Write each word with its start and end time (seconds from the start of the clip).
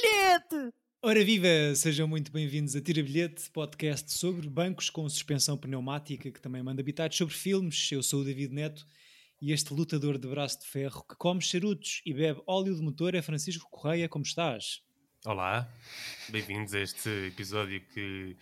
bilhete! 0.00 0.74
Ora 1.02 1.22
viva, 1.22 1.74
sejam 1.74 2.08
muito 2.08 2.32
bem-vindos 2.32 2.74
a 2.74 2.80
Tira 2.80 3.02
Bilhete, 3.02 3.50
podcast 3.50 4.10
sobre 4.12 4.48
bancos 4.48 4.88
com 4.88 5.06
suspensão 5.08 5.58
pneumática 5.58 6.30
que 6.30 6.40
também 6.40 6.62
manda 6.62 6.80
habitados 6.80 7.16
sobre 7.16 7.34
filmes. 7.34 7.90
Eu 7.92 8.02
sou 8.02 8.22
o 8.22 8.24
David 8.24 8.54
Neto 8.54 8.86
e 9.40 9.52
este 9.52 9.74
lutador 9.74 10.16
de 10.16 10.26
braço 10.26 10.60
de 10.60 10.66
ferro 10.66 11.04
que 11.06 11.14
come 11.16 11.42
charutos 11.42 12.00
e 12.06 12.14
bebe 12.14 12.40
óleo 12.46 12.74
de 12.74 12.82
motor 12.82 13.14
é 13.14 13.20
Francisco 13.20 13.68
Correia. 13.70 14.08
Como 14.08 14.24
estás? 14.24 14.82
Olá, 15.26 15.70
bem-vindos 16.30 16.72
a 16.72 16.80
este 16.80 17.08
episódio 17.26 17.82
que 17.92 18.36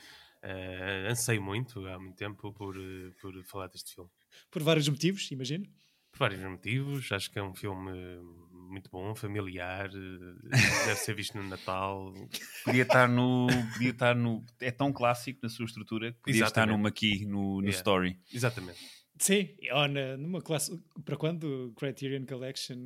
uh, 0.44 1.10
ansei 1.10 1.40
muito 1.40 1.84
há 1.86 1.98
muito 1.98 2.16
tempo 2.16 2.52
por, 2.52 2.76
uh, 2.76 3.12
por 3.20 3.42
falar 3.44 3.66
deste 3.66 3.96
filme. 3.96 4.10
Por 4.48 4.62
vários 4.62 4.88
motivos, 4.88 5.28
imagino. 5.32 5.66
Por 6.12 6.20
vários 6.20 6.40
motivos, 6.40 7.10
acho 7.10 7.30
que 7.30 7.38
é 7.38 7.42
um 7.42 7.54
filme 7.54 7.90
muito 8.68 8.90
bom, 8.90 9.14
familiar, 9.14 9.88
eh, 9.88 10.86
deve 10.86 10.96
ser 10.96 11.14
visto 11.14 11.36
no 11.36 11.48
Natal. 11.48 12.12
Podia 12.64 12.82
estar 12.82 13.08
no. 13.08 13.46
Podia 13.72 13.90
estar 13.90 14.14
no 14.14 14.44
é 14.60 14.70
tão 14.70 14.92
clássico 14.92 15.40
na 15.42 15.48
sua 15.48 15.64
estrutura 15.64 16.12
que 16.12 16.18
podia 16.20 16.42
Exatamente. 16.42 16.50
estar 16.50 16.66
numa 16.66 16.88
aqui 16.88 17.24
no, 17.24 17.56
no 17.56 17.60
yeah. 17.60 17.76
Story. 17.76 18.18
Exatamente. 18.32 18.78
Sim, 19.18 19.48
ou 19.72 19.88
na, 19.88 20.16
numa 20.16 20.40
classe. 20.40 20.80
Para 21.04 21.16
quando? 21.16 21.72
Criterion 21.76 22.24
Collection 22.24 22.76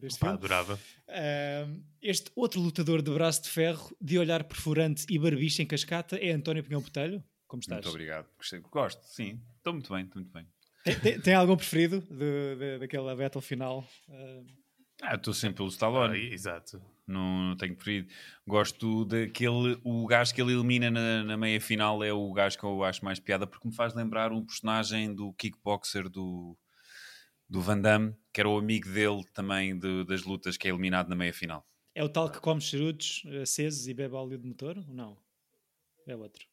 deste 0.00 0.18
Pá, 0.18 0.28
filme. 0.28 0.38
adorava. 0.38 0.80
Uh, 1.08 1.82
este 2.00 2.30
outro 2.34 2.60
lutador 2.60 3.02
de 3.02 3.10
braço 3.10 3.42
de 3.42 3.50
ferro, 3.50 3.94
de 4.00 4.18
olhar 4.18 4.44
perfurante 4.44 5.04
e 5.10 5.18
barbicha 5.18 5.62
em 5.62 5.66
cascata, 5.66 6.16
é 6.16 6.30
António 6.32 6.64
Pinhão 6.64 6.80
Botelho. 6.80 7.22
Como 7.46 7.60
estás? 7.60 7.84
Muito 7.84 7.90
obrigado. 7.90 8.26
Gosto, 8.70 9.02
sim. 9.04 9.40
Estou 9.58 9.74
muito 9.74 9.92
bem, 9.92 10.04
estou 10.04 10.22
muito 10.22 10.32
bem. 10.32 10.46
Tem, 10.84 11.00
tem, 11.00 11.20
tem 11.20 11.34
algum 11.34 11.56
preferido 11.56 12.00
de, 12.00 12.56
de, 12.56 12.78
daquela 12.78 13.14
battle 13.14 13.40
final? 13.40 13.86
Uh, 14.08 14.63
ah, 15.04 15.16
estou 15.16 15.34
sempre 15.34 15.56
pelo 15.56 15.68
Stallone. 15.68 16.14
Ah, 16.14 16.32
exato. 16.32 16.82
Não, 17.06 17.50
não 17.50 17.56
tenho 17.56 17.76
preferido. 17.76 18.08
Gosto 18.46 19.04
daquele. 19.04 19.78
O 19.84 20.06
gajo 20.06 20.34
que 20.34 20.40
ele 20.40 20.54
elimina 20.54 20.90
na, 20.90 21.22
na, 21.22 21.36
meia 21.36 21.60
final 21.60 22.02
é 22.02 22.12
o 22.12 22.32
gajo 22.32 22.58
que 22.58 22.64
eu 22.64 22.82
acho 22.82 23.04
mais 23.04 23.20
piada 23.20 23.46
porque 23.46 23.68
me 23.68 23.74
faz 23.74 23.94
lembrar 23.94 24.32
um 24.32 24.44
personagem 24.44 25.14
do 25.14 25.32
kickboxer 25.34 26.08
do, 26.08 26.56
do 27.48 27.60
Van 27.60 27.80
Damme, 27.80 28.14
que 28.32 28.40
era 28.40 28.48
o 28.48 28.56
amigo 28.56 28.88
dele 28.88 29.22
também 29.34 29.78
de, 29.78 30.04
das 30.04 30.22
lutas, 30.22 30.56
que 30.56 30.66
é 30.66 30.70
eliminado 30.70 31.08
na 31.08 31.14
meia 31.14 31.32
final. 31.32 31.66
É 31.94 32.02
o 32.02 32.08
tal 32.08 32.30
que 32.30 32.40
come 32.40 32.60
charutos 32.60 33.22
acesos 33.42 33.86
e 33.86 33.94
bebe 33.94 34.14
óleo 34.14 34.38
de 34.38 34.48
motor? 34.48 34.78
Ou 34.78 34.94
não? 34.94 35.18
É 36.06 36.16
outro. 36.16 36.46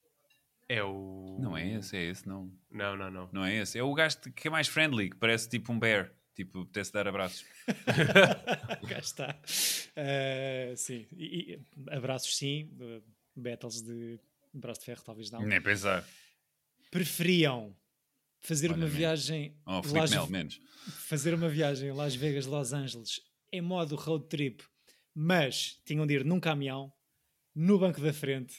É 0.68 0.84
o. 0.84 1.38
Não 1.40 1.58
é 1.58 1.70
esse, 1.78 1.98
é 1.98 2.04
esse, 2.04 2.28
não. 2.28 2.52
Não, 2.70 2.96
não, 2.96 3.10
não. 3.10 3.30
Não 3.32 3.46
é 3.46 3.56
esse. 3.58 3.78
É 3.78 3.84
o 3.84 3.94
gajo 3.94 4.20
que 4.36 4.48
é 4.48 4.52
mais 4.52 4.68
friendly, 4.68 5.10
que 5.10 5.18
parece 5.18 5.50
tipo 5.50 5.72
um 5.72 5.80
bear. 5.80 6.12
Tipo, 6.36 6.62
apetece 6.62 6.94
dar 6.94 7.08
abraços. 7.08 7.46
Cá 8.88 9.00
está. 9.00 9.42
Uh, 9.98 10.78
sim. 10.78 11.06
E, 11.16 11.54
e, 11.54 11.60
abraços 11.90 12.38
sim. 12.38 12.70
battles 13.36 13.82
de 13.82 14.20
braço 14.54 14.80
de 14.82 14.86
ferro 14.86 15.02
talvez 15.04 15.32
não. 15.32 15.42
Nem 15.42 15.62
pensar. 15.62 16.06
Preferiam 16.90 17.76
fazer 18.42 18.72
Olha, 18.72 18.78
uma 18.78 18.88
viagem... 18.88 19.56
Oh, 19.66 19.82
Las... 19.94 20.12
Mel, 20.12 20.28
menos. 20.28 20.59
Fazer 21.08 21.34
uma 21.34 21.48
viagem 21.48 21.90
em 21.90 21.94
Las 21.94 22.16
Vegas, 22.16 22.46
Los 22.46 22.74
Angeles, 22.74 23.22
em 23.52 23.62
modo 23.62 23.96
road 23.96 24.28
trip, 24.28 24.64
mas 25.14 25.80
tinham 25.86 26.08
de 26.08 26.16
ir 26.16 26.26
num 26.26 26.40
caminhão, 26.40 26.92
no 27.54 27.78
banco 27.78 28.02
da 28.02 28.12
frente, 28.12 28.56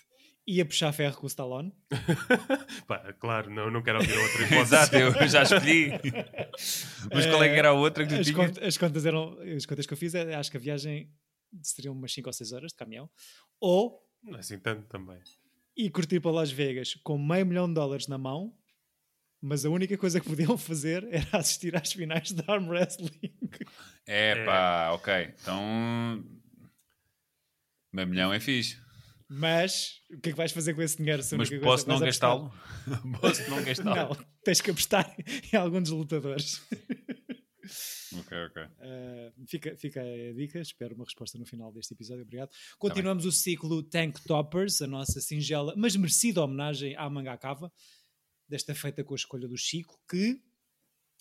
ia 0.47 0.65
puxar 0.65 0.93
ferro 0.93 1.17
com 1.17 1.25
o 1.25 1.29
Stallone. 1.29 1.73
Pá, 2.87 3.12
claro, 3.15 3.51
não, 3.51 3.71
não 3.71 3.83
quero 3.83 3.98
ouvir 3.98 4.17
outra 4.17 4.43
hipótese. 4.45 4.75
Exato, 4.75 4.97
eu 4.97 5.29
já 5.29 5.43
escolhi. 5.43 5.93
Mas 7.12 7.27
qual 7.27 7.43
é 7.43 7.49
que 7.49 7.55
era 7.55 7.69
a 7.69 7.72
outra 7.72 8.06
que 8.06 8.15
tu 8.15 8.21
as, 8.21 8.31
cont 8.31 8.65
as 8.65 8.77
contas 8.77 9.06
eram, 9.06 9.39
as 9.56 9.66
contas 9.66 9.87
que 9.87 9.93
eu 9.93 9.97
fiz, 9.97 10.15
é, 10.15 10.34
acho 10.34 10.50
que 10.50 10.56
a 10.56 10.61
viagem 10.61 11.11
seriam 11.62 11.94
umas 11.94 12.12
5 12.12 12.28
ou 12.28 12.33
6 12.33 12.53
horas 12.53 12.72
de 12.72 12.77
caminhão. 12.77 13.11
Ou... 13.61 14.00
Não 14.22 14.37
é 14.37 14.41
assim 14.41 14.59
tanto 14.59 14.87
também. 14.87 15.21
E 15.77 15.91
curtir 15.91 16.21
para 16.21 16.31
Las 16.31 16.50
Vegas 16.50 16.95
com 17.03 17.19
meio 17.19 17.47
milhão 17.47 17.69
de 17.69 17.75
dólares 17.75 18.06
na 18.06 18.19
mão, 18.19 18.55
mas 19.41 19.65
a 19.65 19.71
única 19.71 19.97
coisa 19.97 20.21
que 20.21 20.28
podiam 20.28 20.56
fazer 20.59 21.06
era 21.11 21.27
assistir 21.39 21.77
às 21.77 21.93
finais 21.93 22.33
de 22.33 22.43
arm 22.47 22.69
wrestling. 22.69 23.34
É 24.06 24.45
pá, 24.45 24.89
é. 24.89 24.95
ok. 24.95 25.34
Então... 25.41 26.25
Meio 27.93 28.09
milhão 28.09 28.33
é 28.33 28.41
fixe. 28.41 28.81
Mas 29.34 30.03
o 30.10 30.20
que 30.20 30.28
é 30.28 30.32
que 30.32 30.37
vais 30.37 30.53
fazer 30.53 30.75
com 30.75 30.82
esse 30.82 30.98
dinheiro? 30.98 31.22
Mas 31.38 31.50
posso 31.60 31.88
não 31.88 31.98
gastá-lo? 31.98 32.53
posso 33.19 33.50
não 33.50 33.65
gastá-lo? 33.65 34.15
Não, 34.15 34.26
tens 34.44 34.60
que 34.60 34.70
apostar 34.70 35.16
em 35.50 35.56
algum 35.56 35.81
dos 35.81 35.91
lutadores. 35.91 36.60
ok, 38.15 38.38
ok. 38.47 38.62
Uh, 38.62 39.47
fica, 39.48 39.75
fica 39.78 40.03
a 40.03 40.32
dica, 40.34 40.60
espero 40.60 40.94
uma 40.94 41.06
resposta 41.06 41.38
no 41.38 41.47
final 41.47 41.72
deste 41.72 41.94
episódio, 41.94 42.25
obrigado. 42.25 42.50
Tá 42.50 42.56
Continuamos 42.78 43.25
tá 43.25 43.31
o 43.31 43.32
ciclo 43.32 43.82
Tank 43.82 44.21
Toppers, 44.26 44.82
a 44.82 44.87
nossa 44.87 45.19
singela, 45.19 45.72
mas 45.78 45.97
merecida 45.97 46.42
homenagem 46.42 46.94
à 46.97 47.09
Manga 47.09 47.38
Cava, 47.38 47.72
desta 48.47 48.75
feita 48.75 49.03
com 49.03 49.15
a 49.15 49.16
escolha 49.16 49.48
do 49.48 49.56
Chico, 49.56 49.98
que 50.10 50.42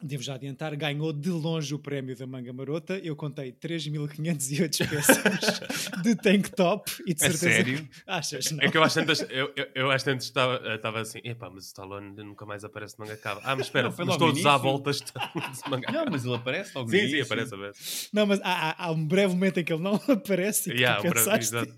devo 0.02 0.24
já 0.24 0.36
adiantar, 0.36 0.76
ganhou 0.76 1.14
de 1.14 1.30
longe 1.30 1.74
o 1.74 1.80
prémio 1.80 2.16
da 2.16 2.26
manga 2.26 2.52
marota. 2.52 2.98
Eu 2.98 3.16
contei 3.16 3.52
3.508 3.52 4.88
peças 4.90 6.02
de 6.02 6.16
tank 6.16 6.50
top 6.50 6.92
e 7.06 7.14
de 7.14 7.24
é 7.24 7.30
certeza. 7.30 7.52
Sério? 7.52 7.84
Que... 7.84 7.90
Achas? 8.08 8.52
Não? 8.52 8.64
É 8.64 8.70
que 8.70 8.78
eu 8.78 8.84
acho 8.84 9.00
antes, 9.00 9.22
eu, 9.30 9.52
eu, 9.56 9.68
eu 9.76 9.92
acho 9.92 10.10
antes 10.10 10.28
estava, 10.28 10.76
estava 10.76 11.02
assim, 11.02 11.20
epá, 11.24 11.50
mas 11.50 11.66
o 11.66 11.68
Stallone 11.68 12.16
nunca 12.24 12.46
mais 12.46 12.64
aparece 12.64 12.96
de 12.96 13.02
manga 13.02 13.18
cava. 13.18 13.42
Ah, 13.44 13.56
mas 13.56 13.68
espera, 13.68 13.90
não, 13.90 14.06
mas 14.06 14.18
todos 14.18 14.46
à 14.46 14.58
volta 14.58 14.92
estão 14.92 15.22
de 15.34 15.70
manga 15.70 15.92
Não, 15.92 16.06
mas 16.12 16.26
ele 16.26 16.36
aparece 16.36 16.72
logo 16.76 16.90
Sim, 16.90 17.08
sim, 17.08 17.22
aparece, 17.22 17.54
aparece. 17.54 18.10
Não, 18.14 18.26
mas 18.26 18.40
há, 18.44 18.86
há, 18.86 18.92
um 18.92 19.06
breve 19.06 19.34
momento 19.34 19.60
em 19.60 19.64
que 19.64 19.74
ele 19.74 19.82
não 19.82 19.96
aparece 20.08 20.72
e 20.72 20.78
yeah, 20.78 21.02
tu 21.02 21.14
pensaste... 21.14 21.52
Breve, 21.52 21.74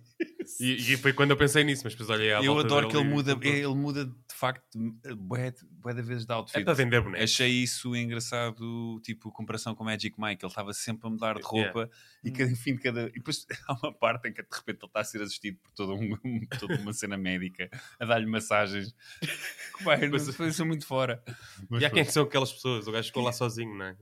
e, 0.59 0.94
e, 0.94 0.97
foi 0.97 1.13
quando 1.13 1.31
eu 1.31 1.38
pensei 1.38 1.63
nisso, 1.63 1.81
mas 1.84 1.94
depois 1.94 2.09
olhei 2.09 2.34
à 2.34 2.41
Eu 2.41 2.57
adoro 2.57 2.88
que 2.88 2.95
ele 2.95 3.07
muda, 3.07 3.38
ele 3.41 3.67
muda 3.67 4.05
de 4.05 4.13
facto, 4.43 4.77
bué, 5.17 5.53
bué 5.71 5.93
de 5.93 6.01
vezes 6.01 6.25
de 6.25 6.33
outfit. 6.33 6.59
É 6.59 6.63
para 6.65 6.73
vender 6.73 6.99
bonecos. 6.99 7.23
Achei 7.23 7.49
isso 7.49 7.95
engraçado, 7.95 8.99
tipo, 9.01 9.31
comparação 9.31 9.73
com 9.73 9.85
Magic 9.85 10.19
Mike. 10.19 10.43
Ele 10.43 10.51
estava 10.51 10.73
sempre 10.73 11.07
a 11.07 11.09
mudar 11.09 11.35
de 11.35 11.43
roupa 11.43 11.79
yeah. 11.79 11.91
e 12.25 12.31
cada 12.31 12.51
hum. 12.51 12.55
fim 12.57 12.75
de 12.75 12.81
cada. 12.81 13.07
E 13.07 13.13
depois 13.13 13.47
há 13.65 13.73
uma 13.81 13.93
parte 13.93 14.27
em 14.27 14.33
que 14.33 14.41
de 14.41 14.49
repente 14.51 14.79
ele 14.79 14.87
está 14.87 14.99
a 14.99 15.03
ser 15.05 15.21
assistido 15.21 15.57
por 15.63 15.71
toda, 15.71 15.93
um, 15.93 16.45
toda 16.59 16.75
uma 16.75 16.91
cena 16.91 17.17
médica, 17.17 17.69
a 17.97 18.05
dar-lhe 18.05 18.25
massagens. 18.25 18.93
Vai, 19.81 20.07
mas 20.09 20.27
foi 20.35 20.51
muito 20.65 20.85
fora. 20.85 21.23
Mas 21.69 21.81
e 21.81 21.85
há 21.85 21.89
quem 21.89 22.03
são 22.03 22.23
aquelas 22.23 22.51
pessoas? 22.51 22.85
O 22.85 22.91
gajo 22.91 23.07
ficou 23.07 23.23
lá 23.23 23.31
sozinho, 23.33 23.73
não 23.77 23.85
é? 23.85 23.97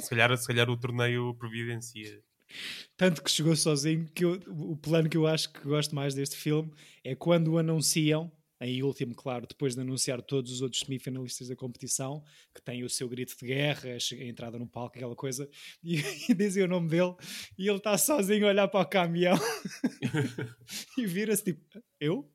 Se 0.00 0.10
calhar, 0.10 0.36
se 0.36 0.46
calhar 0.46 0.68
o 0.68 0.76
torneio 0.76 1.34
providencia. 1.34 2.22
Tanto 2.96 3.22
que 3.22 3.30
chegou 3.30 3.56
sozinho 3.56 4.06
que 4.14 4.24
eu, 4.24 4.38
o 4.46 4.76
plano 4.76 5.08
que 5.08 5.16
eu 5.16 5.26
acho 5.26 5.52
que 5.52 5.60
gosto 5.66 5.94
mais 5.94 6.14
deste 6.14 6.36
filme 6.36 6.70
é 7.02 7.14
quando 7.14 7.48
o 7.48 7.58
anunciam, 7.58 8.30
em 8.64 8.82
último, 8.82 9.14
claro, 9.14 9.46
depois 9.46 9.74
de 9.74 9.80
anunciar 9.80 10.22
todos 10.22 10.50
os 10.50 10.62
outros 10.62 10.82
semifinalistas 10.82 11.48
da 11.48 11.56
competição, 11.56 12.24
que 12.54 12.62
têm 12.62 12.82
o 12.82 12.88
seu 12.88 13.08
grito 13.08 13.36
de 13.38 13.46
guerra, 13.46 13.90
a 13.90 14.24
entrada 14.24 14.58
no 14.58 14.66
palco, 14.66 14.96
aquela 14.96 15.14
coisa, 15.14 15.48
e, 15.82 15.96
e 16.28 16.34
dizem 16.34 16.64
o 16.64 16.68
nome 16.68 16.88
dele, 16.88 17.14
e 17.58 17.68
ele 17.68 17.78
está 17.78 17.96
sozinho 17.98 18.46
a 18.46 18.50
olhar 18.50 18.68
para 18.68 18.80
o 18.80 18.86
caminhão 18.86 19.36
e 20.98 21.06
vira-se 21.06 21.44
tipo, 21.44 21.82
eu? 22.00 22.30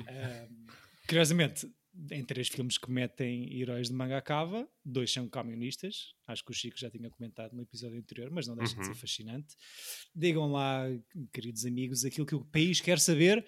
Um, 0.00 0.66
curiosamente, 1.06 1.70
em 2.10 2.24
três 2.24 2.48
filmes 2.48 2.76
que 2.76 2.90
metem 2.90 3.58
heróis 3.58 3.88
de 3.88 3.94
manga 3.94 4.20
cava, 4.20 4.68
dois 4.84 5.12
são 5.12 5.28
camionistas. 5.28 6.14
Acho 6.26 6.44
que 6.44 6.50
o 6.50 6.54
Chico 6.54 6.78
já 6.78 6.90
tinha 6.90 7.08
comentado 7.08 7.54
no 7.54 7.62
episódio 7.62 7.98
anterior, 7.98 8.30
mas 8.30 8.46
não 8.46 8.56
deixa 8.56 8.74
uhum. 8.74 8.80
de 8.80 8.86
ser 8.86 8.92
uhum. 8.92 8.98
fascinante. 8.98 9.56
Digam 10.14 10.50
lá, 10.50 10.84
queridos 11.32 11.64
amigos, 11.64 12.04
aquilo 12.04 12.26
que 12.26 12.34
o 12.34 12.44
país 12.44 12.80
quer 12.80 12.98
saber. 12.98 13.46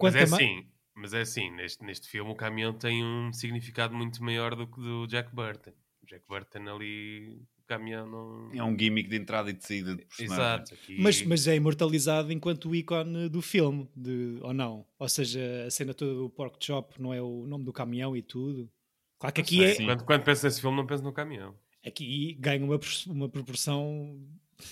Mas 0.00 0.14
é 0.14 0.22
assim, 0.22 0.66
mas 0.98 1.14
é 1.14 1.20
assim, 1.20 1.50
neste, 1.50 1.84
neste 1.84 2.08
filme 2.08 2.30
o 2.30 2.34
caminhão 2.34 2.72
tem 2.72 3.04
um 3.04 3.32
significado 3.32 3.94
muito 3.94 4.22
maior 4.22 4.54
do 4.54 4.66
que 4.66 4.80
do 4.80 5.06
Jack 5.06 5.34
Burton. 5.34 5.72
O 6.02 6.06
Jack 6.06 6.24
Burton 6.28 6.68
ali 6.68 7.40
caminhão 7.66 8.06
não... 8.06 8.50
É 8.54 8.64
um 8.64 8.76
gimmick 8.76 9.08
de 9.10 9.16
entrada 9.16 9.50
e 9.50 9.52
de 9.52 9.62
saída 9.62 9.94
de 9.94 10.04
personagem. 10.06 10.34
Exato. 10.34 10.74
Aqui... 10.74 10.96
Mas, 10.98 11.22
mas 11.22 11.46
é 11.46 11.54
imortalizado 11.54 12.32
enquanto 12.32 12.70
o 12.70 12.74
ícone 12.74 13.28
do 13.28 13.42
filme, 13.42 13.86
de, 13.94 14.38
ou 14.40 14.54
não? 14.54 14.86
Ou 14.98 15.08
seja, 15.08 15.66
a 15.66 15.70
cena 15.70 15.92
toda 15.92 16.14
do 16.14 16.30
Pork 16.30 16.56
Chop 16.64 17.00
não 17.00 17.12
é 17.12 17.20
o 17.20 17.46
nome 17.46 17.64
do 17.64 17.72
caminhão 17.72 18.16
e 18.16 18.22
tudo? 18.22 18.70
Claro 19.18 19.34
que 19.34 19.40
aqui 19.42 19.64
é... 19.64 19.74
Quando, 19.74 20.04
quando 20.04 20.22
penso 20.22 20.46
nesse 20.46 20.60
filme 20.60 20.76
não 20.76 20.86
penso 20.86 21.04
no 21.04 21.12
caminhão. 21.12 21.54
Aqui 21.84 22.34
ganha 22.40 22.64
uma, 22.64 22.80
uma 23.06 23.28
proporção... 23.28 24.18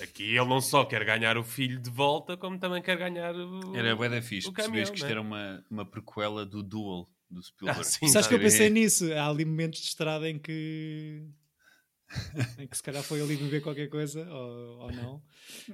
Aqui 0.01 0.37
ele 0.37 0.45
não 0.47 0.61
só 0.61 0.85
quer 0.85 1.05
ganhar 1.05 1.39
o 1.39 1.45
filho 1.45 1.81
de 1.81 1.91
volta, 1.91 2.37
como 2.37 2.59
também 2.59 2.83
quer 2.83 2.97
ganhar 2.97 3.35
o 3.35 3.75
Era 3.77 3.95
bué 3.95 4.09
da 4.09 4.21
fixe, 4.21 4.51
percebes 4.53 4.91
que 4.91 4.97
isto 4.97 5.07
né? 5.07 5.13
era 5.13 5.21
uma, 5.21 5.65
uma 5.71 5.85
prequela 5.85 6.45
do 6.45 6.63
Duel, 6.63 7.09
do 7.31 7.43
Spielberg. 7.43 7.81
Ah, 7.81 7.85
sim, 7.85 8.09
Sabes 8.09 8.27
que 8.27 8.35
eu 8.35 8.41
pensei 8.41 8.69
nisso? 8.69 9.13
Há 9.13 9.29
ali 9.29 9.45
momentos 9.45 9.81
de 9.81 9.87
estrada 9.87 10.29
em 10.29 10.39
que 10.39 11.25
em 12.59 12.67
que 12.67 12.77
se 12.77 12.83
calhar 12.83 13.03
foi 13.03 13.21
ali 13.21 13.37
beber 13.37 13.63
qualquer 13.63 13.89
coisa 13.89 14.29
ou, 14.33 14.79
ou 14.81 14.93
não. 14.93 15.23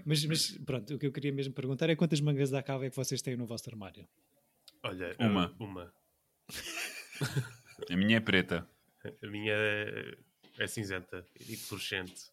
Mas, 0.05 0.25
mas, 0.25 0.59
pronto, 0.59 0.95
o 0.95 0.99
que 0.99 1.07
eu 1.07 1.13
queria 1.13 1.33
mesmo 1.33 1.53
perguntar 1.53 1.91
é 1.91 1.97
quantas 1.97 2.21
mangas 2.21 2.51
da 2.51 2.63
cava 2.63 2.87
é 2.87 2.91
que 2.91 2.97
vocês 2.97 3.21
têm 3.21 3.37
no 3.37 3.47
vosso 3.47 3.69
armário? 3.69 4.07
Olha, 4.83 5.15
uma. 5.19 5.55
uma. 5.59 5.93
A 7.91 7.97
minha 7.97 8.19
é 8.19 8.21
preta. 8.21 8.69
A 9.23 9.27
minha 9.27 9.53
é, 9.53 10.17
é 10.59 10.67
cinzenta 10.67 11.27
e 11.41 11.57
fluorescente. 11.57 12.32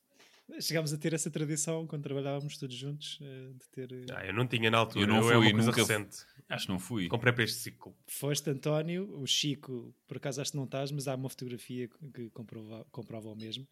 Chegámos 0.60 0.92
a 0.94 0.98
ter 0.98 1.14
essa 1.14 1.30
tradição 1.30 1.86
quando 1.88 2.04
trabalhávamos 2.04 2.58
todos 2.58 2.76
juntos 2.76 3.20
eh, 3.22 3.52
de 3.54 3.70
ter. 3.70 3.92
eh, 3.92 4.06
Ah, 4.16 4.26
eu 4.26 4.34
não 4.34 4.48
tinha 4.48 4.70
na 4.72 4.78
altura. 4.80 5.04
Eu 5.06 5.08
não 5.08 5.18
é 5.18 5.22
fui, 5.22 5.36
uma 5.36 5.52
coisa 5.52 5.68
nunca 5.68 5.86
fui. 5.86 5.96
recente. 5.96 6.18
Acho 6.50 6.66
que 6.66 6.72
não 6.72 6.80
fui. 6.80 7.08
Comprei 7.08 7.32
para 7.34 7.44
este 7.44 7.58
ciclo. 7.58 7.96
Foste 8.08 8.50
António, 8.50 9.08
o 9.20 9.28
Chico, 9.28 9.94
por 10.08 10.18
acaso 10.18 10.42
acho 10.42 10.52
que 10.52 10.58
não 10.58 10.64
estás, 10.66 10.92
mas 10.92 11.08
há 11.08 11.16
uma 11.16 11.30
fotografia 11.30 11.88
que- 12.14 12.30
comprova, 12.32 12.86
comprova 12.92 13.30
o 13.30 13.36
mesmo. 13.36 13.68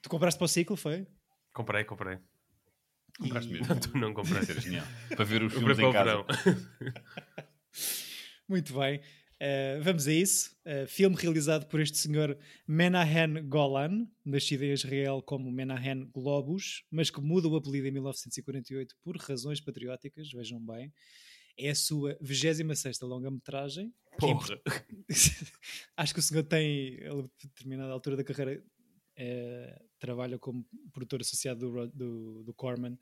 Tu 0.00 0.08
compraste 0.08 0.38
para 0.38 0.46
o 0.46 0.48
ciclo, 0.48 0.76
foi? 0.76 1.06
Comprei, 1.52 1.84
comprei. 1.84 2.18
Compraste 3.18 3.50
E- 3.50 3.52
mesmo. 3.52 3.66
Tu 3.80 3.98
não 3.98 4.14
comprei. 4.14 4.34
Vai 4.36 4.44
ser 4.46 4.60
genial. 4.60 4.86
Para 5.14 5.24
ver 5.24 5.42
os 5.42 5.52
filmes 5.52 5.78
em 5.78 5.92
casa. 5.92 6.24
Muito 8.48 8.78
bem. 8.78 9.00
Eh, 9.40 9.78
vamos 9.82 10.08
a 10.08 10.12
isso. 10.12 10.56
Eh, 10.64 10.86
filme 10.86 11.16
realizado 11.16 11.66
por 11.66 11.80
este 11.80 11.96
senhor 11.96 12.36
Menahem 12.66 13.48
Golan, 13.48 14.08
nascido 14.24 14.64
em 14.64 14.72
Israel 14.72 15.22
como 15.22 15.50
Menahem 15.50 16.06
Globus, 16.12 16.84
mas 16.90 17.08
que 17.10 17.20
muda 17.20 17.46
o 17.46 17.56
apelido 17.56 17.86
em 17.86 17.92
1948 17.92 18.96
por 19.02 19.16
razões 19.16 19.60
patrióticas, 19.60 20.30
vejam 20.32 20.60
bem. 20.60 20.92
É 21.56 21.70
a 21.70 21.74
sua 21.74 22.16
26 22.20 23.00
longa-metragem. 23.00 23.86
em 23.86 24.16
Porra. 24.18 24.60
Acho 25.96 26.14
que 26.14 26.20
o 26.20 26.22
senhor 26.22 26.44
tem, 26.44 26.98
a 27.04 27.46
determinada 27.46 27.92
altura 27.92 28.16
da 28.16 28.24
carreira, 28.24 28.62
eh, 29.16 29.82
trabalha 29.98 30.38
como 30.38 30.66
produtor 30.92 31.20
associado 31.20 31.60
do, 31.60 31.86
do, 31.88 32.42
do 32.44 32.54
Corman 32.54 32.96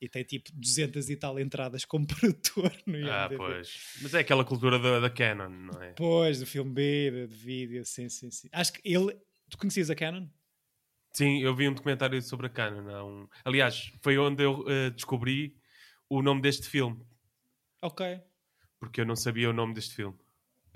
e 0.00 0.08
tem 0.08 0.22
tipo 0.24 0.50
200 0.52 1.08
e 1.10 1.16
tal 1.16 1.38
entradas 1.40 1.84
como 1.84 2.06
produtor 2.08 2.72
no 2.86 2.96
Ah, 3.10 3.24
IMDb. 3.26 3.36
pois. 3.36 3.96
Mas 4.02 4.14
é 4.14 4.20
aquela 4.20 4.44
cultura 4.44 4.78
da, 4.78 5.00
da 5.00 5.10
Canon, 5.10 5.48
não 5.48 5.82
é? 5.82 5.92
Pois, 5.92 6.40
do 6.40 6.46
filme 6.46 6.72
B, 6.72 7.10
de, 7.10 7.26
de 7.28 7.34
vídeo, 7.34 7.84
sim, 7.84 8.08
sim, 8.08 8.30
sim. 8.30 8.48
Acho 8.52 8.72
que 8.74 8.80
ele. 8.84 9.16
Tu 9.48 9.56
conhecias 9.58 9.88
a 9.90 9.94
Canon? 9.94 10.26
Sim, 11.12 11.40
eu 11.40 11.54
vi 11.54 11.68
um 11.68 11.72
documentário 11.74 12.20
sobre 12.20 12.46
a 12.46 12.50
Canon. 12.50 12.88
há 12.94 13.04
um- 13.04 13.28
Aliás, 13.44 13.90
foi 14.02 14.18
onde 14.18 14.42
eu 14.42 14.64
eh, 14.68 14.90
descobri 14.90 15.56
o 16.10 16.20
nome 16.20 16.42
deste 16.42 16.68
filme. 16.68 17.00
Ok. 17.80 18.20
Porque 18.78 19.00
eu 19.00 19.06
não 19.06 19.16
sabia 19.16 19.48
o 19.48 19.52
nome 19.52 19.72
deste 19.72 19.94
filme. 19.94 20.18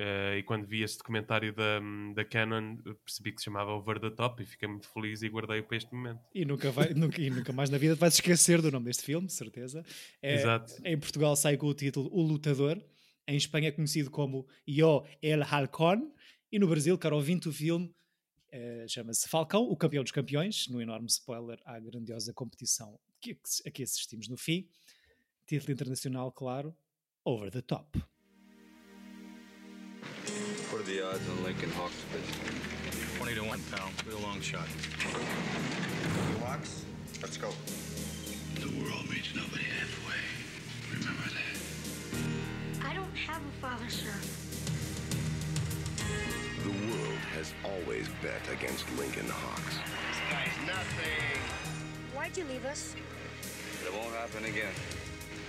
Eh, 0.03 0.39
e 0.39 0.43
quando 0.45 0.67
vi 0.67 0.83
esse 0.83 0.97
documentário 0.97 1.53
da, 1.53 1.79
da 2.15 2.25
Canon, 2.25 2.79
percebi 3.05 3.33
que 3.33 3.39
se 3.39 3.45
chamava 3.45 3.73
Over 3.73 4.01
the 4.01 4.09
Top 4.09 4.43
e 4.43 4.47
fiquei 4.47 4.67
muito 4.67 4.89
feliz 4.89 5.21
e 5.21 5.29
guardei-o 5.29 5.63
para 5.63 5.77
este 5.77 5.95
momento. 5.95 6.23
E 6.35 6.43
nunca, 6.43 6.71
vai, 6.71 6.89
nunca, 6.97 7.21
e 7.21 7.29
nunca 7.29 7.53
mais 7.53 7.69
na 7.69 7.77
vida 7.77 7.95
vais 7.95 8.15
esquecer 8.15 8.63
do 8.63 8.73
nome 8.73 8.87
deste 8.87 9.03
filme, 9.03 9.29
certeza. 9.29 9.85
É, 10.23 10.37
Exato. 10.37 10.73
Em 10.83 10.99
Portugal 10.99 11.37
sai 11.37 11.59
com 11.59 11.67
o 11.67 11.75
título 11.75 12.09
O 12.15 12.23
Lutador. 12.23 12.83
Em 13.27 13.37
Espanha 13.37 13.69
é 13.69 13.73
conhecido 13.73 14.11
como 14.11 14.49
Yo 14.67 15.05
El 15.21 15.43
Halcón. 15.43 16.11
E 16.51 16.59
no 16.59 16.67
Brasil, 16.67 16.97
caro 16.97 17.17
ouvinte, 17.17 17.47
o 17.51 17.53
filme 17.53 17.95
eh, 18.51 18.87
chama-se 18.89 19.29
Falcão, 19.29 19.65
o 19.65 19.77
campeão 19.77 20.03
dos 20.03 20.13
campeões. 20.13 20.67
No 20.69 20.81
enorme 20.81 21.09
spoiler 21.09 21.61
à 21.63 21.79
grandiosa 21.79 22.33
competição 22.33 22.99
que, 23.21 23.39
a 23.67 23.71
que 23.71 23.83
assistimos 23.83 24.29
no 24.29 24.39
fim. 24.39 24.67
Título 25.47 25.73
internacional, 25.73 26.33
claro, 26.33 26.75
Over 27.23 27.51
the 27.51 27.61
Top. 27.61 28.03
What 30.71 30.83
are 30.83 30.85
the 30.85 31.05
odds 31.05 31.29
on 31.29 31.43
Lincoln 31.43 31.69
Hawks 31.73 31.97
pitch? 32.13 33.19
20 33.19 33.35
to 33.35 33.43
1, 33.43 33.61
pal. 33.73 33.91
Real 34.07 34.21
long 34.21 34.41
shot. 34.41 34.69
Locks? 36.41 36.85
Let's 37.21 37.37
go. 37.37 37.51
The 38.55 38.69
world 38.79 39.11
meets 39.11 39.35
nobody 39.35 39.65
halfway. 39.65 40.23
Remember 40.97 41.27
that. 41.27 42.87
I 42.89 42.95
don't 42.95 43.17
have 43.17 43.43
a 43.43 43.61
father, 43.61 43.91
sir. 43.91 44.15
The 46.63 46.71
world 46.71 47.19
has 47.35 47.53
always 47.65 48.07
bet 48.23 48.43
against 48.57 48.89
Lincoln 48.97 49.27
Hawks. 49.29 49.75
This 49.75 50.21
guy's 50.31 50.69
nothing. 50.69 51.41
Why'd 52.15 52.37
you 52.37 52.45
leave 52.45 52.65
us? 52.65 52.95
It 53.85 53.93
won't 53.93 54.15
happen 54.15 54.45
again. 54.45 54.73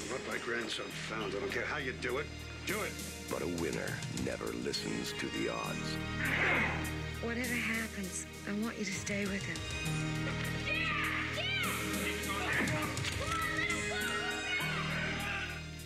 What 0.10 0.22
my 0.28 0.40
grandson 0.44 0.86
found, 0.86 1.36
I 1.36 1.40
don't 1.40 1.52
care 1.52 1.66
how 1.66 1.78
you 1.78 1.94
do 2.02 2.18
it, 2.18 2.26
do 2.66 2.82
it. 2.82 3.21
But 3.32 3.44
a 3.44 3.48
winner 3.62 3.92
never 4.26 4.48
listens 4.66 5.14
to 5.20 5.26
the 5.38 5.50
odds. 5.50 5.98
Whatever 7.24 7.54
happens, 7.54 8.26
I 8.50 8.52
want 8.62 8.78
you 8.78 8.84
to 8.84 8.92
stay 8.92 9.26
with 9.26 9.44
him. 9.44 9.58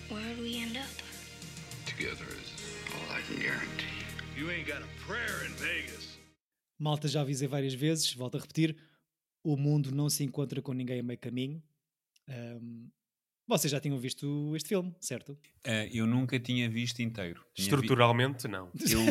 Where 0.09 0.35
do 0.35 0.41
we 0.41 0.59
end 0.59 0.77
up? 0.77 0.89
Together 1.85 2.25
is 2.41 2.51
all 2.95 3.15
I 3.15 3.21
can 3.27 3.39
guarantee. 3.39 3.85
You 4.35 4.49
ain't 4.49 4.67
got 4.67 4.81
a 4.81 4.89
prayer 5.07 5.45
in 5.45 5.53
Vegas. 5.53 6.17
Malta, 6.79 7.07
já 7.07 7.21
avisei 7.21 7.47
várias 7.47 7.73
vezes, 7.73 8.13
volto 8.13 8.37
a 8.37 8.41
repetir: 8.41 8.75
o 9.43 9.55
mundo 9.55 9.91
não 9.91 10.09
se 10.09 10.23
encontra 10.23 10.61
com 10.61 10.73
ninguém 10.73 10.99
a 10.99 11.03
meio 11.03 11.19
caminho. 11.19 11.61
Ahm, 12.27 12.89
vocês 13.47 13.71
já 13.71 13.79
tinham 13.79 13.97
visto 13.99 14.55
este 14.55 14.69
filme, 14.69 14.93
certo? 14.99 15.37
Eh, 15.63 15.89
eu 15.93 16.05
nunca 16.07 16.39
tinha 16.39 16.69
visto 16.69 17.01
inteiro. 17.01 17.41
Tinha 17.53 17.65
vi- 17.67 17.73
Estruturalmente, 17.75 18.47
não. 18.47 18.69
Eu, 18.89 19.01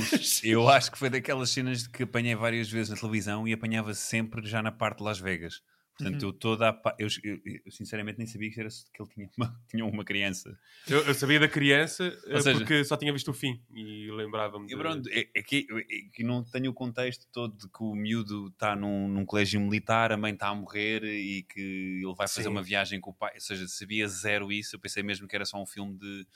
eu 0.63 0.69
acho 0.69 0.91
que 0.93 0.99
foi 0.99 1.09
daquelas 1.11 1.51
cenas 1.51 1.87
que 1.87 2.03
apanhei 2.03 2.35
várias 2.35 2.71
vezes 2.71 2.91
na 2.91 2.97
televisão 2.97 3.47
e 3.47 3.53
apanhava 3.53 3.95
sempre 3.95 4.47
já 4.47 4.63
na 4.63 4.73
parte 4.73 4.99
de 4.99 5.05
Las 5.05 5.19
Vegas. 5.21 5.63
Portanto, 5.97 6.23
eu 6.25 6.33
toda 6.33 6.71
a 6.71 6.97
eu, 6.99 7.07
eu- 7.23 7.41
eu 7.65 7.71
sinceramente 7.71 8.19
nem 8.19 8.27
sabia 8.27 8.51
que, 8.51 8.59
era, 8.59 8.69
que 8.69 9.01
ele 9.01 9.09
tinha 9.11 9.31
uma, 9.39 9.61
tinha 9.71 9.85
uma 9.87 10.05
criança. 10.05 10.59
Eu, 10.89 11.05
eu 11.07 11.15
sabia 11.15 11.39
da 11.39 11.47
criança 11.49 12.05
eh, 12.27 12.41
seja- 12.41 12.59
porque 12.59 12.85
só 12.85 12.97
tinha 12.97 13.13
visto 13.13 13.31
o 13.31 13.33
fim 13.35 13.63
e 13.73 14.11
lembrava-me. 14.11 14.65
E 14.67 14.69
de- 14.71 14.77
pronto, 14.77 15.09
é, 15.09 15.29
é 15.33 15.43
que, 15.43 15.67
é 15.71 16.11
que 16.13 16.25
não 16.25 16.43
tenho 16.43 16.71
o 16.73 16.75
contexto 16.75 17.29
todo 17.33 17.57
de 17.57 17.69
que 17.69 17.81
o 17.83 17.95
miúdo 17.95 18.49
está 18.49 18.75
num, 18.75 19.07
num 19.07 19.25
colégio 19.25 19.61
militar, 19.61 20.11
a 20.11 20.17
mãe 20.17 20.33
está 20.33 20.49
a 20.49 20.55
morrer 20.55 21.05
e 21.05 21.45
que 21.45 22.01
ele 22.03 22.15
vai 22.17 22.27
fazer 22.27 22.43
Sim. 22.43 22.49
uma 22.49 22.63
viagem 22.63 23.01
com 23.01 23.11
o 23.11 23.15
pai. 23.15 23.33
Ou 23.35 23.41
seja, 23.41 23.69
sabia 23.69 24.09
zero 24.09 24.51
isso. 24.51 24.75
Eu 24.75 24.81
pensei 24.81 25.03
mesmo 25.03 25.29
que 25.29 25.37
era 25.37 25.45
só 25.45 25.63
um 25.63 25.67
filme 25.67 25.97
de, 25.97 26.27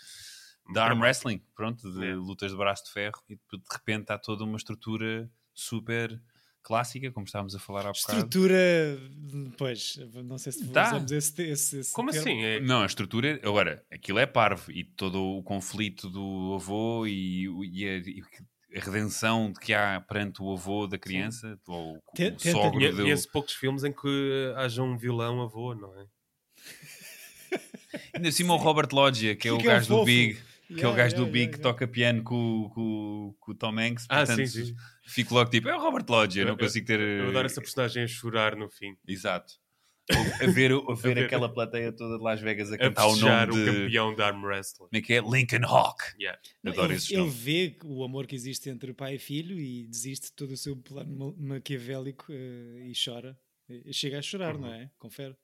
de 0.73 0.79
arm 0.79 1.01
wrestling, 1.01 1.43
pronto, 1.57 1.91
de 1.93 2.07
É. 2.07 2.15
lutas 2.15 2.53
de 2.53 2.57
braço 2.57 2.85
de 2.85 2.93
ferro. 2.93 3.21
E 3.29 3.35
de 3.35 3.63
repente 3.73 4.03
está 4.03 4.17
toda 4.19 4.45
uma 4.45 4.57
estrutura 4.57 5.29
super 5.53 6.23
clássica, 6.63 7.11
como 7.13 7.25
estávamos 7.27 7.55
a 7.55 7.59
falar 7.59 7.81
há 7.87 7.93
bocado. 7.93 8.19
Estrutura. 8.19 8.99
Pois, 9.57 9.99
não 10.25 10.39
sei 10.39 10.53
se 10.53 10.69
Tá. 10.69 10.89
usamos 10.89 11.13
esse, 11.13 11.43
esse, 11.43 11.79
esse 11.81 11.93
Como 11.93 12.11
termo. 12.11 12.29
assim? 12.29 12.43
É- 12.45 12.61
Não, 12.61 12.83
a 12.83 12.87
estrutura, 12.87 13.41
agora, 13.43 13.85
aquilo 13.91 14.19
é 14.19 14.27
parvo 14.27 14.71
e 14.71 14.85
todo 14.85 15.23
o 15.23 15.43
conflito 15.43 16.09
do 16.09 16.55
avô 16.55 17.07
e, 17.07 17.45
e 17.73 17.89
a, 17.89 17.97
e 17.99 18.23
a 18.77 18.81
redenção 18.85 19.51
de 19.53 19.61
que 19.61 19.73
há 19.73 20.01
perante 20.01 20.43
o 20.43 20.53
avô 20.53 20.87
da 20.87 20.99
criança, 20.99 21.59
ou 21.67 21.97
o, 21.97 22.01
Te- 22.15 22.25
o 22.29 22.31
tenta- 22.37 22.51
sogro 22.51 22.91
do... 22.91 22.97
Conheço 23.03 23.31
poucos 23.33 23.55
filmes 23.55 23.85
em 23.85 23.93
que 23.93 24.53
haja 24.57 24.83
um 24.83 24.97
vilão 24.97 25.41
avô, 25.43 25.75
não 25.75 25.99
é? 25.99 26.05
Ainda 28.15 28.31
cima 28.31 28.53
o 28.55 28.57
Robert 28.59 28.89
Loggia, 28.93 29.35
que 29.35 29.49
é 29.49 29.53
o 29.53 29.59
Que 29.59 29.67
é 29.67 29.71
o 29.71 29.73
gajo 29.75 29.89
do 29.89 29.95
fofo. 29.95 30.07
Big, 30.07 30.39
que 30.69 30.75
é 30.75 30.87
o 30.87 30.91
Yeah, 30.91 30.97
gajo 30.97 31.17
do 31.17 31.23
yeah, 31.23 31.33
Big 31.33 31.39
yeah, 31.45 31.57
que 31.57 31.59
yeah. 31.63 31.73
toca 31.73 31.89
piano 31.89 32.23
com, 32.23 32.71
com, 32.75 33.35
com 33.41 33.53
o 33.53 33.55
Tom 33.55 33.79
Hanks. 33.79 34.07
Ah, 34.09 34.19
portanto, 34.19 34.47
sim, 34.47 34.65
sim. 34.67 34.75
Fico 35.07 35.35
logo 35.35 35.51
tipo, 35.51 35.69
é 35.69 35.75
o 35.75 35.81
Robert 35.81 36.05
Loggia, 36.09 36.45
não 36.45 36.53
Eu- 36.53 36.59
consigo 36.59 36.87
ter... 36.87 37.01
Eu 37.01 37.29
adoro 37.31 37.47
essa 37.47 37.61
personagem 37.61 38.03
a 38.05 38.07
chorar 38.07 38.55
no 38.57 38.69
fim. 38.69 38.95
Exato. 39.07 39.55
A 40.41 40.47
ver, 40.47 40.73
a 40.73 40.95
ver 40.95 41.15
ver- 41.17 41.25
aquela 41.27 41.53
plateia 41.53 41.93
toda 41.93 42.17
de 42.17 42.25
Las 42.25 42.41
Vegas 42.41 42.73
a 42.73 42.77
A 42.77 42.79
cantar 42.79 43.07
o 43.07 43.11
festejar 43.11 43.49
nome 43.49 43.61
o 43.61 43.65
de... 43.65 43.73
campeão 43.83 44.15
de 44.15 44.23
arm 44.23 44.43
wrestling. 44.45 44.87
Como 44.89 44.97
é 44.97 45.01
que 45.03 45.13
é? 45.13 45.21
Lincoln 45.21 45.67
Hawk. 45.67 46.03
Yeah. 46.19 46.41
Não, 46.63 46.73
Adoro 46.73 46.93
ele, 46.95 47.03
ele 47.11 47.29
vê 47.29 47.77
o 47.85 48.03
amor 48.05 48.27
que 48.27 48.35
existe 48.35 48.71
entre 48.71 48.95
pai 48.95 49.17
e 49.17 49.19
filho 49.19 49.59
e 49.59 49.87
desiste 49.87 50.29
de 50.29 50.33
todo 50.33 50.53
o 50.53 50.57
seu 50.57 50.75
plano 50.77 51.35
ma- 51.39 51.55
maquiavélico 51.57 52.27
eh, 52.31 52.87
e 52.89 52.93
chora. 53.03 53.39
E 53.69 53.93
chega 53.93 54.19
a 54.19 54.23
chorar, 54.23 54.55
Uhum. 54.55 54.63
não 54.63 54.73
é? 54.73 54.91
Confere. 54.99 55.37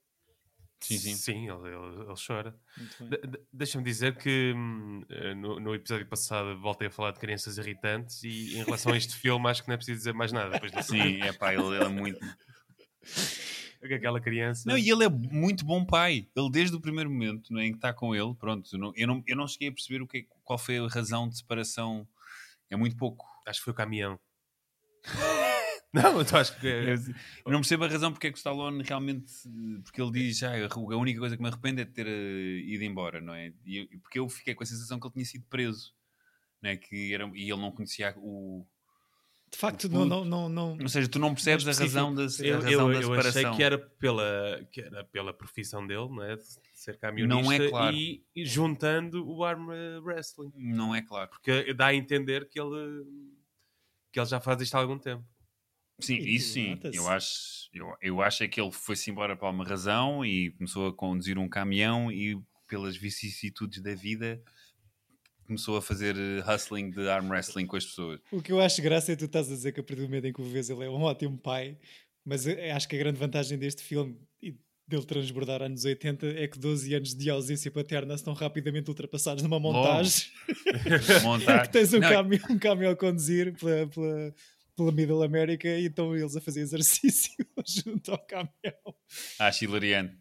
Sim, 0.81 0.99
sim. 1.14 1.49
ele, 1.50 1.69
ele- 1.69 2.02
ele 2.02 2.14
chora. 2.26 2.54
De- 3.00 3.16
de- 3.26 3.40
Deixa-me 3.52 3.83
dizer 3.85 4.16
que 4.16 4.52
hum, 4.54 5.02
eh, 5.09 5.35
no, 5.35 5.59
no 5.59 5.75
episódio 5.75 6.07
passado 6.07 6.59
voltei 6.61 6.88
a 6.88 6.90
falar 6.90 7.12
de 7.12 7.21
crianças 7.21 7.57
irritantes 7.57 8.23
e 8.23 8.59
em 8.59 8.64
relação 8.64 8.93
a 8.93 8.97
este 8.97 9.14
filme 9.16 9.49
acho 9.49 9.62
que 9.62 9.69
não 9.69 9.75
é 9.75 9.76
preciso 9.78 9.99
dizer 9.99 10.12
mais 10.12 10.31
nada. 10.33 10.61
Sim, 10.83 11.23
é 11.23 11.33
pá, 11.33 11.54
ele, 11.54 11.64
ele 11.66 11.85
é 11.85 11.88
muito... 11.88 12.21
é 13.83 13.95
aquela 13.95 14.21
criança. 14.21 14.69
Não, 14.69 14.76
e 14.78 14.90
ele 14.90 15.04
é 15.04 15.09
muito 15.09 15.64
bom 15.64 15.85
pai. 15.85 16.26
Ele, 16.35 16.50
desde 16.50 16.76
o 16.76 16.81
primeiro 16.81 17.11
momento 17.11 17.52
não 17.52 17.61
é, 17.61 17.66
em 17.66 17.71
que 17.71 17.78
está 17.78 17.93
com 17.93 18.14
ele, 18.14 18.35
pronto, 18.35 18.69
eu 18.73 18.78
não, 18.78 18.93
eu 18.97 19.07
não, 19.07 19.23
eu 19.26 19.37
não 19.37 19.47
cheguei 19.49 19.69
a 19.69 19.73
perceber 19.73 20.02
o 20.02 20.07
que 20.07 20.19
é- 20.19 20.25
qual 20.43 20.59
foi 20.59 20.78
a 20.78 20.87
razão 20.88 21.28
de 21.28 21.37
separação. 21.37 22.07
É 22.71 22.76
muito 22.76 22.97
pouco. 22.97 23.25
Acho 23.47 23.61
que 23.61 23.64
foi 23.64 23.73
o 23.73 23.76
caminhão. 23.76 24.19
não, 26.03 26.21
eu 26.21 26.27
acho 26.39 26.59
que. 26.61 26.67
Eu, 26.67 26.95
eu 27.47 27.53
não 27.53 27.61
percebo 27.61 27.85
a 27.85 27.89
razão 27.89 28.13
porque 28.13 28.27
é 28.27 28.31
que 28.31 28.37
o 28.37 28.39
Stallone 28.39 28.83
realmente. 28.83 29.33
Porque 29.85 30.03
ele 30.03 30.11
diz, 30.11 30.43
ah, 30.43 30.51
a 30.71 30.97
única 30.97 31.21
coisa 31.21 31.37
que 31.37 31.43
me 31.43 31.49
arrependo 31.49 31.81
é 31.81 31.85
de 31.85 31.93
ter 31.93 32.07
eh, 32.07 32.61
ido 32.67 32.83
embora, 32.85 33.21
não 33.21 33.35
é? 33.35 33.53
E 33.65 33.79
eu- 33.79 34.01
porque 34.01 34.19
eu 34.19 34.29
fiquei 34.29 34.55
com 34.55 34.63
a 34.63 34.67
sensação 34.67 34.99
que 34.99 35.07
ele 35.07 35.15
tinha 35.15 35.25
sido 35.25 35.45
preso, 35.49 35.95
não 36.61 36.71
é? 36.71 36.77
Que 36.77 37.15
era, 37.15 37.31
e 37.35 37.43
ele 37.51 37.61
não 37.61 37.71
conhecia 37.71 38.13
o. 38.19 38.67
De 39.51 39.59
facto, 39.59 39.85
o 39.85 39.89
não, 39.89 40.05
não, 40.05 40.25
não, 40.25 40.49
não. 40.49 40.79
Ou 40.83 40.89
seja, 40.89 41.07
tu 41.09 41.21
não 41.21 41.33
percebes 41.33 41.69
a 41.69 41.73
razão 41.81 42.13
da, 42.13 42.23
a 42.23 42.27
Eu, 42.45 42.55
razão 42.61 42.71
eu, 42.71 42.89
da 42.89 42.95
eu 42.95 43.03
separação. 43.03 43.29
achei 43.43 43.57
que 43.57 43.63
era, 43.63 43.79
pela, 43.79 44.67
que 44.73 44.81
era 44.81 45.05
pela 45.05 45.33
profissão 45.33 45.87
dele, 45.87 46.09
não 46.09 46.25
é? 46.25 46.35
De 46.35 46.43
ser 46.75 46.99
camionista 46.99 47.41
Não 47.43 47.53
é 47.53 47.69
claro. 47.71 47.95
e, 47.97 48.25
e 48.35 48.45
juntando 48.45 49.25
o 49.25 49.45
arm 49.45 49.71
eh, 49.71 49.99
wrestling. 50.01 50.51
Não 50.57 50.93
é 50.93 51.03
claro. 51.03 51.31
Porque 51.31 51.73
dá 51.73 51.87
a 51.87 51.95
entender 51.95 52.49
que 52.49 52.61
ele, 52.61 53.05
que 54.11 54.19
ele 54.19 54.27
já 54.27 54.41
faz 54.41 54.61
isto 54.61 54.75
há 54.75 54.81
algum 54.81 54.99
tempo. 54.99 55.25
Sim, 56.01 56.17
E- 56.17 56.37
isso 56.37 56.55
sim. 56.55 56.81
Eu 56.93 57.09
acho, 57.09 57.69
eu, 57.73 57.95
eu 58.01 58.23
acho 58.23 58.43
é 58.43 58.49
que 58.49 58.61
ele 58.61 58.73
foi-se 58.73 59.11
embora 59.11 59.37
por 59.37 59.49
uma 59.49 59.65
razão 59.65 60.25
e 60.25 60.51
começou 60.53 60.89
a 60.89 60.93
conduzir 60.93 61.39
um 61.39 61.49
caminhão 61.49 62.11
e 62.11 62.39
pelas 62.67 62.97
vicissitudes 62.97 63.83
da 63.83 63.95
vida 63.95 64.43
começou 65.47 65.77
a 65.77 65.83
fazer 65.83 66.17
eh, 66.17 66.43
hustling 66.47 66.91
de 66.91 67.09
arm 67.09 67.29
wrestling 67.29 67.67
com 67.67 67.77
as 67.77 67.85
pessoas. 67.85 68.21
O 68.33 68.41
que 68.41 68.51
eu 68.51 68.61
acho 68.61 68.81
graça 68.83 69.13
é 69.13 69.17
tu 69.17 69.27
estás 69.27 69.51
a 69.51 69.55
dizer 69.55 69.73
que 69.73 69.81
a 69.81 69.83
partir 69.83 70.01
do 70.01 70.09
momento 70.09 70.27
em 70.27 70.33
que 70.33 70.41
o 70.41 70.45
vês 70.45 70.71
ele 70.71 70.85
é 70.85 70.89
um 70.89 71.03
ótimo 71.03 71.39
pai, 71.39 71.79
mas 72.25 72.47
eu 72.47 72.57
acho 72.75 72.89
que 72.89 72.97
a 72.97 72.99
grande 72.99 73.19
vantagem 73.19 73.59
deste 73.59 73.83
filme 73.83 74.19
e 74.43 74.57
dele 74.87 75.05
transbordar 75.05 75.63
anos 75.63 75.85
80 75.85 76.27
é 76.27 76.49
que 76.49 76.59
12 76.59 76.95
anos 76.95 77.15
de 77.15 77.31
ausência 77.31 77.71
paterna 77.71 78.15
estão 78.15 78.33
rapidamente 78.35 78.89
ultrapassados 78.89 79.43
numa 79.43 79.61
montagem. 79.61 80.29
Montar. 81.23 81.67
que 81.69 81.73
tens 81.73 81.93
um 81.93 82.01
Não, 82.01 82.09
caminhão, 82.09 82.87
um 82.87 82.91
a 82.91 82.97
conduzir 82.97 83.55
pela, 83.59 83.87
pela, 83.87 84.35
pela 84.76 84.93
Middle 84.93 85.23
America 85.23 85.69
e 85.69 85.87
estão 85.87 86.16
eles 86.16 86.37
a 86.37 86.40
fazer 86.40 86.61
exercício 86.61 87.33
junto 87.66 88.11
ao 88.12 88.19
caminhão. 88.19 88.95
Acho 89.38 89.64
hilariante. 89.64 90.16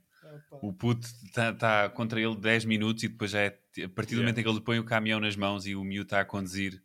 O 0.61 0.73
puto 0.73 1.05
está 1.25 1.53
tá 1.53 1.89
contra 1.89 2.19
ele 2.19 2.35
10 2.35 2.65
minutos 2.65 3.03
e 3.03 3.07
depois 3.07 3.31
já 3.31 3.41
é. 3.41 3.47
A 3.83 3.89
partir 3.89 4.15
do 4.15 4.21
Yeah. 4.21 4.21
momento 4.21 4.37
em 4.39 4.43
que 4.43 4.49
ele 4.49 4.61
põe 4.61 4.79
o 4.79 4.83
caminhão 4.85 5.19
nas 5.19 5.35
mãos 5.35 5.65
e 5.67 5.75
o 5.75 5.83
miúdo 5.83 6.07
está 6.07 6.21
a 6.21 6.25
conduzir. 6.25 6.81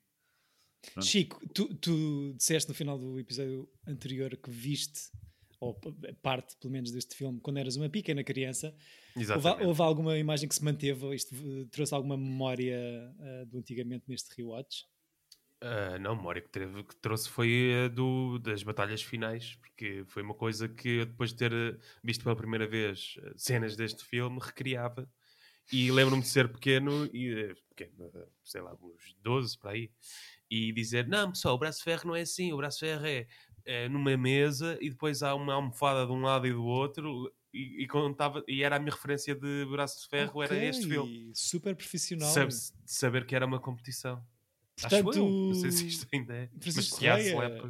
Pronto. 0.93 1.07
Chico, 1.07 1.49
tu, 1.55 1.75
tu 1.77 2.35
disseste 2.37 2.69
no 2.69 2.75
final 2.75 2.99
do 2.99 3.19
episódio 3.19 3.69
anterior 3.87 4.37
que 4.37 4.51
viste, 4.51 5.11
ou 5.61 5.75
parte 6.23 6.57
pelo 6.61 6.73
menos 6.73 6.91
deste 6.93 7.15
filme, 7.17 7.41
quando 7.41 7.59
eras 7.59 7.77
uma 7.77 7.89
pequena 7.89 8.23
criança. 8.23 8.69
Houve, 9.15 9.23
Exatamente. 9.25 9.67
houve 9.67 9.83
alguma 9.83 10.17
imagem 10.19 10.49
que 10.49 10.55
se 10.55 10.63
manteve? 10.65 11.05
ou 11.05 11.13
Isto 11.15 11.35
eh, 11.35 11.67
trouxe 11.71 11.95
alguma 11.95 12.17
memória 12.17 12.77
eh, 13.21 13.45
do 13.47 13.59
antigamente 13.59 14.05
neste 14.09 14.29
rewatch? 14.37 14.85
Ah, 15.61 15.99
não, 15.99 16.13
a 16.13 16.17
memória 16.17 16.41
que, 16.41 16.49
teve, 16.49 16.85
que 16.85 16.95
trouxe 16.97 17.29
foi 17.29 17.87
a 17.87 17.89
do, 17.89 18.39
das 18.39 18.63
batalhas 18.63 19.03
finais, 19.03 19.57
porque 19.57 20.05
foi 20.07 20.23
uma 20.23 20.35
coisa 20.35 20.69
que 20.69 20.89
eu, 20.99 21.07
depois 21.07 21.31
de 21.33 21.37
ter 21.37 21.53
eh, 21.53 21.77
visto 22.03 22.23
pela 22.23 22.37
primeira 22.37 22.67
vez 22.67 23.17
eh, 23.21 23.33
cenas 23.37 23.75
deste 23.75 24.05
filme, 24.05 24.39
recriava. 24.41 25.11
E 25.73 25.91
lembro-me 25.93 26.23
de 26.23 26.29
ser 26.29 26.51
pequeno, 26.51 27.07
e, 27.13 27.51
eh, 27.51 27.55
pequeno, 27.71 28.11
eh, 28.15 28.29
sei 28.45 28.61
lá, 28.61 28.73
uns 28.81 29.15
12 29.21 29.59
para 29.59 29.73
aí, 29.73 29.91
e 30.51 30.73
dizer: 30.73 31.09
Não, 31.09 31.31
pessoal, 31.33 31.57
o 31.57 31.59
braço 31.59 31.79
de 31.79 31.85
ferro 31.85 32.07
não 32.07 32.17
é 32.17 32.21
assim, 32.23 32.53
o 32.53 32.57
braço 32.57 32.79
de 32.79 32.87
ferro 32.87 33.07
é, 33.07 33.27
é 33.65 33.89
numa 33.89 34.17
mesa 34.17 34.79
e 34.81 34.91
depois 34.91 35.23
há 35.25 35.35
uma 35.35 35.55
almofada 35.55 36.07
de 36.07 36.13
um 36.13 36.21
lado 36.23 36.47
e 36.47 36.53
do 36.53 36.65
outro. 36.65 37.33
E, 37.53 37.83
e, 37.83 37.87
contava, 37.89 38.45
e 38.47 38.63
era 38.63 38.77
a 38.77 38.79
minha 38.79 38.93
referência 38.93 39.35
de 39.35 39.67
braço 39.71 40.03
de 40.03 40.09
ferro, 40.09 40.43
era 40.43 40.55
este 40.55 40.87
filme. 40.87 41.33
Super 41.35 41.75
profissional. 41.75 42.29
Sabe- 42.29 42.53
saber 42.87 43.27
que 43.27 43.35
era 43.35 43.47
uma 43.47 43.59
competição. 43.59 44.23
Portanto, 44.81 45.11
Acho 45.11 45.19
eu. 45.19 45.29
Não 45.29 45.55
sei 45.55 45.71
se 45.73 45.87
isto 45.89 46.07
ainda 46.13 46.35
é. 46.35 46.47
Francisco 46.61 46.77
mas 47.05 47.23
se 47.25 47.33
Correia, 47.33 47.63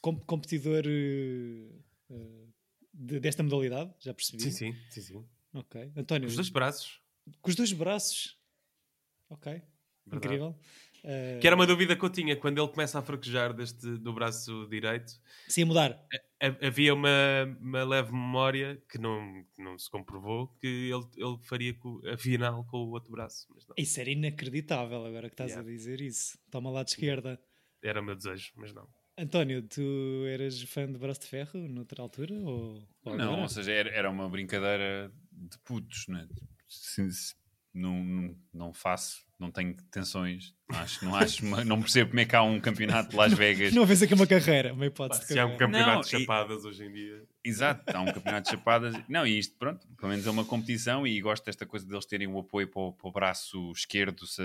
com- 0.00 0.20
competidor 0.20 0.84
eh, 0.86 1.68
eh, 2.10 2.46
de- 2.94 3.20
desta 3.20 3.42
modalidade, 3.42 3.92
já 4.00 4.14
percebi. 4.14 4.42
Sim, 4.42 4.50
sim, 4.52 4.74
sim, 4.90 5.00
sim. 5.00 5.24
Ok. 5.52 5.92
António, 5.96 6.28
Os 6.28 6.34
dois 6.36 6.48
braços. 6.48 7.00
com 7.40 7.50
os 7.50 7.56
dois 7.56 7.72
braços. 7.72 8.38
Ok. 9.28 9.50
Verdade. 10.06 10.26
Incrível. 10.34 10.58
Eh, 11.02 11.38
Que 11.40 11.46
era 11.46 11.56
uma 11.56 11.66
dúvida 11.66 11.96
que 11.96 12.04
eu 12.04 12.10
tinha 12.10 12.36
quando 12.36 12.58
ele 12.62 12.68
começa 12.70 12.98
a 12.98 13.02
fraquejar 13.02 13.52
deste, 13.52 13.96
do 13.98 14.12
braço 14.12 14.66
direito. 14.68 15.12
Se 15.48 15.60
ia 15.60 15.66
mudar. 15.66 15.92
ha- 16.12 16.20
Havia 16.62 16.92
uma, 16.92 17.08
uma 17.60 17.82
leve 17.84 18.12
memória 18.12 18.82
que 18.90 18.98
não, 18.98 19.42
não 19.58 19.78
se 19.78 19.88
comprovou 19.90 20.48
que 20.60 20.66
ele, 20.66 21.06
ele 21.16 21.38
faria 21.42 21.74
a 22.12 22.18
final 22.18 22.62
com 22.66 22.76
o 22.78 22.90
outro 22.90 23.10
braço. 23.10 23.46
Mas 23.54 23.66
não, 23.66 23.74
Isso 23.78 23.98
era 24.00 24.10
inacreditável 24.10 25.04
agora 25.06 25.28
que 25.28 25.34
estás 25.34 25.52
Yeah. 25.52 25.66
a 25.68 25.72
dizer 25.72 26.00
isso. 26.02 26.38
Toma 26.50 26.70
lá 26.70 26.82
de 26.82 26.90
esquerda. 26.90 27.40
era 27.82 28.00
o 28.00 28.04
meu 28.04 28.14
desejo, 28.14 28.52
mas 28.56 28.72
não. 28.74 28.86
António, 29.18 29.62
tu 29.62 29.80
eras 30.28 30.60
fã 30.64 30.86
de 30.92 30.98
Braço 30.98 31.20
de 31.22 31.26
Ferro 31.28 31.66
noutra 31.68 32.02
altura? 32.02 32.34
Ou, 32.34 32.86
ou 33.02 33.16
Não, 33.16 33.24
agora? 33.28 33.40
ou 33.42 33.48
seja, 33.48 33.72
era, 33.72 33.88
era 33.88 34.10
uma 34.10 34.28
brincadeira 34.28 35.10
de 35.32 35.58
putos, 35.60 36.06
né? 36.08 36.28
Se- 36.68 37.10
se- 37.10 37.34
não, 37.76 38.02
não, 38.04 38.36
não 38.52 38.72
faço, 38.72 39.24
não 39.38 39.50
tenho 39.50 39.74
tensões, 39.90 40.54
não 40.68 40.78
acho, 40.78 41.04
não, 41.04 41.14
acho 41.14 41.44
não 41.66 41.80
percebo 41.80 42.10
como 42.10 42.20
é 42.20 42.24
que 42.24 42.34
há 42.34 42.42
um 42.42 42.58
campeonato 42.58 43.10
de 43.10 43.16
Las 43.16 43.32
Vegas. 43.34 43.72
Não 43.74 43.84
vês 43.86 44.02
aqui 44.02 44.14
uma 44.14 44.26
carreira, 44.26 44.72
uma 44.72 44.86
hipótese 44.86 45.20
de 45.22 45.26
Se 45.28 45.38
há 45.38 45.46
um 45.46 45.56
campeonato 45.56 45.94
Não, 45.94 46.00
de 46.00 46.06
e- 46.16 46.20
chapadas 46.20 46.64
hoje 46.64 46.84
em 46.84 46.92
dia. 46.92 47.22
Exato, 47.44 47.96
há 47.96 48.00
um 48.00 48.06
campeonato 48.12 48.44
de 48.50 48.56
chapadas. 48.56 48.94
Não, 49.08 49.26
e 49.26 49.38
isto, 49.38 49.56
pronto, 49.56 49.86
pelo 49.96 50.08
menos 50.10 50.26
é 50.26 50.30
uma 50.30 50.44
competição 50.44 51.06
e 51.06 51.20
gosto 51.20 51.44
desta 51.44 51.64
coisa 51.66 51.86
deles 51.86 52.06
terem 52.06 52.26
o 52.26 52.38
apoio 52.38 52.66
para 52.68 52.80
o, 52.80 52.92
para 52.92 53.08
o 53.08 53.12
braço 53.12 53.70
esquerdo 53.72 54.26
se, 54.26 54.42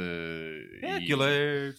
É, 0.82 0.90
e, 1.00 1.04
aquilo 1.04 1.24
é. 1.24 1.74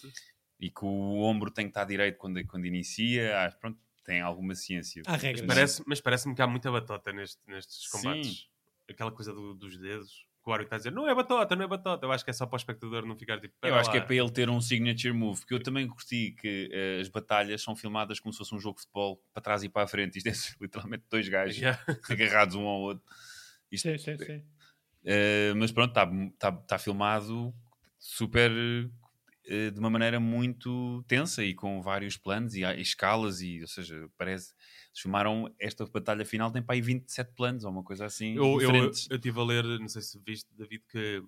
e 0.59 0.71
que 0.71 0.85
o 0.85 1.21
ombro 1.23 1.51
tem 1.51 1.67
que 1.67 1.71
estar 1.71 1.85
direito 1.85 2.17
quando, 2.19 2.45
quando 2.47 2.65
inicia. 2.67 3.39
Ah, 3.47 3.51
pronto, 3.53 3.79
tem 4.05 4.21
alguma 4.21 4.55
ciência. 4.55 5.03
Há 5.07 5.17
regras. 5.17 5.47
Parece, 5.47 5.83
mas 5.87 6.01
parece-me 6.01 6.35
que 6.35 6.43
há 6.43 6.47
muita 6.47 6.71
batota 6.73 7.13
neste- 7.13 7.41
nestes 7.47 7.89
Sim. 7.91 7.99
combates. 7.99 8.47
Aquela 8.91 9.13
coisa 9.13 9.33
do- 9.33 9.55
dos 9.55 9.77
dedos. 9.79 10.27
Que 10.45 10.51
o 10.51 10.53
árbitro 10.53 10.67
está 10.67 10.77
a 10.77 10.79
dizer, 10.79 10.91
não 10.93 11.09
é 11.09 11.15
batota, 11.15 11.55
não 11.55 11.65
é 11.65 11.69
batota. 11.69 12.05
Eu 12.05 12.11
acho 12.11 12.25
que 12.25 12.31
é 12.31 12.33
só 12.35 12.47
para 12.47 12.57
o 12.57 12.59
espectador 12.59 13.07
não 13.07 13.17
ficar 13.17 13.37
tipo. 13.41 13.55
Eu 13.55 13.61
"Pera 13.61 13.81
acho 13.81 13.91
que 13.91 13.97
é 13.97 14.01
lá." 14.01 14.07
para 14.07 14.15
ele 14.17 14.31
ter 14.31 14.51
um 14.51 14.61
signature 14.61 15.13
move, 15.13 15.41
porque 15.41 15.55
eu 15.55 15.63
também 15.63 15.87
curti 15.87 16.33
que 16.33 16.69
eh, 16.73 17.01
as 17.01 17.09
batalhas 17.09 17.63
são 17.63 17.77
filmadas 17.77 18.19
como 18.19 18.33
se 18.33 18.39
fosse 18.39 18.53
um 18.55 18.59
jogo 18.59 18.77
de 18.77 18.83
futebol 18.83 19.23
para 19.33 19.41
trás 19.43 19.63
e 19.63 19.69
para 19.69 19.85
a 19.85 19.87
frente. 19.87 20.17
Isto 20.19 20.29
é 20.29 20.33
literalmente 20.61 21.05
dois 21.09 21.29
gajos 21.29 21.57
Yeah. 21.59 21.81
agarrados 22.11 22.57
um 22.57 22.67
ao 22.67 22.81
outro. 22.81 23.05
Isto- 23.71 23.89
Sim, 23.91 23.99
sim, 23.99 24.19
sim. 24.19 24.43
Eh, 25.05 25.53
mas 25.57 25.71
pronto, 25.71 25.91
está 25.91 26.07
tá, 26.39 26.53
tá 26.53 26.79
filmado 26.79 27.55
super 27.99 28.51
de 29.45 29.79
uma 29.79 29.91
maneira 29.91 30.21
muito 30.21 31.03
tensa 31.09 31.45
e 31.45 31.55
com 31.55 31.83
vários 31.83 32.17
planos 32.17 32.55
e, 32.55 32.63
escalas, 32.81 33.41
e, 33.41 33.61
ou 33.61 33.67
seja, 33.67 34.09
parece. 34.17 34.55
Filmaram 34.95 35.53
esta 35.59 35.87
batalha 35.87 36.25
final, 36.25 36.51
tem 36.51 36.63
para 36.63 36.75
aí 36.75 36.83
27 36.83 37.33
planos 37.35 37.65
ou 37.65 37.71
uma 37.71 37.83
coisa 37.83 38.05
assim. 38.05 38.37
Eu, 38.37 38.45
eu, 38.45 38.59
diferentes. 38.59 39.09
eu 39.11 39.17
estive 39.17 39.41
a 39.41 39.45
ler, 39.45 39.65
não 39.81 39.89
sei 39.89 40.03
se 40.03 40.21
viste, 40.25 40.49
David, 40.55 40.85
que 40.87 41.23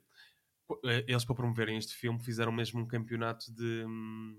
eh, 0.85 1.04
eles 1.09 1.25
para 1.25 1.35
promoverem 1.35 1.78
este 1.78 1.94
filme 1.94 2.23
fizeram 2.23 2.52
mesmo 2.52 2.80
um 2.80 2.87
campeonato 2.87 3.52
de, 3.52 3.85
hum, 3.87 4.37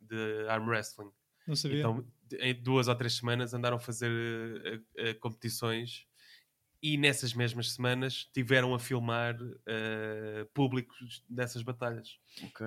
de 0.00 0.46
arm 0.48 0.68
wrestling. 0.68 1.10
Não 1.46 1.56
sabia. 1.56 1.78
Então, 1.78 2.04
em 2.40 2.54
duas 2.54 2.88
ou 2.88 2.94
três 2.94 3.14
semanas 3.14 3.52
andaram 3.54 3.76
a 3.76 3.80
fazer 3.80 4.10
eh, 4.10 4.74
eh, 4.74 5.10
eh, 5.10 5.14
competições 5.14 6.06
e 6.86 6.98
nessas 6.98 7.32
mesmas 7.32 7.72
semanas 7.72 8.28
tiveram 8.34 8.74
a 8.74 8.78
filmar 8.78 9.34
eh, 9.66 10.46
públicos 10.52 11.24
dessas 11.26 11.62
batalhas. 11.62 12.18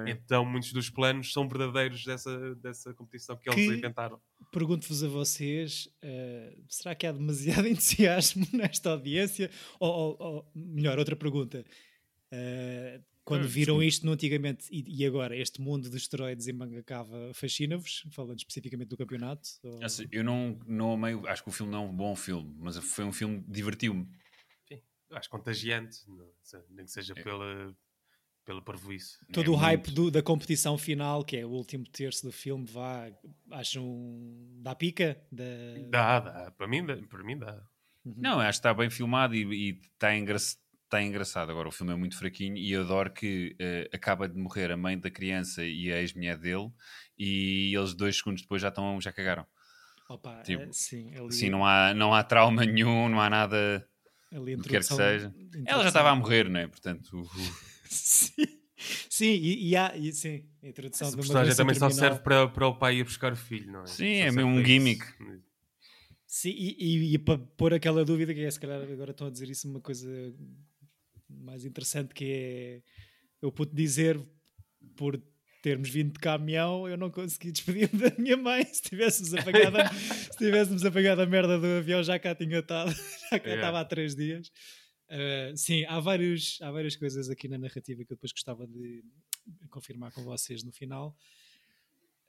Então, 0.07 0.43
muitos 0.43 0.74
dos 0.74 0.89
planos 0.89 1.31
são 1.31 1.47
verdadeiros 1.47 2.03
dessa, 2.03 2.55
dessa 2.55 2.93
competição 2.95 3.38
que 3.38 3.47
eles 3.47 3.67
Que- 3.69 3.77
inventaram. 3.77 4.19
Pergunto-vos 4.51 5.03
a 5.03 5.07
vocês: 5.07 5.88
eh, 6.01 6.57
será 6.67 6.95
que 6.95 7.05
há 7.05 7.12
demasiado 7.12 7.67
entusiasmo 7.69 8.47
nesta 8.53 8.89
audiência? 8.89 9.51
Ou, 9.79 9.91
ou- 9.91 10.17
ou, 10.19 10.51
melhor, 10.55 10.97
outra 10.97 11.15
pergunta. 11.15 11.63
Eh, 12.31 13.00
quando 13.27 13.43
Hum, 13.43 13.48
viram 13.48 13.84
isto 13.84 14.05
no 14.05 14.13
antigamente 14.13 14.65
e, 14.72 14.84
e 15.01 15.05
agora 15.05 15.36
este 15.36 15.60
mundo 15.62 15.89
dos 15.89 16.01
esteroides 16.01 16.48
em 16.48 16.53
manga 16.53 16.81
cava 16.81 17.31
fascina-vos? 17.34 18.05
Falando 18.12 18.38
especificamente 18.39 18.88
do 18.88 18.98
campeonato? 18.98 19.50
Ou- 19.63 19.84
Assim, 19.84 20.07
Eu 20.12 20.24
não, 20.24 20.57
não 20.65 20.93
amei, 20.93 21.13
acho 21.27 21.43
que 21.43 21.50
o 21.50 21.51
filme 21.51 21.72
não 21.72 21.84
é 21.84 21.88
um 21.88 21.93
bom 21.96 22.15
filme, 22.15 22.55
mas 22.60 22.77
foi 22.77 23.03
um 23.03 23.12
filme 23.12 23.43
que 23.43 23.51
divertiu-me. 23.51 24.07
Acho 25.12 25.29
contagiante, 25.29 26.00
nem 26.69 26.86
que 26.86 26.91
É. 26.91 26.93
seja 26.93 27.13
pela, 27.15 27.74
pela 28.46 28.62
parvoíce. 28.62 29.17
Todo 29.31 29.51
É 29.51 29.53
o 29.53 29.55
hype 29.55 29.91
do- 29.91 30.12
da 30.12 30.22
competição 30.22 30.77
final, 30.77 31.24
que 31.24 31.38
é 31.38 31.46
o 31.46 31.50
último 31.50 31.86
terço 31.86 32.25
do 32.25 32.31
filme, 32.31 32.65
vá, 32.65 33.10
acham 33.51 33.84
da 34.62 34.75
pica? 34.75 35.22
Da... 35.31 35.43
Dá, 35.89 36.19
dá. 36.19 36.51
Para 36.51 36.67
mim, 36.67 36.86
dá. 36.86 36.98
Para 37.07 37.24
mim 37.24 37.38
dá. 37.38 37.62
Não, 38.05 38.39
acho 38.39 38.60
que 38.60 38.67
está 38.67 38.74
bem 38.74 38.89
filmado 38.89 39.36
e, 39.36 39.43
e 39.43 39.69
está, 39.93 40.15
engra 40.15 40.38
está 40.88 41.01
engraçado. 41.03 41.51
Agora, 41.51 41.67
o 41.67 41.72
filme 41.72 41.94
é 41.94 41.96
muito 41.96 42.17
fraquinho 42.17 42.58
e 42.58 42.72
eu 42.72 42.82
adoro 42.82 43.12
que 43.12 43.56
eh, 43.60 43.89
acaba 43.94 44.27
de 44.27 44.38
morrer 44.38 44.72
a 44.72 44.77
mãe 44.77 44.98
da 44.98 45.12
criança 45.12 45.63
e 45.63 45.91
a 45.91 46.00
ex-mulher 46.00 46.38
dele 46.38 46.72
e 47.17 47.74
eles 47.75 47.94
dois 47.94 48.17
segundos 48.17 48.41
depois 48.41 48.62
já, 48.62 48.70
estão, 48.70 49.00
já 49.00 49.12
cagaram. 49.12 49.46
Opa, 50.10 50.41
Tipo, 50.41 50.63
eh, 50.63 50.70
sim, 50.72 51.13
ali, 51.15 51.27
Assim, 51.27 51.50
não 51.50 51.65
há, 51.65 51.94
não 51.94 52.13
há 52.13 52.24
trauma 52.24 52.65
nenhum, 52.65 53.10
não 53.10 53.20
há 53.20 53.29
nada 53.29 53.88
ali 54.32 54.56
do 54.56 54.63
que 54.63 54.70
quer 54.70 54.79
que 54.79 54.86
seja. 54.86 55.34
Ela 55.65 55.84
já 55.84 55.89
estava 55.89 56.10
a 56.10 56.15
morrer, 56.15 56.50
não 56.50 56.60
é? 56.60 56.67
Portanto, 56.67 57.29
Sim, 57.89 58.48
sim 59.10 59.32
e, 59.32 59.70
e 59.70 59.75
há, 59.75 59.96
e, 59.96 60.13
sim, 60.13 60.46
a 60.63 60.67
introdução 60.67 61.10
uma 61.10 61.17
personagem 61.17 61.56
também 61.56 61.75
só 61.75 61.89
serve 61.89 62.20
para, 62.20 62.48
para 62.48 62.67
o 62.67 62.75
pai 62.75 62.98
ir 62.98 63.03
buscar 63.03 63.34
o 63.34 63.36
filho, 63.36 63.72
não 63.72 63.84
é? 63.84 63.88
Sim, 63.88 64.22
Só 64.22 64.27
é 64.27 64.32
mesmo 64.32 64.50
um 64.50 64.53
para 64.53 64.62
isso. 64.62 64.72
gimmick. 64.72 65.06
Sim, 66.25 66.50
e, 66.50 66.75
e, 66.77 67.13
e 67.13 67.17
para 67.17 67.39
pôr 67.39 67.74
aquela 67.74 68.03
dúvida, 68.03 68.34
que 68.34 68.41
é 68.41 68.51
se 68.51 68.60
calhar 68.60 68.82
agora 68.82 69.12
estão 69.12 69.27
a 69.27 69.29
dizer 69.29 69.50
isso, 69.50 69.67
uma 69.70 69.79
coisa 69.79 70.08
mais 71.29 71.65
interessante 71.65 72.13
que 72.13 72.25
é 72.31 72.81
eu 73.41 73.51
pude 73.51 73.74
dizer 73.75 74.19
por 74.96 75.22
termos 75.62 75.89
vindo 75.89 76.13
de 76.13 76.19
caminhão, 76.19 76.88
eu 76.88 76.96
não 76.98 77.10
consegui 77.12 77.51
despedir-me 77.51 78.10
da 78.10 78.15
minha 78.17 78.38
mãe. 78.38 78.63
Se 78.65 78.81
tivéssemos 78.81 79.34
apagado, 79.34 79.77
a- 79.77 79.89
se 80.31 80.38
tivéssemos 80.38 80.86
apagado 80.86 81.22
a 81.22 81.25
merda 81.25 81.60
do 81.60 81.65
avião, 81.65 82.01
já 82.03 82.17
cá 82.17 82.34
tinha 82.34 82.60
estado, 82.60 82.91
já 83.31 83.39
cá 83.39 83.48
Yeah. 83.50 83.55
estava 83.55 83.79
há 83.81 83.86
três 83.86 84.15
dias. 84.15 84.48
Uh, 85.10 85.55
sim, 85.55 85.86
há, 85.86 86.00
vários, 86.00 86.57
há 86.62 86.69
várias 86.72 86.96
coisas 86.96 87.29
aqui 87.29 87.48
na 87.48 87.57
narrativa 87.57 88.03
que 88.03 88.12
eu 88.12 88.15
depois 88.17 88.31
gostava 88.31 88.67
de 88.67 89.03
confirmar 89.69 90.12
com 90.12 90.24
vocês 90.24 90.63
no 90.63 90.72
final. 90.72 91.15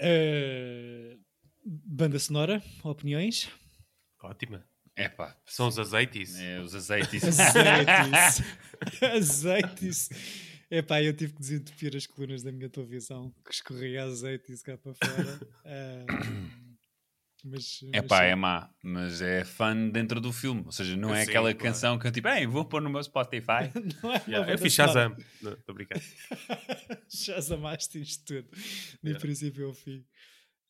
Uh, 0.00 1.19
Banda 1.64 2.19
sonora, 2.19 2.62
opiniões? 2.85 3.49
Ótima. 4.23 4.64
É 4.99 5.09
pá, 5.09 5.37
São 5.47 5.69
os 5.69 5.78
azeites. 5.78 6.38
é, 6.38 6.61
os 6.61 6.75
azeites. 6.75 7.23
Azeites. 7.25 8.43
Azeites. 9.02 10.09
Epá, 10.71 11.02
eu 11.02 11.14
tive 11.17 11.33
que 11.33 11.40
desentupir 11.40 11.97
as 11.97 12.07
colunas 12.07 12.43
da 12.43 12.52
minha 12.52 12.69
televisão, 12.69 13.33
que 13.45 13.52
escorria 13.55 14.05
azeite 14.05 14.50
e 14.50 14.55
isso 14.55 14.64
cá 14.64 14.76
para 14.76 14.93
fora. 14.95 15.40
Ah, 17.40 17.45
mas, 17.45 17.81
É 17.93 18.00
mas 18.00 18.09
pá, 18.09 18.25
é 18.25 18.35
má, 18.35 18.69
mas 18.83 19.23
é 19.23 19.45
fã 19.45 19.88
dentro 19.90 20.21
do 20.21 20.33
filme. 20.33 20.62
Ou 20.67 20.73
seja, 20.73 20.97
não 20.97 21.14
é 21.14 21.25
Sim, 21.25 21.31
aquela 21.31 21.55
claro. 21.55 21.59
canção 21.73 21.97
que 21.97 22.05
eu 22.09 22.11
tipo, 22.11 22.28
vou 22.50 22.64
pôr 22.64 22.83
no 22.83 22.90
meu 22.90 23.00
Spotify. 23.02 23.71
Não 24.02 24.12
é 24.12 24.23
Yeah, 24.26 24.52
eu 24.52 24.59
fiz. 24.59 24.73
Shazam. 24.75 25.17
Estou 25.17 25.57
a 25.69 25.73
brincar. 25.73 26.00
Shazamaste 27.09 28.00
isto 28.00 28.25
tudo, 28.25 28.49
de 28.57 29.11
Yeah. 29.11 29.21
princípio 29.21 29.67
ao 29.69 29.73
fim. 29.73 30.05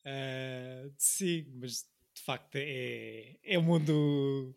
Ah, 0.05 0.87
sim, 0.97 1.47
mas 1.55 1.85
de 2.19 2.25
facto 2.25 2.55
é, 2.55 3.37
é 3.43 3.57
um 3.57 3.63
mundo 3.63 4.55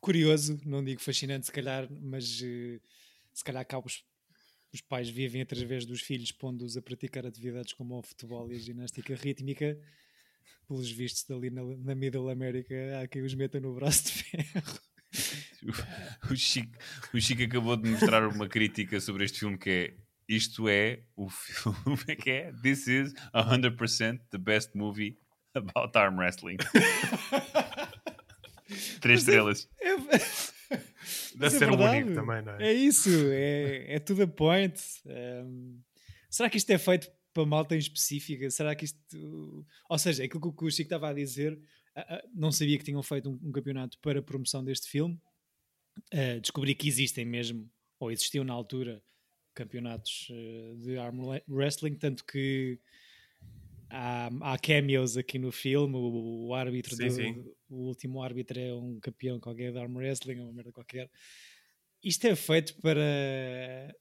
curioso, 0.00 0.60
não 0.64 0.84
digo 0.84 1.00
fascinante, 1.00 1.46
se 1.46 1.52
calhar, 1.52 1.88
mas 1.90 2.40
eh, 2.42 2.80
se 3.32 3.44
calhar 3.44 3.66
cá 3.66 3.78
os, 3.78 4.04
os 4.72 4.80
pais 4.80 5.08
vivem 5.08 5.42
através 5.42 5.84
dos 5.84 6.00
filhos, 6.00 6.32
pondo-os 6.32 6.76
a 6.76 6.82
praticar 6.82 7.26
atividades 7.26 7.72
como 7.72 7.98
o 7.98 8.02
futebol 8.02 8.50
e 8.50 8.56
a 8.56 8.58
ginástica 8.58 9.14
rítmica. 9.14 9.78
Pelos 10.66 10.90
vistos, 10.90 11.28
ali 11.30 11.50
na, 11.50 11.62
na 11.62 11.94
Middle 11.94 12.30
América, 12.30 13.00
há 13.00 13.08
quem 13.08 13.22
os 13.22 13.34
meta 13.34 13.60
no 13.60 13.74
braço 13.74 14.04
de 14.04 14.12
ferro. 14.12 14.80
O 16.30 16.34
Chico, 16.34 16.76
o 17.12 17.20
Chico 17.20 17.42
acabou 17.42 17.76
de 17.76 17.88
mostrar 17.88 18.26
uma 18.26 18.48
crítica 18.48 18.98
sobre 18.98 19.24
este 19.26 19.40
filme 19.40 19.58
que 19.58 19.70
é 19.70 19.94
isto 20.26 20.68
é 20.68 21.02
o 21.14 21.28
filme 21.28 22.16
que 22.16 22.30
é 22.30 22.52
This 22.62 22.86
is 22.86 23.12
100% 23.34 24.20
the 24.30 24.38
best 24.38 24.74
movie 24.74 25.18
about 25.56 25.96
arm 25.96 26.18
wrestling. 26.18 26.56
Três 29.00 29.20
estrelas. 29.20 29.68
É, 29.80 29.96
Deve 29.96 31.36
Mas 31.36 31.54
é 31.54 31.58
ser 31.58 31.68
um 31.68 31.76
verdade. 31.76 32.02
único 32.02 32.14
também, 32.14 32.42
não 32.42 32.52
é? 32.54 32.68
É 32.68 32.72
isso, 32.72 33.10
é, 33.30 33.94
é 33.94 33.98
tudo 33.98 34.22
a 34.22 34.26
point. 34.26 34.74
Um, 35.06 35.80
será 36.30 36.48
que 36.48 36.56
isto 36.56 36.70
é 36.70 36.78
feito 36.78 37.10
para 37.32 37.44
malta 37.46 37.74
em 37.74 37.78
específica? 37.78 38.50
Será 38.50 38.74
que 38.74 38.84
isto. 38.84 39.66
Ou 39.88 39.98
seja, 39.98 40.24
aquilo 40.24 40.52
que 40.52 40.64
o 40.64 40.70
Chico 40.70 40.82
estava 40.82 41.08
a 41.08 41.12
dizer, 41.12 41.58
ah, 41.94 42.06
ah, 42.16 42.22
não 42.34 42.50
sabia 42.52 42.78
que 42.78 42.84
tinham 42.84 43.02
feito 43.02 43.30
um, 43.30 43.38
um 43.42 43.52
campeonato 43.52 43.98
para 43.98 44.20
a 44.20 44.22
promoção 44.22 44.64
deste 44.64 44.88
filme. 44.88 45.20
Ah, 46.12 46.38
descobri 46.40 46.74
que 46.74 46.88
existem 46.88 47.24
mesmo, 47.24 47.70
ou 47.98 48.10
existiam 48.10 48.44
na 48.44 48.54
altura, 48.54 49.02
campeonatos 49.54 50.28
de 50.78 50.96
arm 50.96 51.20
wrestling, 51.48 51.94
tanto 51.96 52.24
que. 52.24 52.78
Há, 53.94 54.30
há 54.40 54.58
cameos 54.58 55.18
aqui 55.18 55.38
no 55.38 55.52
filme. 55.52 55.94
O, 55.96 56.46
o 56.48 56.54
árbitro, 56.54 56.96
Sim, 56.96 57.08
do- 57.08 57.14
sim. 57.14 57.44
o 57.68 57.76
último 57.88 58.22
árbitro 58.22 58.58
é 58.58 58.72
um 58.74 58.98
campeão 58.98 59.38
qualquer 59.38 59.70
de 59.70 59.78
arm 59.78 59.96
wrestling, 59.96 60.38
é 60.38 60.42
uma 60.42 60.52
merda 60.52 60.72
qualquer. 60.72 61.10
Isto 62.02 62.26
é 62.26 62.34
feito 62.34 62.74
para 62.80 63.94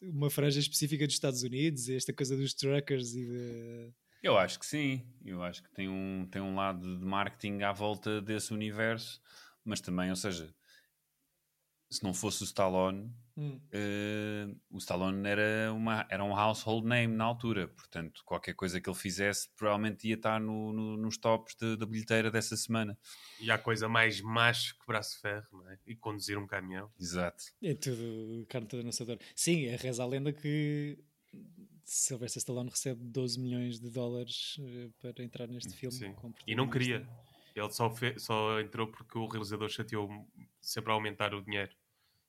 uma 0.00 0.30
franja 0.30 0.60
específica 0.60 1.06
dos 1.06 1.16
Estados 1.16 1.42
Unidos, 1.42 1.88
esta 1.88 2.12
coisa 2.12 2.36
dos 2.36 2.54
truckers 2.54 3.14
e 3.14 3.26
de. 3.26 3.92
Eu 4.22 4.38
acho 4.38 4.58
que 4.60 4.66
sim. 4.66 5.04
Eu 5.24 5.42
acho 5.42 5.62
que 5.62 5.70
tem 5.72 5.88
um, 5.88 6.26
tem 6.30 6.40
um 6.40 6.54
lado 6.54 6.98
de 6.98 7.04
marketing 7.04 7.62
à 7.62 7.72
volta 7.72 8.20
desse 8.22 8.54
universo, 8.54 9.20
mas 9.64 9.80
também, 9.80 10.08
ou 10.10 10.16
seja, 10.16 10.54
se 11.90 12.02
não 12.02 12.14
fosse 12.14 12.42
o 12.42 12.44
Stallone, 12.44 13.12
eh, 13.72 14.48
o 14.70 14.78
Stallone 14.78 15.26
era, 15.28 15.72
uma, 15.72 16.06
era 16.10 16.24
um 16.24 16.34
household 16.36 16.86
name 16.86 17.14
na 17.14 17.24
altura, 17.24 17.68
portanto, 17.68 18.22
qualquer 18.24 18.54
coisa 18.54 18.80
que 18.80 18.88
ele 18.88 18.96
fizesse 18.96 19.48
provavelmente 19.56 20.08
ia 20.08 20.14
estar 20.14 20.40
no, 20.40 20.72
no- 20.72 20.96
nos 20.96 21.18
tops 21.18 21.54
de- 21.54 21.76
da 21.76 21.84
bilheteira 21.86 22.30
dessa 22.30 22.56
semana. 22.56 22.98
E 23.40 23.50
há 23.50 23.58
coisa 23.58 23.88
mais 23.88 24.20
macho 24.20 24.78
que 24.78 24.86
braço 24.86 25.16
de 25.16 25.20
ferro, 25.22 25.46
não 25.52 25.70
é? 25.70 25.78
E 25.86 25.94
conduzir 25.94 26.38
um 26.38 26.46
caminhão. 26.46 26.90
Exato. 26.98 27.44
É 27.62 27.74
tudo 27.74 28.46
carne 28.48 28.66
toda 28.68 28.82
nossa 28.82 29.04
dor. 29.04 29.18
Sim, 29.34 29.66
é 29.66 29.76
reza 29.76 30.02
a 30.02 30.06
lenda 30.06 30.32
que 30.32 30.98
Sylvester 31.84 32.40
Stallone 32.40 32.70
recebe 32.70 33.04
12 33.04 33.38
milhões 33.38 33.78
de 33.78 33.90
dólares 33.90 34.56
eh, 34.60 34.88
para 35.00 35.22
entrar 35.22 35.46
neste 35.46 35.72
filme. 35.74 35.94
Sim. 35.96 36.14
E 36.46 36.54
não 36.54 36.68
queria. 36.68 37.06
Ele 37.54 37.70
só, 37.70 37.88
fe- 37.90 38.18
só 38.18 38.60
entrou 38.60 38.86
porque 38.88 39.16
o 39.16 39.26
realizador 39.26 39.68
chateou 39.68 40.08
sempre 40.60 40.90
a 40.90 40.94
aumentar 40.94 41.32
o 41.34 41.42
dinheiro. 41.42 41.70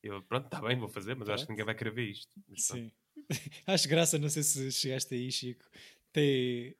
Eu, 0.07 0.21
pronto, 0.23 0.45
está 0.45 0.61
bem, 0.61 0.77
vou 0.77 0.87
fazer, 0.87 1.15
mas 1.15 1.29
acho 1.29 1.43
que 1.43 1.47
Pronto. 1.47 1.49
ninguém 1.49 1.65
vai 1.65 1.75
querer 1.75 1.93
ver 1.93 2.09
isto. 2.11 2.31
Mas 2.47 2.67
pronto. 2.67 2.81
Sim. 2.83 2.91
Acho 3.67 3.89
graça, 3.89 4.17
não 4.17 4.29
sei 4.29 4.43
se 4.43 4.71
chegaste 4.71 5.13
aí, 5.13 5.31
Chico. 5.31 5.65
Tem... 6.13 6.75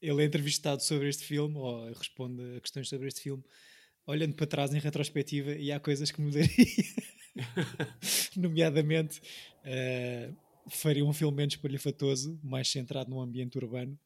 Ele 0.00 0.22
é 0.22 0.24
entrevistado 0.24 0.82
sobre 0.82 1.08
este 1.08 1.24
filme, 1.24 1.56
ou 1.56 1.92
responde 1.92 2.56
a 2.56 2.60
questões 2.60 2.88
sobre 2.88 3.08
este 3.08 3.20
filme, 3.20 3.42
olhando 4.06 4.34
para 4.34 4.46
trás 4.46 4.72
em 4.72 4.78
retrospectiva, 4.78 5.52
e 5.52 5.72
há 5.72 5.80
coisas 5.80 6.10
que 6.10 6.20
mudaria. 6.20 6.48
Nomeadamente, 8.36 9.20
eh, 9.64 10.32
faria 10.68 11.04
um 11.04 11.12
filme 11.12 11.36
menos 11.36 11.56
palhafatoso, 11.56 12.38
mais 12.42 12.68
centrado 12.68 13.10
no 13.10 13.20
ambiente 13.20 13.58
urbano, 13.58 13.98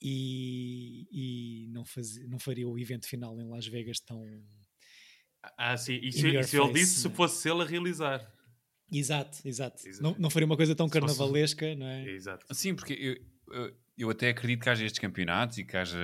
e, 0.00 1.06
e 1.10 1.66
não, 1.68 1.84
fazia, 1.84 2.26
não 2.26 2.38
faria 2.38 2.68
o 2.68 2.78
evento 2.78 3.06
final 3.06 3.38
em 3.40 3.44
Las 3.48 3.66
Vegas 3.66 4.00
tão. 4.00 4.24
Ah, 5.56 5.76
sim. 5.76 5.98
Isso, 6.02 6.26
your 6.26 6.40
isso 6.40 6.56
ele 6.56 6.72
disse 6.72 7.00
se 7.00 7.08
né? 7.08 7.14
fosse 7.14 7.48
ele 7.48 7.62
a 7.62 7.64
realizar. 7.64 8.32
Exato, 8.90 9.38
exato. 9.44 9.86
Exato. 9.86 10.02
Não, 10.02 10.16
não 10.18 10.30
faria 10.30 10.46
uma 10.46 10.56
coisa 10.56 10.74
tão 10.74 10.86
Se 10.86 10.92
carnavalesca, 10.92 11.74
não 11.74 11.86
é? 11.86 12.08
Exato. 12.08 12.46
Sim, 12.54 12.74
porque 12.74 12.92
eu, 12.92 13.54
eu, 13.54 13.74
eu 13.98 14.10
até 14.10 14.28
acredito 14.28 14.62
que 14.62 14.68
haja 14.68 14.84
estes 14.84 15.00
campeonatos 15.00 15.58
e 15.58 15.64
que 15.64 15.76
haja 15.76 15.98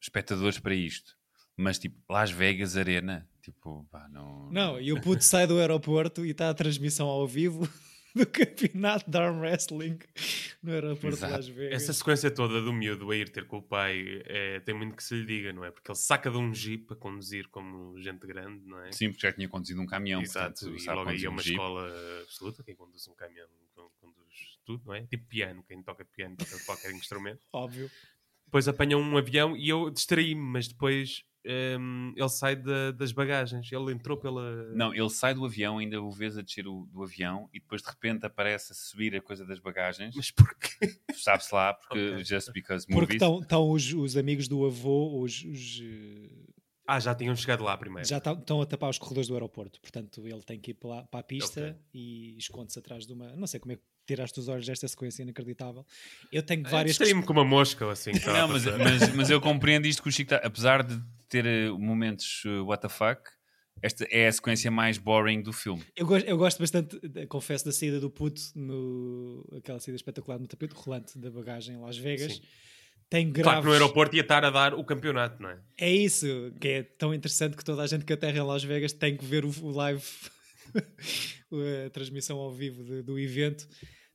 espectadores 0.00 0.58
para 0.58 0.74
isto. 0.74 1.16
Mas 1.56 1.78
tipo, 1.78 1.96
Las 2.08 2.30
Vegas 2.30 2.76
Arena, 2.76 3.28
tipo, 3.42 3.86
pá, 3.90 4.08
não. 4.10 4.50
Não, 4.50 4.80
e 4.80 4.92
o 4.92 5.00
puto 5.00 5.24
sai 5.24 5.46
do 5.46 5.58
aeroporto 5.58 6.24
e 6.24 6.30
está 6.30 6.50
a 6.50 6.54
transmissão 6.54 7.08
ao 7.08 7.26
vivo 7.26 7.68
do 8.14 8.26
campeonato 8.26 9.10
de 9.10 9.16
arm 9.18 9.38
wrestling 9.40 9.98
no 10.62 10.72
aeroporto 10.72 11.16
Exato. 11.16 11.32
de 11.32 11.36
Las 11.38 11.48
Vegas. 11.48 11.82
Essa 11.82 11.92
sequência 11.92 12.30
toda 12.30 12.60
do 12.60 12.72
miúdo 12.72 13.10
a 13.10 13.16
ir 13.16 13.28
ter 13.28 13.46
com 13.46 13.58
o 13.58 13.62
pai 13.62 14.22
é, 14.24 14.60
tem 14.60 14.74
muito 14.74 14.96
que 14.96 15.02
se 15.04 15.14
lhe 15.14 15.24
diga, 15.26 15.52
não 15.52 15.64
é? 15.64 15.70
Porque 15.70 15.90
ele 15.90 15.98
saca 15.98 16.30
de 16.30 16.36
um 16.36 16.52
jeep 16.52 16.92
a 16.92 16.96
conduzir 16.96 17.48
como 17.48 17.98
gente 18.00 18.26
grande, 18.26 18.64
não 18.66 18.80
é? 18.82 18.90
Sim, 18.92 19.10
porque 19.10 19.26
já 19.26 19.32
tinha 19.32 19.48
conduzido 19.48 19.80
um 19.80 19.86
caminhão. 19.86 20.20
Exato, 20.22 20.64
portanto, 20.64 20.82
e 20.82 20.86
logo 20.94 21.10
aí 21.10 21.24
é 21.24 21.28
um 21.28 21.32
uma 21.32 21.42
Jeep. 21.42 21.54
escola 21.54 22.20
absoluta. 22.22 22.62
Quem 22.64 22.74
conduz 22.74 23.06
um 23.08 23.14
caminhão 23.14 23.46
con- 23.74 23.90
conduz 24.00 24.58
tudo, 24.64 24.82
não 24.86 24.94
é? 24.94 25.02
Tipo 25.06 25.26
piano, 25.26 25.62
quem 25.66 25.82
toca 25.82 26.04
piano 26.04 26.36
toca 26.36 26.58
qualquer 26.64 26.90
instrumento. 26.92 27.40
Óbvio. 27.52 27.90
Depois 28.46 28.66
apanham 28.66 29.00
um 29.00 29.16
avião 29.18 29.54
e 29.56 29.68
eu 29.68 29.90
distraí-me, 29.90 30.40
mas 30.40 30.66
depois 30.68 31.22
hum, 31.46 32.12
ele 32.16 32.28
sai 32.28 32.56
da- 32.56 32.90
das 32.92 33.12
bagagens. 33.12 33.70
Ele 33.72 33.92
entrou 33.92 34.16
pela. 34.16 34.72
Não, 34.74 34.94
ele 34.94 35.10
sai 35.10 35.34
do 35.34 35.44
avião, 35.44 35.78
ainda 35.78 36.00
o 36.02 36.10
vês 36.10 36.36
a 36.36 36.42
descer 36.42 36.66
o- 36.66 36.86
do 36.92 37.02
avião 37.02 37.48
e 37.52 37.60
depois 37.60 37.82
de 37.82 37.88
repente 37.88 38.26
aparece 38.26 38.72
a 38.72 38.74
subir 38.74 39.14
a 39.16 39.20
coisa 39.20 39.44
das 39.46 39.58
bagagens. 39.60 40.14
Mas 40.14 40.30
porquê? 40.30 40.98
Sabe-se 41.14 41.54
lá, 41.54 41.74
porque 41.88 42.10
Ok. 42.14 42.24
just 42.24 42.52
because 42.52 42.86
Porque 42.86 43.00
movies. 43.00 43.14
estão 43.14 43.40
estão 43.40 43.70
os, 43.70 43.92
os 43.92 44.16
amigos 44.16 44.48
do 44.48 44.64
avô, 44.66 45.20
os, 45.22 45.44
os, 45.44 45.80
eh, 45.82 46.30
Ah, 46.86 46.98
já 47.00 47.14
tinham 47.14 47.36
chegado 47.36 47.62
lá 47.62 47.76
primeiro. 47.76 48.08
já 48.08 48.18
estão 48.18 48.62
a 48.62 48.66
tapar 48.66 48.88
os 48.90 48.98
corredores 48.98 49.28
do 49.28 49.34
aeroporto. 49.34 49.80
Portanto, 49.80 50.26
ele 50.26 50.42
tem 50.42 50.58
que 50.58 50.70
ir 50.70 50.74
para, 50.74 51.04
para 51.04 51.20
a 51.20 51.22
pista 51.22 51.60
Ok. 51.70 51.76
e 51.92 52.36
esconde-se 52.38 52.78
atrás 52.78 53.06
de 53.06 53.12
uma. 53.12 53.34
Não 53.36 53.46
sei 53.46 53.60
como 53.60 53.72
é 53.72 53.76
que 53.76 53.82
tiraste 54.08 54.40
os 54.40 54.48
olhos 54.48 54.66
desta 54.66 54.88
sequência 54.88 55.22
inacreditável. 55.22 55.86
Eu 56.32 56.42
tenho 56.42 56.62
Ah, 56.66 56.70
várias. 56.70 56.96
Distraí-me 56.96 57.22
com 57.22 57.32
uma 57.32 57.44
mosca 57.44 57.88
assim. 57.92 58.10
a 58.26 58.32
Não, 58.32 58.48
mas, 58.48 58.64
mas, 58.64 59.14
mas 59.14 59.30
eu 59.30 59.40
compreendo 59.40 59.86
isto 59.86 60.02
que 60.02 60.08
o 60.08 60.12
Chico 60.12 60.34
está. 60.34 60.44
Apesar 60.46 60.82
de 60.82 61.00
ter 61.28 61.44
eh, 61.46 61.68
momentos 61.70 62.42
uh, 62.46 62.64
what 62.64 62.80
the 62.82 62.88
fuck, 62.88 63.20
esta 63.82 64.04
é 64.10 64.26
a 64.26 64.32
sequência 64.32 64.70
mais 64.70 64.98
boring 64.98 65.42
do 65.42 65.52
filme. 65.52 65.84
Eu 65.94 66.06
gosto, 66.06 66.26
eu 66.26 66.36
gosto 66.36 66.58
bastante, 66.58 66.98
eh, 67.14 67.26
confesso, 67.26 67.64
da 67.66 67.70
saída 67.72 68.00
do 68.00 68.10
puto, 68.10 68.40
no, 68.56 69.46
aquela 69.58 69.78
saída 69.78 69.96
espetacular 69.96 70.38
no 70.40 70.46
tapete 70.48 70.72
rolante 70.74 71.16
da 71.18 71.30
bagagem 71.30 71.76
em 71.76 71.78
Las 71.78 71.96
Vegas. 71.98 72.32
Sim. 72.36 72.40
Tem 73.10 73.30
graves. 73.30 73.44
Claro 73.44 73.60
que 73.60 73.66
no 73.68 73.72
aeroporto 73.72 74.16
ia 74.16 74.22
estar 74.22 74.44
a 74.44 74.50
dar 74.50 74.74
o 74.74 74.84
campeonato, 74.84 75.40
não 75.42 75.48
é? 75.48 75.58
É 75.78 75.90
isso, 75.90 76.26
que 76.60 76.68
é 76.68 76.82
tão 76.82 77.14
interessante 77.14 77.56
que 77.56 77.64
toda 77.64 77.82
a 77.82 77.86
gente 77.86 78.04
que 78.04 78.12
aterra 78.12 78.36
em 78.38 78.42
Las 78.42 78.64
Vegas 78.64 78.92
tem 78.92 79.16
que 79.16 79.24
ver 79.24 79.44
o, 79.46 79.50
o 79.62 79.70
live, 79.70 80.02
a 81.86 81.90
transmissão 81.90 82.38
ao 82.38 82.52
vivo 82.52 82.82
de- 82.84 83.02
do 83.02 83.18
evento. 83.18 83.66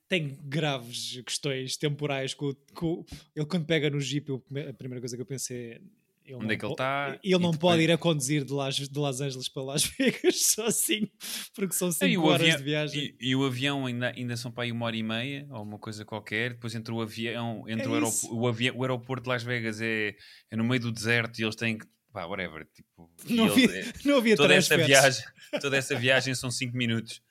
Tem 0.09 0.37
graves 0.43 1.21
questões 1.25 1.75
temporais 1.77 2.33
com, 2.33 2.53
com- 2.73 3.03
ele 3.35 3.45
quando 3.45 3.65
pega 3.65 3.89
no 3.89 3.99
jeep, 3.99 4.29
eu- 4.29 4.43
a 4.69 4.73
primeira 4.73 4.99
coisa 5.01 5.15
que 5.15 5.21
eu 5.21 5.25
pensei 5.25 5.57
é 5.73 5.81
ele 6.25 6.35
Onde 6.35 6.45
não 6.45 6.51
é 6.53 6.57
que 6.57 6.65
ele 6.65 6.71
está? 6.71 7.19
Ele 7.21 7.33
não 7.33 7.51
depois- 7.51 7.57
pode 7.73 7.81
ir 7.83 7.91
a 7.91 7.97
conduzir 7.97 8.45
de 8.45 8.53
Las, 8.53 8.75
de 8.77 8.97
Los 8.97 9.19
Angeles 9.19 9.49
para 9.49 9.63
Las 9.63 9.83
Vegas 9.99 10.45
sozinho, 10.53 11.09
porque 11.53 11.73
são 11.75 11.91
5 11.91 12.05
E 12.05 12.17
o, 12.17 12.23
horas 12.23 12.41
avião, 12.43 12.57
de 12.57 12.63
viagem. 12.63 13.15
e, 13.19 13.29
e 13.29 13.35
o 13.35 13.43
avião 13.43 13.85
ainda, 13.85 14.13
ainda 14.15 14.37
são 14.37 14.49
para 14.49 14.63
aí 14.63 14.71
uma 14.71 14.85
hora 14.85 14.95
e 14.95 15.03
meia, 15.03 15.45
ou 15.49 15.63
uma 15.63 15.77
coisa 15.77 16.05
qualquer. 16.05 16.51
Depois 16.53 16.73
entre 16.75 16.93
o 16.93 17.01
avião, 17.01 17.65
entre 17.67 17.87
É 17.87 17.89
o, 17.89 18.09
o, 18.39 18.47
avião, 18.47 18.73
o 18.77 18.83
aeroporto 18.83 19.23
de 19.23 19.29
Las 19.29 19.43
Vegas 19.43 19.81
é, 19.81 20.15
é 20.49 20.55
no 20.55 20.63
meio 20.63 20.79
do 20.81 20.91
deserto 20.93 21.37
e 21.39 21.43
eles 21.43 21.55
têm 21.57 21.77
que. 21.77 21.85
Pá, 22.13 22.25
whatever. 22.25 22.67
Tipo, 22.73 23.09
Não 23.27 23.45
havia, 23.45 23.65
é- 23.79 23.85
não 24.05 24.17
havia 24.17 24.35
toda 24.37 24.53
essa 24.53 24.77
viagem, 24.77 25.23
toda 25.59 25.75
essa 25.75 25.95
viagem 25.97 26.35
são 26.35 26.49
5 26.51 26.77
minutos. 26.77 27.21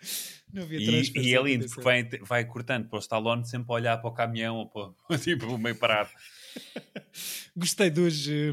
Não 0.53 0.63
havia 0.63 0.79
E, 0.79 1.13
e 1.19 1.35
é 1.35 1.43
lindo 1.43 1.67
porque 1.67 1.81
vai, 1.81 2.03
vai 2.21 2.45
cortando 2.45 2.89
para 2.89 2.97
o 2.97 3.01
Stallone 3.01 3.47
sempre 3.47 3.71
a 3.71 3.75
olhar 3.75 3.99
para 3.99 4.11
o 4.11 4.13
caminhão 4.13 4.57
ou 4.57 4.95
para 5.09 5.19
tipo, 5.19 5.57
meio 5.59 5.77
parado. 5.77 6.11
Gostei 7.57 7.91
dos, 7.91 8.19
de- 8.19 8.53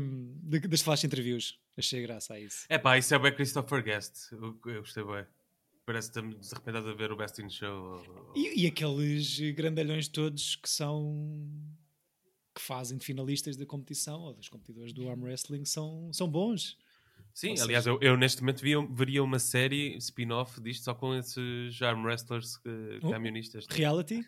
das 0.68 0.82
flash 0.82 1.04
interviews. 1.04 1.60
Achei 1.78 2.02
graça 2.02 2.34
a 2.34 2.40
isso. 2.40 2.66
É 2.70 2.78
pá, 2.78 2.98
isso 2.98 3.14
é 3.14 3.20
bem 3.20 3.34
Christopher 3.34 3.84
Guest. 3.84 4.32
Eu, 4.32 4.60
eu 4.66 4.82
gostei 4.82 5.04
bem. 5.04 5.26
Parece 5.86 6.12
que 6.12 6.20
estamos 6.20 6.50
de 6.50 6.54
repente 6.56 6.78
a 6.78 6.94
ver 6.94 7.12
o 7.12 7.16
Best 7.16 7.42
in 7.42 7.50
Show. 7.50 8.32
E, 8.36 8.64
e 8.64 8.68
aqueles 8.68 9.40
grandalhões 9.56 10.08
todos 10.08 10.56
que 10.58 10.70
são. 10.70 11.50
que 12.54 12.62
fazem 12.62 12.98
de 12.98 13.06
finalistas 13.06 13.56
da 13.58 13.66
competição 13.66 14.20
ou 14.22 14.34
dos 14.34 14.50
competidores 14.50 14.94
do 14.94 15.10
arm 15.10 15.24
wrestling 15.24 15.66
são, 15.66 16.12
são 16.14 16.28
bons. 16.30 16.78
Sim, 17.40 17.54
Ou 17.58 17.64
aliás, 17.64 17.86
seja- 17.86 17.96
eu, 17.96 18.02
eu 18.02 18.18
neste 18.18 18.42
momento 18.42 18.62
via, 18.62 18.78
veria 18.92 19.24
uma 19.24 19.40
série 19.40 19.96
spin-off 19.96 20.60
disto 20.60 20.84
só 20.84 20.94
com 20.94 21.16
esses 21.16 21.82
arm 21.82 22.04
wrestlers 22.04 22.58
que, 22.58 23.00
Oh, 23.02 23.12
camionistas. 23.12 23.66
Reality? 23.70 24.26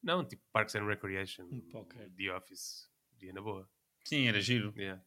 Não, 0.00 0.24
tipo 0.24 0.44
Parks 0.52 0.76
and 0.76 0.86
Recreation, 0.86 1.48
ok. 1.74 2.08
The 2.16 2.32
Office, 2.32 2.88
dia 3.18 3.32
na 3.32 3.40
boa. 3.42 3.68
Sim, 4.04 4.28
era 4.28 4.40
giro. 4.40 4.72
Yeah. 4.76 5.02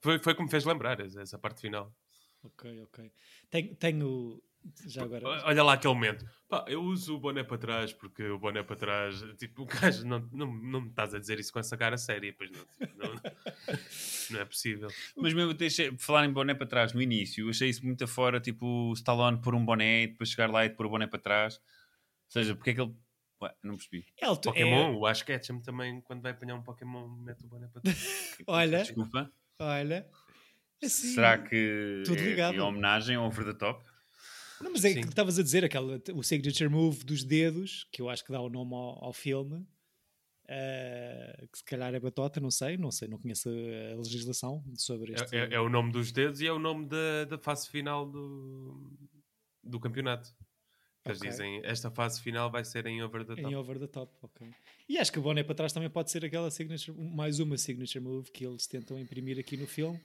Foi, 0.00 0.18
foi 0.18 0.34
como 0.34 0.46
me 0.46 0.50
fez 0.50 0.64
lembrar 0.64 0.98
essa 0.98 1.22
essa 1.22 1.38
parte 1.38 1.60
final. 1.60 1.94
Ok, 2.42 2.82
ok. 2.82 3.12
Tenho. 3.48 3.76
tenho 3.76 4.42
já 4.86 5.02
agora. 5.04 5.28
Olha 5.44 5.62
lá 5.62 5.74
aquele 5.74 5.94
momento. 5.94 6.24
Pá, 6.48 6.64
eu 6.68 6.82
uso 6.82 7.14
o 7.16 7.20
boné 7.20 7.44
para 7.44 7.58
trás 7.58 7.92
porque 7.92 8.24
o 8.24 8.38
boné 8.40 8.64
para 8.64 8.74
trás. 8.76 9.22
Tipo, 9.38 9.62
o 9.62 9.66
gajo 9.66 10.04
não, 10.04 10.18
não, 10.32 10.52
não 10.52 10.80
me 10.80 10.88
estás 10.88 11.14
a 11.14 11.20
dizer 11.20 11.38
isso 11.38 11.52
com 11.52 11.60
essa 11.60 11.76
cara 11.76 11.96
séria, 11.96 12.34
pois 12.36 12.50
não. 12.50 12.64
tipo, 12.64 12.98
não, 12.98 13.12
não 14.32 14.40
é 14.40 14.44
possível. 14.44 14.88
Mas 15.16 15.32
mesmo 15.34 15.52
deixei, 15.54 15.90
por 15.90 16.00
falar 16.00 16.24
em 16.24 16.32
boné 16.32 16.54
para 16.54 16.66
trás, 16.66 16.92
no 16.92 17.00
início, 17.02 17.44
eu 17.46 17.50
achei 17.50 17.68
isso 17.68 17.84
muito 17.84 18.04
afora, 18.04 18.40
tipo 18.40 18.66
o 18.66 18.92
Stallone 18.94 19.40
pôr 19.40 19.54
um 19.54 19.64
boné 19.64 20.02
e 20.04 20.06
depois 20.08 20.30
chegar 20.30 20.50
lá 20.50 20.64
e 20.64 20.70
pôr 20.70 20.86
o 20.86 20.90
boné 20.90 21.06
para 21.06 21.18
trás. 21.18 21.56
Ou 21.56 21.60
seja, 22.30 22.54
porque 22.54 22.70
é 22.70 22.74
que 22.74 22.80
ele. 22.80 22.94
Ué, 23.42 23.52
não 23.62 23.76
percebi. 23.76 24.06
É 24.20 24.26
alto- 24.26 24.48
Pokémon, 24.48 24.92
é- 24.92 24.96
o 24.96 25.06
Ash 25.06 25.22
Ketchum 25.22 25.60
também, 25.60 26.00
quando 26.02 26.22
vai 26.22 26.32
apanhar 26.32 26.54
um 26.54 26.62
Pokémon, 26.62 27.08
mete 27.08 27.44
o 27.44 27.48
boné 27.48 27.66
para 27.68 27.82
trás. 27.82 28.36
olha, 28.46 28.78
Desculpa. 28.82 29.30
olha. 29.58 30.06
Assim, 30.82 31.14
Será 31.14 31.38
que 31.38 32.02
tudo 32.06 32.18
é, 32.20 32.24
ligado. 32.24 32.56
é 32.56 32.62
homenagem 32.62 33.16
ao 33.16 33.26
over 33.26 33.44
the 33.44 33.52
top? 33.54 33.84
Não, 34.60 34.70
mas 34.72 34.84
é 34.84 34.92
Sim. 34.92 35.00
que 35.02 35.08
estavas 35.08 35.38
a 35.38 35.42
dizer, 35.42 35.64
aquela, 35.64 36.00
o 36.14 36.22
signature 36.22 36.68
move 36.68 37.04
dos 37.04 37.24
dedos, 37.24 37.86
que 37.90 38.00
eu 38.00 38.08
acho 38.08 38.24
que 38.24 38.30
dá 38.32 38.40
o 38.40 38.48
nome 38.48 38.74
ao, 38.74 39.04
ao 39.06 39.12
filme, 39.12 39.66
eh, 40.54 41.46
que 41.50 41.58
se 41.58 41.64
calhar 41.64 41.94
é 41.94 41.98
batota, 41.98 42.38
não 42.38 42.50
sei, 42.50 42.76
não 42.76 42.90
sei, 42.90 43.08
não 43.08 43.18
conheço 43.18 43.48
a, 43.48 43.96
legislação 43.96 44.62
sobre 44.76 45.14
este. 45.14 45.34
É, 45.34 45.44
é- 45.46 45.54
é 45.54 45.60
o 45.60 45.68
nome 45.70 45.90
dos 45.90 46.12
dedos 46.12 46.42
e 46.42 46.46
é 46.46 46.52
o 46.52 46.58
nome 46.58 46.86
da, 46.86 47.24
da 47.24 47.38
fase 47.38 47.68
final 47.68 48.04
do, 48.04 48.92
do 49.64 49.80
campeonato. 49.80 50.28
Eles 51.06 51.18
Ok. 51.18 51.30
dizem, 51.30 51.60
esta 51.64 51.90
fase 51.90 52.20
final 52.20 52.50
vai 52.50 52.64
ser 52.64 52.86
em 52.86 53.02
over 53.02 53.24
the 53.24 53.34
top. 53.34 53.48
Em 53.48 53.56
over 53.56 53.78
the 53.78 53.86
top, 53.86 54.14
ok. 54.20 54.46
E 54.88 54.98
acho 54.98 55.10
que 55.10 55.18
o 55.18 55.22
boné 55.22 55.42
para 55.42 55.54
trás 55.54 55.72
também 55.72 55.88
pode 55.88 56.10
ser 56.10 56.22
aquela 56.24 56.50
signature, 56.50 56.96
mais 56.96 57.40
uma 57.40 57.56
signature 57.56 58.04
move 58.04 58.30
que 58.30 58.46
eles 58.46 58.66
tentam 58.66 58.98
imprimir 58.98 59.38
aqui 59.38 59.56
no 59.56 59.66
filme. 59.66 59.98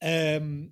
Ahm, 0.00 0.70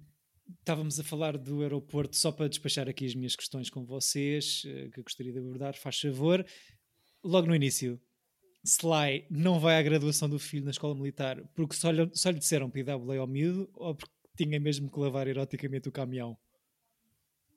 estávamos 0.61 1.01
a 1.01 1.05
falar 1.05 1.37
do 1.37 1.63
aeroporto, 1.63 2.17
só 2.17 2.31
para 2.31 2.49
despachar 2.49 2.89
aqui 2.89 3.05
as 3.05 3.15
minhas 3.15 3.35
questões 3.35 3.69
com 3.69 3.85
vocês, 3.85 4.63
eh, 4.67 4.89
que 4.89 5.01
eu 5.01 5.05
gostaria 5.05 5.33
de 5.33 5.39
abordar, 5.41 5.77
faz 5.77 6.01
favor. 6.01 6.47
Logo 7.25 7.47
no 7.49 7.55
início, 7.55 8.01
Sly 8.65 9.27
não 9.31 9.59
vai 9.59 9.77
à 9.79 9.83
graduação 9.83 10.29
do 10.29 10.39
filho 10.39 10.65
na 10.65 10.71
escola 10.71 10.95
militar 10.95 11.43
porque 11.55 11.75
só 11.75 11.91
lhe, 11.91 12.09
só 12.15 12.31
lhe 12.31 12.39
disseram 12.39 12.71
PW 12.71 13.19
ao 13.21 13.27
miúdo 13.27 13.69
ou 13.75 13.95
porque 13.95 14.13
tinha 14.37 14.59
mesmo 14.61 14.91
que 14.91 14.99
lavar 15.01 15.27
eroticamente 15.27 15.89
o 15.89 15.93
caminhão? 15.93 16.37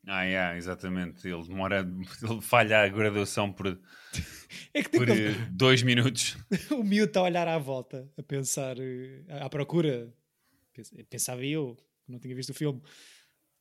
Ah, 0.07 0.23
yeah, 0.23 0.55
exatamente. 0.57 1.27
Ele 1.27 1.43
demora, 1.47 1.79
ele 2.21 2.41
falha 2.41 2.83
a 2.83 2.87
graduação 2.87 3.51
por, 3.51 3.67
É 4.73 4.83
que 4.83 4.89
por 4.89 5.07
tipo, 5.07 5.19
eh, 5.19 5.47
dois 5.51 5.81
minutos. 5.81 6.37
o 6.71 6.83
miúdo 6.83 7.07
está 7.09 7.19
a 7.21 7.23
olhar 7.23 7.47
à 7.47 7.57
volta, 7.57 8.07
a 8.17 8.23
pensar, 8.23 8.77
eh, 8.79 9.23
à 9.29 9.49
procura, 9.49 10.13
pens- 10.73 10.93
pensava 11.09 11.43
eu, 11.43 11.75
que 12.05 12.11
não 12.11 12.19
tinha 12.19 12.35
visto 12.35 12.51
o 12.51 12.53
filme, 12.53 12.81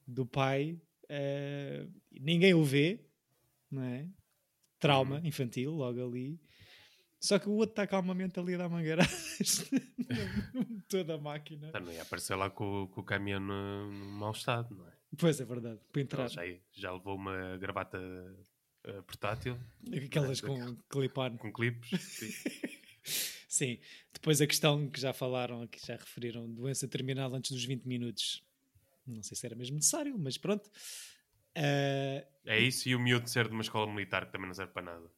do 0.07 0.27
pai, 0.27 0.79
eh, 1.09 1.87
ninguém 2.13 2.53
o 2.53 2.63
vê, 2.63 3.01
não 3.71 3.83
é? 3.83 4.07
Trauma 4.79 5.21
infantil, 5.25 5.73
logo 5.73 6.07
ali. 6.07 6.39
Só 7.25 7.39
que 7.39 7.49
o 7.49 7.53
outro 7.53 7.73
está 7.73 7.87
calmamente 7.87 8.39
ali 8.39 8.55
a 8.55 8.59
dar 8.59 8.69
mangueiradas 8.69 9.65
toda 10.91 11.15
a 11.15 11.19
máquina. 11.19 11.69
Então, 11.69 11.91
ia 11.91 12.03
aparecer 12.03 12.35
lá 12.35 12.51
com, 12.51 12.87
com 12.89 13.01
o 13.01 13.05
caminhão 13.05 13.41
no, 13.41 13.91
no 13.91 14.11
mau 14.11 14.33
estado, 14.33 14.75
não 14.75 14.87
é? 14.87 14.93
Pois 15.17 15.41
é 15.41 15.45
verdade, 15.47 15.81
para 15.91 16.03
entrar. 16.03 16.27
Ele 16.27 16.61
já, 16.75 16.83
já 16.83 16.93
levou 16.93 17.17
uma 17.17 17.57
gravata 17.57 17.99
eh, 18.85 19.01
portátil. 19.01 19.59
Aquelas 20.05 20.43
com 20.43 20.77
clipar. 20.91 21.35
Com 21.39 21.51
clipes. 21.51 21.99
sim. 21.99 22.31
Sim, 23.49 23.79
depois 24.13 24.41
a 24.43 24.47
questão 24.47 24.91
que 24.91 25.01
já 25.01 25.13
falaram, 25.13 25.67
que 25.69 25.79
já 25.87 25.95
referiram, 25.97 26.51
doença 26.51 26.89
terminal 26.89 27.33
antes 27.35 27.53
dos 27.53 27.65
20 27.65 27.85
minutos. 27.85 28.45
Não 29.07 29.23
sei 29.23 29.35
se 29.37 29.47
era 29.47 29.55
mesmo 29.55 29.77
necessário, 29.77 30.19
mas 30.19 30.37
pronto. 30.37 30.69
Ah, 31.55 32.27
É 32.45 32.59
isso 32.59 32.89
e 32.89 32.95
o 32.95 33.01
miúdo 33.01 33.31
ser 33.31 33.47
de 33.47 33.53
uma 33.55 33.63
escola 33.63 33.91
militar 33.91 34.27
que 34.27 34.33
também 34.33 34.49
não 34.49 34.55
serve 34.55 34.73
para 34.73 34.83
nada. 34.83 35.11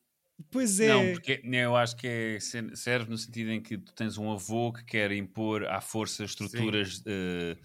Pois 0.50 0.80
é. 0.80 0.86
Não, 0.88 1.12
porque 1.12 1.40
eu 1.44 1.76
acho 1.76 1.96
que 1.96 2.06
é, 2.06 2.40
se- 2.40 2.76
serve 2.76 3.10
no 3.10 3.18
sentido 3.18 3.50
em 3.50 3.60
que 3.60 3.78
tu 3.78 3.92
tens 3.94 4.18
um 4.18 4.30
avô 4.32 4.72
que 4.72 4.84
quer 4.84 5.10
impor 5.12 5.64
à 5.66 5.80
força 5.80 6.24
estruturas 6.24 7.02
eh, 7.06 7.56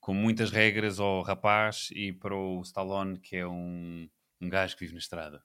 com 0.00 0.14
muitas 0.14 0.50
regras 0.50 0.98
ao 0.98 1.22
rapaz 1.22 1.88
e 1.92 2.12
para 2.12 2.34
o 2.34 2.60
Stallone 2.62 3.18
que 3.18 3.36
é 3.36 3.46
um, 3.46 4.08
um 4.40 4.48
gajo 4.48 4.74
que 4.76 4.80
vive 4.80 4.94
na 4.94 4.98
estrada. 4.98 5.42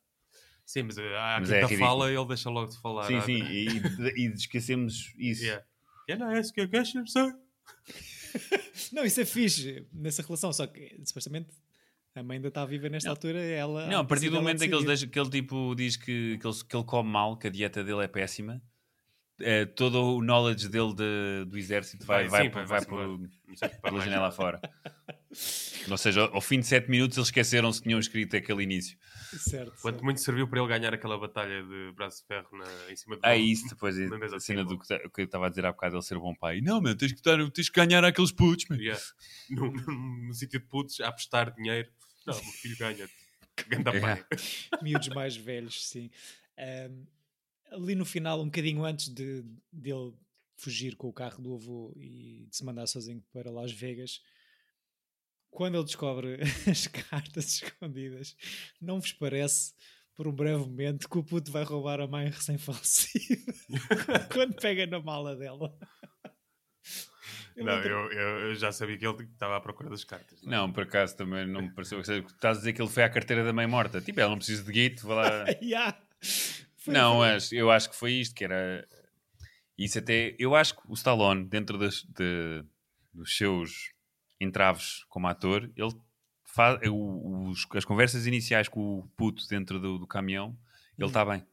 Sim, 0.66 0.84
mas 0.84 0.98
eh, 0.98 1.16
à 1.18 1.40
Mas 1.40 1.52
quinta 1.52 1.74
é 1.74 1.78
fala 1.78 2.12
ele 2.12 2.26
deixa 2.26 2.50
logo 2.50 2.72
de 2.72 2.78
falar. 2.82 3.08
sim, 3.08 3.22
sim, 3.22 3.44
e, 3.44 3.68
e 4.18 4.34
esquecemos 4.34 5.14
isso. 5.18 5.44
Yeah. 5.44 5.66
Yeah, 6.10 6.26
não, 6.26 6.36
é 6.36 6.40
isso 6.40 6.54
que 6.54 6.62
eu 6.62 6.70
quero, 6.70 6.86
sir. 6.86 7.06
Não, 8.92 9.04
isso 9.06 9.22
é 9.22 9.26
fixe 9.26 9.88
nessa 9.94 10.22
relação, 10.22 10.52
só 10.54 10.68
que 10.68 11.00
supostamente 11.06 11.50
a 12.16 12.24
mãe 12.24 12.38
ainda 12.38 12.48
está 12.48 12.66
viva 12.66 12.88
nesta 12.90 13.10
altura. 13.10 13.40
Ela, 13.42 13.88
Não, 13.88 14.00
a 14.00 14.04
partir 14.06 14.30
do 14.30 14.38
momento 14.38 14.64
em 14.64 14.70
que 14.70 14.76
ele, 14.76 14.86
decidir. 14.86 14.88
deixa, 14.88 15.08
que 15.08 15.20
ele 15.20 15.30
tipo, 15.30 15.76
diz 15.76 15.96
que, 15.98 16.38
que, 16.40 16.48
ele, 16.48 16.56
que 16.68 16.76
ele 16.76 16.86
come 16.86 17.10
mal, 17.10 17.38
que 17.38 17.48
a 17.48 17.50
dieta 17.50 17.84
dele 17.84 18.04
é 18.04 18.08
péssima, 18.08 18.62
eh, 19.42 19.66
todo 19.66 20.02
o 20.02 20.22
knowledge 20.22 20.70
dele 20.70 20.94
de- 20.96 21.46
do 21.50 21.58
exército 21.58 22.06
vai, 22.06 22.28
vai, 22.30 22.44
sim, 22.46 22.50
vai, 22.50 22.66
vai- 22.66 22.86
por- 22.86 23.06
Não 23.20 23.30
pela 23.84 24.02
janela 24.02 24.32
fora. 24.32 24.62
Ou 25.92 25.98
seja, 25.98 26.22
ao 26.32 26.40
fim 26.40 26.60
de 26.62 26.66
7 26.66 26.90
minutos 26.90 27.18
eles 27.18 27.28
esqueceram-se 27.28 27.80
que 27.82 27.88
tinham 27.90 28.00
escrito 28.00 28.36
aquele 28.38 28.64
início. 28.64 28.98
Certo, 29.38 29.72
Quanto 29.82 29.96
certo. 29.96 30.04
muito 30.06 30.22
serviu 30.22 30.48
para 30.48 30.60
ele 30.60 30.68
ganhar 30.70 30.94
aquela 30.94 31.18
batalha 31.18 31.62
de 31.62 31.92
braço 31.94 32.22
de 32.22 32.28
ferro 32.28 32.48
na- 32.58 32.92
em 32.92 32.96
cima 32.96 33.18
do 33.18 33.22
Ah, 33.24 33.36
isso 33.36 33.68
depois, 33.68 33.98
Na 34.10 34.18
mesa 34.18 34.38
a 34.38 34.40
cena 34.40 34.62
cima. 34.62 34.70
do 34.70 34.80
que, 34.80 35.10
que 35.10 35.22
eu 35.22 35.26
estava 35.26 35.48
a 35.48 35.50
dizer 35.50 35.66
há 35.66 35.72
bocado, 35.74 35.96
ele 35.98 36.02
ser 36.02 36.18
bom 36.18 36.34
pai. 36.34 36.62
Não, 36.62 36.80
meu, 36.80 36.96
tens 36.96 37.12
que, 37.12 37.22
dar, 37.22 37.38
tens 37.52 37.70
que 37.70 37.76
ganhar 37.86 38.06
aqueles 38.06 38.32
putos, 38.32 38.66
meu. 38.70 38.80
Yeah. 38.80 39.02
No, 39.50 39.70
no- 39.74 40.28
no 40.28 40.34
sítio 40.34 40.60
de 40.62 40.66
putos, 40.66 41.02
a 41.02 41.10
apostar 41.10 41.54
dinheiro. 41.54 41.90
Não, 42.26 42.34
o 42.40 42.44
meu 42.44 42.54
filho 42.54 42.78
ganha. 42.78 43.10
Ganda 43.70 43.92
Yeah. 43.92 44.26
pai. 44.26 44.40
Miúdos 44.84 45.08
mais 45.10 45.36
velhos, 45.36 45.88
sim. 45.88 46.10
Ahm, 46.58 47.06
ali 47.72 47.96
no 47.96 48.06
final, 48.06 48.42
um 48.42 48.46
bocadinho 48.46 48.84
antes 48.84 49.08
de 49.10 49.44
dele 49.72 50.14
fugir 50.58 50.96
com 50.96 51.08
o 51.08 51.14
carro 51.14 51.42
do 51.42 51.54
avô 51.54 51.94
e 51.98 52.48
de 52.50 52.56
se 52.56 52.64
mandar 52.64 52.88
sozinho 52.88 53.24
para 53.32 53.52
Las 53.52 53.72
Vegas, 53.72 54.22
quando 55.50 55.76
ele 55.76 55.86
descobre 55.86 56.40
as 56.70 56.88
cartas 56.88 57.62
escondidas, 57.62 58.36
não 58.80 59.00
vos 59.00 59.14
parece, 59.14 59.74
por 60.14 60.28
um 60.28 60.32
breve 60.32 60.60
momento, 60.60 61.10
que 61.10 61.18
o 61.18 61.24
puto 61.24 61.52
vai 61.52 61.64
roubar 61.64 62.00
a 62.00 62.08
mãe 62.08 62.30
recém-falecida 62.30 63.54
quando 64.34 64.56
pega 64.56 64.86
na 64.86 65.00
mala 65.00 65.36
dela? 65.36 65.78
Eu 67.56 67.64
Não, 67.66 67.74
eu, 67.82 68.12
eu- 68.12 68.56
já 68.56 68.72
sabia 68.72 68.98
que 68.98 69.06
ele 69.08 69.24
estava 69.24 69.56
à 69.56 69.62
procura 69.62 69.90
das 69.90 70.04
cartas. 70.04 70.42
Não, 70.44 70.72
por 70.72 70.84
acaso 70.84 71.16
também 71.16 71.48
não 71.48 71.62
me 71.62 71.72
pareceu. 71.72 72.00
Estás 72.02 72.58
a 72.58 72.60
dizer 72.60 72.74
que 72.74 72.82
ele 72.82 72.90
foi 72.90 73.04
à 73.04 73.10
carteira 73.10 73.44
da 73.46 73.54
mãe 73.54 73.66
morta. 73.66 74.02
Tipo, 74.02 74.20
ela 74.20 74.30
não 74.32 74.38
precisa 74.38 74.64
de 74.64 74.72
guito, 74.72 75.08
vai 75.08 75.16
lá. 75.18 75.46
Yeah. 75.62 75.98
Não, 76.88 77.20
mas 77.20 77.52
eu 77.52 77.72
acho 77.72 77.90
que 77.90 77.96
foi 77.96 78.12
isto, 78.14 78.36
que 78.36 78.44
era. 78.44 78.88
Isso 79.78 79.98
até. 80.00 80.36
Eu 80.38 80.54
acho 80.56 80.76
que 80.76 80.82
o 80.88 80.94
Stallone, 80.94 81.46
dentro 81.46 81.78
das, 81.78 82.04
de- 82.04 82.64
dos 83.14 83.36
seus 83.38 83.92
entraves 84.40 85.04
como 85.10 85.28
ator, 85.28 85.72
ele 85.76 85.94
faz. 86.44 86.80
o- 86.90 87.50
os- 87.50 87.66
as 87.74 87.86
conversas 87.86 88.28
iniciais 88.28 88.68
com 88.68 89.00
o 89.00 89.08
puto 89.16 89.48
dentro 89.48 89.80
do, 89.80 89.98
do 89.98 90.06
caminhão, 90.08 90.58
ele 90.98 91.08
está 91.08 91.24
bem. 91.26 91.46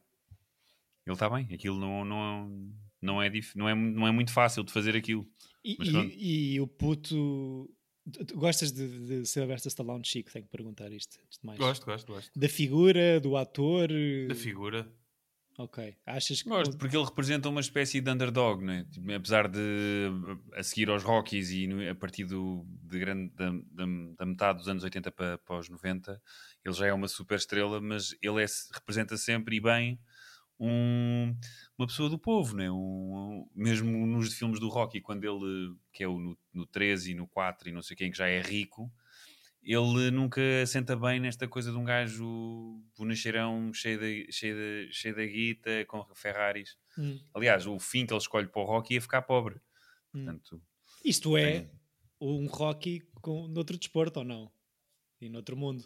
Ele 1.05 1.13
está 1.15 1.29
bem. 1.29 1.47
Aquilo 1.53 1.79
não, 1.79 2.05
não, 2.05 2.71
não, 3.01 3.21
é 3.21 3.29
dif, 3.29 3.57
não, 3.57 3.67
é, 3.67 3.73
não 3.75 4.07
é 4.07 4.11
muito 4.11 4.31
fácil 4.31 4.63
de 4.63 4.71
fazer 4.71 4.95
aquilo. 4.95 5.27
E, 5.63 5.77
e- 5.81 6.53
e 6.55 6.61
o 6.61 6.67
puto. 6.67 7.69
tu- 8.11 8.35
Gostas 8.37 8.71
de, 8.71 8.99
de 9.21 9.25
Sylvester 9.25 9.69
Stallone 9.69 10.03
Chico? 10.05 10.31
Tenho 10.31 10.45
que 10.45 10.51
perguntar 10.51 10.91
isto 10.91 11.17
antes 11.23 11.39
de 11.39 11.45
mais. 11.45 11.57
Gosto, 11.59 11.85
gosto, 11.85 12.11
gosto. 12.11 12.31
Da 12.37 12.49
figura, 12.49 13.19
do 13.19 13.37
ator. 13.37 13.89
Da 14.27 14.35
figura. 14.35 14.91
Ok. 15.57 15.95
Achas 16.05 16.41
que. 16.41 16.49
Gosto, 16.49 16.75
porque 16.77 16.97
ele 16.97 17.05
representa 17.05 17.47
uma 17.47 17.61
espécie 17.61 18.01
de 18.01 18.09
underdog, 18.11 18.63
não 18.65 18.73
é? 18.73 18.83
Tipo, 18.85 19.11
apesar 19.13 19.47
de 19.47 20.09
a 20.53 20.63
seguir 20.63 20.89
aos 20.89 21.03
Rockies 21.03 21.51
e 21.51 21.69
a 21.87 21.93
partir 21.93 22.25
do, 22.25 22.65
de 22.81 22.97
grande, 22.99 23.31
da, 23.35 23.51
da- 23.51 24.13
da 24.17 24.25
metade 24.25 24.57
dos 24.59 24.67
anos 24.67 24.83
80 24.83 25.11
para, 25.11 25.37
para 25.37 25.59
os 25.59 25.69
90, 25.69 26.19
ele 26.65 26.73
já 26.73 26.87
é 26.87 26.93
uma 26.93 27.07
super 27.07 27.35
estrela, 27.37 27.79
mas 27.79 28.15
ele 28.21 28.43
é- 28.43 28.47
representa 28.73 29.15
sempre 29.15 29.57
e 29.57 29.59
bem 29.61 29.99
um- 30.59 31.35
uma 31.77 31.87
pessoa 31.87 32.09
do 32.09 32.17
povo, 32.19 32.55
não 32.55 32.63
é? 32.63 32.71
Um- 32.71 33.47
mesmo 33.55 34.05
nos 34.07 34.33
filmes 34.33 34.59
do 34.59 34.69
Rocky, 34.69 35.01
quando 35.01 35.23
ele, 35.23 35.75
que 35.91 36.03
é 36.03 36.07
o 36.07 36.19
no, 36.19 36.37
no 36.53 36.65
13 36.65 37.11
e 37.11 37.15
no 37.15 37.27
4 37.27 37.69
e 37.69 37.71
não 37.71 37.81
sei 37.81 37.95
quem, 37.97 38.11
que 38.11 38.17
já 38.17 38.27
é 38.27 38.41
rico, 38.41 38.91
ele 39.61 40.11
nunca 40.11 40.41
senta 40.67 40.95
bem 40.95 41.19
nesta 41.19 41.47
coisa 41.47 41.71
de 41.71 41.77
um 41.77 41.83
gajo 41.85 42.83
bonacheirão 42.97 43.73
cheio 43.73 43.97
de, 43.99 44.27
cheio 44.31 44.55
de, 44.55 44.89
cheio 44.93 45.15
de 45.15 45.27
guita, 45.27 45.85
com 45.85 46.05
Ferraris. 46.13 46.77
Hum. 46.97 47.19
Aliás, 47.33 47.65
o 47.65 47.79
fim 47.79 48.05
que 48.05 48.13
ele 48.13 48.19
escolhe 48.19 48.47
para 48.47 48.61
o 48.61 48.65
Rocky 48.65 48.97
é 48.97 49.01
ficar 49.01 49.21
pobre. 49.21 49.55
Hum. 50.13 50.25
Portanto, 50.25 50.61
Isto 51.03 51.37
é 51.37 51.61
tem- 51.61 51.71
um 52.21 52.45
Rocky 52.47 53.01
com, 53.21 53.47
noutro 53.47 53.77
desporto 53.77 54.19
ou 54.19 54.25
não? 54.25 54.51
E 55.21 55.29
noutro 55.29 55.55
mundo. 55.55 55.83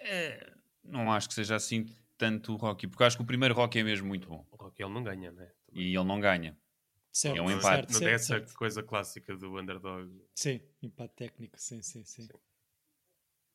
é, 0.00 0.54
não 0.82 1.12
acho 1.12 1.28
que 1.28 1.34
seja 1.34 1.56
assim 1.56 1.84
tanto 2.18 2.52
o 2.52 2.56
Rocky, 2.56 2.86
porque 2.86 3.02
eu 3.02 3.06
acho 3.06 3.16
que 3.16 3.22
o 3.22 3.26
primeiro 3.26 3.54
Rocky 3.54 3.78
é 3.78 3.82
mesmo 3.82 4.06
muito 4.08 4.28
bom 4.28 4.44
O 4.50 4.56
Rocky 4.56 4.82
ele 4.82 4.92
não 4.92 5.02
ganha, 5.02 5.30
né? 5.32 5.48
e 5.72 5.94
ele 5.94 6.04
não 6.04 6.20
ganha. 6.20 6.56
Certo, 7.12 7.36
É 7.38 7.42
um 7.42 7.50
empate. 7.50 7.64
certo, 7.66 7.92
Não 7.92 7.98
certo, 7.98 8.04
tem 8.04 8.14
essa 8.14 8.26
certo. 8.26 8.54
coisa 8.54 8.82
clássica 8.82 9.36
do 9.36 9.58
underdog. 9.58 10.10
Sim, 10.34 10.60
empate 10.82 11.14
técnico, 11.16 11.58
sim, 11.58 11.80
sim, 11.82 12.04
sim. 12.04 12.28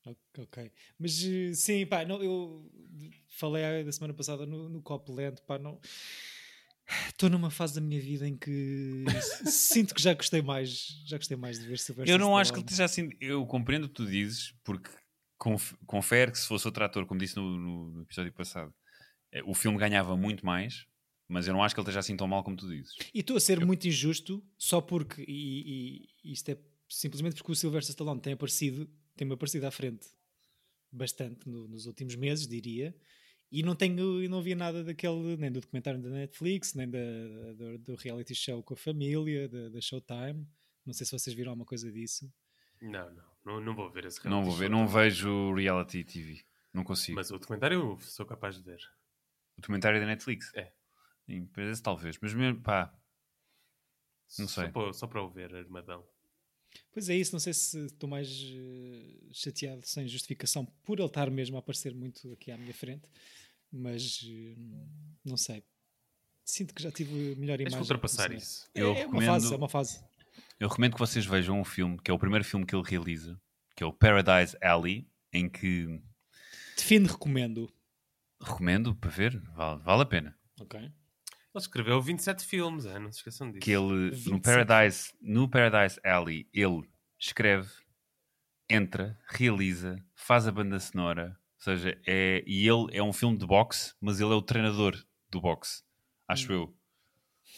Ok, 0.05 0.17
Ok. 0.37 0.71
Mas 0.99 1.23
eh, 1.23 1.53
sim, 1.53 1.85
pá, 1.85 2.03
não, 2.03 2.21
eu 2.21 2.69
falei 3.29 3.83
da 3.83 3.91
semana 3.91 4.13
passada 4.13 4.45
no, 4.45 4.67
no 4.67 4.81
Copland, 4.81 5.41
pá, 5.47 5.57
não. 5.57 5.79
Estou 7.07 7.29
numa 7.29 7.49
fase 7.49 7.75
da 7.75 7.81
minha 7.81 8.01
vida 8.01 8.27
em 8.27 8.35
que 8.35 9.05
sinto 9.49 9.95
que 9.95 10.01
já 10.01 10.13
gostei 10.13 10.41
mais, 10.41 11.01
já 11.05 11.17
gostei 11.17 11.37
mais 11.37 11.57
de 11.57 11.65
ver 11.67 11.79
Sylvester 11.79 12.13
Eu 12.13 12.19
não 12.19 12.37
acho 12.37 12.51
que 12.51 12.59
ele 12.59 12.65
Stallone. 12.65 12.65
esteja 12.65 12.83
assim. 12.83 13.09
Eu 13.21 13.45
compreendo 13.45 13.85
o 13.85 13.87
que 13.87 13.95
tu 13.95 14.05
dizes, 14.05 14.53
porque 14.63 14.89
confere 15.85 16.31
que 16.31 16.37
se 16.39 16.47
fosse 16.47 16.67
outro 16.67 16.83
ator, 16.83 17.05
como 17.05 17.19
disse 17.19 17.35
no, 17.35 17.57
no- 17.91 18.01
episódio 18.01 18.31
passado, 18.33 18.73
eh, 19.31 19.41
o 19.45 19.53
filme 19.53 19.77
ganhava 19.77 20.15
muito 20.15 20.45
mais, 20.45 20.85
mas 21.27 21.47
eu 21.47 21.53
não 21.53 21.63
acho 21.63 21.73
que 21.75 21.79
ele 21.81 21.83
esteja 21.85 21.99
assim 21.99 22.15
tão 22.17 22.27
mal 22.27 22.43
como 22.43 22.55
tu 22.57 22.67
dizes. 22.67 22.93
E 23.13 23.19
estou 23.19 23.35
a 23.37 23.39
ser 23.39 23.65
muito 23.65 23.87
injusto 23.87 24.43
só 24.57 24.79
porque, 24.81 25.23
e, 25.27 26.07
e 26.23 26.31
isto 26.33 26.49
é 26.49 26.57
simplesmente 26.89 27.35
porque 27.35 27.51
o 27.51 27.55
Sylvester 27.55 27.91
Stallone 27.91 28.21
tem 28.21 28.33
aparecido, 28.33 28.89
tem-me 29.15 29.33
aparecido 29.33 29.65
à 29.67 29.71
frente 29.71 30.07
bastante 30.91 31.47
no- 31.49 31.67
nos 31.67 31.85
últimos 31.85 32.15
meses, 32.15 32.47
diria, 32.47 32.95
e 33.51 33.61
não 33.63 33.75
tenho, 33.75 34.23
e 34.23 34.27
não 34.27 34.41
vi 34.41 34.55
nada 34.55 34.83
daquele, 34.83 35.37
nem 35.37 35.51
do 35.51 35.59
documentário 35.61 36.01
da 36.01 36.09
Netflix, 36.09 36.73
nem 36.73 36.89
da, 36.89 36.99
do, 37.55 37.77
do 37.79 37.95
reality 37.95 38.33
show 38.33 38.61
com 38.63 38.73
a 38.73 38.77
família, 38.77 39.47
da, 39.47 39.69
da 39.69 39.81
Showtime. 39.81 40.47
Não 40.85 40.93
sei 40.93 41.05
se 41.05 41.11
vocês 41.11 41.35
viram 41.35 41.51
alguma 41.51 41.65
coisa 41.65 41.91
disso. 41.91 42.31
Não, 42.83 43.09
não, 43.11 43.23
não, 43.45 43.61
não 43.61 43.75
vou 43.75 43.89
ver 43.89 44.05
esse 44.05 44.23
Não 44.25 44.43
reality 44.43 44.49
vou 44.49 44.57
ver, 44.57 44.67
show. 44.67 44.75
não 44.77 44.87
vejo 44.87 45.53
reality 45.53 46.03
TV. 46.03 46.41
Não 46.73 46.83
consigo. 46.83 47.15
Mas 47.15 47.29
o 47.31 47.37
documentário 47.37 47.79
eu 47.79 47.99
sou 47.99 48.25
capaz 48.25 48.55
de 48.57 48.61
ver. 48.63 48.79
O 49.57 49.61
documentário 49.61 49.99
da 49.99 50.05
Netflix? 50.05 50.51
É. 50.55 50.71
Sim, 51.25 51.45
parece 51.47 51.81
talvez. 51.81 52.17
Mas 52.21 52.33
mesmo, 52.33 52.59
pá, 52.61 52.93
Não 54.39 54.47
Só 54.47 54.61
sei. 54.63 54.71
para, 54.71 54.93
só 54.93 55.07
para 55.07 55.21
o 55.21 55.29
ver, 55.29 55.53
Armadão. 55.55 56.03
Pois 56.91 57.07
é 57.07 57.15
isso, 57.15 57.31
não 57.33 57.39
sei 57.39 57.53
se 57.53 57.85
estou 57.85 58.09
mais 58.09 58.27
eh, 58.51 59.19
chateado 59.31 59.85
sem 59.85 60.07
justificação 60.07 60.65
por 60.83 60.97
ele 60.99 61.05
estar 61.07 61.29
mesmo 61.29 61.55
a 61.55 61.59
aparecer 61.59 61.93
muito 61.93 62.33
aqui 62.33 62.51
à 62.51 62.57
minha 62.57 62.73
frente, 62.73 63.07
mas 63.71 64.21
eh, 64.27 64.55
não 65.23 65.37
sei. 65.37 65.63
Sinto 66.43 66.73
que 66.73 66.81
já 66.81 66.91
tive 66.91 67.35
melhor 67.35 67.59
imagem. 67.61 67.77
de 67.77 67.83
ultrapassar 67.83 68.29
não 68.29 68.37
isso. 68.37 68.67
É, 68.73 68.81
é 68.81 68.83
uma 68.85 68.93
recomendo- 68.95 69.25
fase, 69.27 69.53
é 69.53 69.57
uma 69.57 69.69
fase. 69.69 70.03
Eu 70.59 70.67
recomendo 70.67 70.93
que 70.93 70.99
vocês 70.99 71.25
vejam 71.25 71.59
um 71.59 71.65
filme, 71.65 71.97
que 72.03 72.09
é 72.09 72.13
o 72.13 72.19
primeiro 72.19 72.45
filme 72.45 72.65
que 72.65 72.75
ele 72.75 72.87
realiza, 72.87 73.39
que 73.75 73.83
é 73.83 73.87
o 73.87 73.93
Paradise 73.93 74.55
Alley, 74.61 75.07
em 75.31 75.49
que 75.49 76.01
Define, 76.75 77.07
recomendo. 77.07 77.71
recomendo 78.41 78.95
para 78.95 79.09
ver, 79.09 79.39
vale, 79.55 79.81
vale 79.81 80.01
a 80.03 80.05
pena. 80.05 80.37
Ok. 80.59 80.79
Ele 80.79 80.93
escreveu 81.55 82.01
27 82.01 82.45
filmes, 82.45 82.85
é? 82.85 82.97
não 82.97 83.11
se 83.11 83.19
esqueçam 83.19 83.47
disso. 83.51 83.61
Que 83.61 83.71
ele, 83.71 84.09
no 84.09 84.11
27. 84.11 84.41
Paradise, 84.41 85.13
no 85.21 85.47
Paradise 85.47 85.99
Alley, 86.03 86.47
ele 86.51 86.81
escreve, 87.19 87.69
entra, 88.69 89.19
realiza, 89.27 90.03
faz 90.15 90.47
a 90.47 90.51
banda 90.51 90.79
sonora, 90.79 91.37
ou 91.57 91.63
seja, 91.63 91.99
é, 92.07 92.43
e 92.47 92.67
ele 92.67 92.87
é 92.91 93.03
um 93.03 93.13
filme 93.13 93.37
de 93.37 93.45
boxe, 93.45 93.93
mas 94.01 94.19
ele 94.19 94.31
é 94.31 94.35
o 94.35 94.41
treinador 94.41 94.95
do 95.29 95.39
boxe, 95.39 95.83
acho 96.27 96.51
eu. 96.51 96.75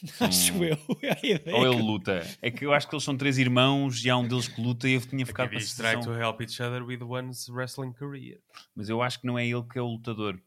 Acho 0.20 0.64
eu. 0.64 0.78
É 1.46 1.54
Ou 1.54 1.66
ele 1.66 1.82
luta. 1.82 2.22
É 2.42 2.52
que 2.52 2.66
eu 2.66 2.74
acho 2.74 2.88
que 2.88 2.96
eles 2.96 3.04
são 3.04 3.16
três 3.16 3.38
irmãos 3.38 4.04
e 4.04 4.10
há 4.10 4.18
um 4.18 4.28
deles 4.28 4.48
que 4.48 4.62
luta 4.62 4.88
e 4.88 4.94
eu 4.94 5.02
tinha 5.02 5.26
ficado 5.26 5.50
com 5.52 5.58
a 5.58 6.04
to 6.04 6.14
help 6.14 6.42
each 6.42 6.62
other 6.62 6.84
with 6.84 7.02
one's 7.02 7.48
wrestling 7.50 7.94
career. 7.94 8.42
Mas 8.76 8.90
eu 8.90 9.02
acho 9.02 9.20
que 9.20 9.28
não 9.28 9.38
é 9.38 9.46
ele 9.48 9.64
que 9.64 9.78
é 9.78 9.82
o 9.82 9.88
lutador. 9.88 10.42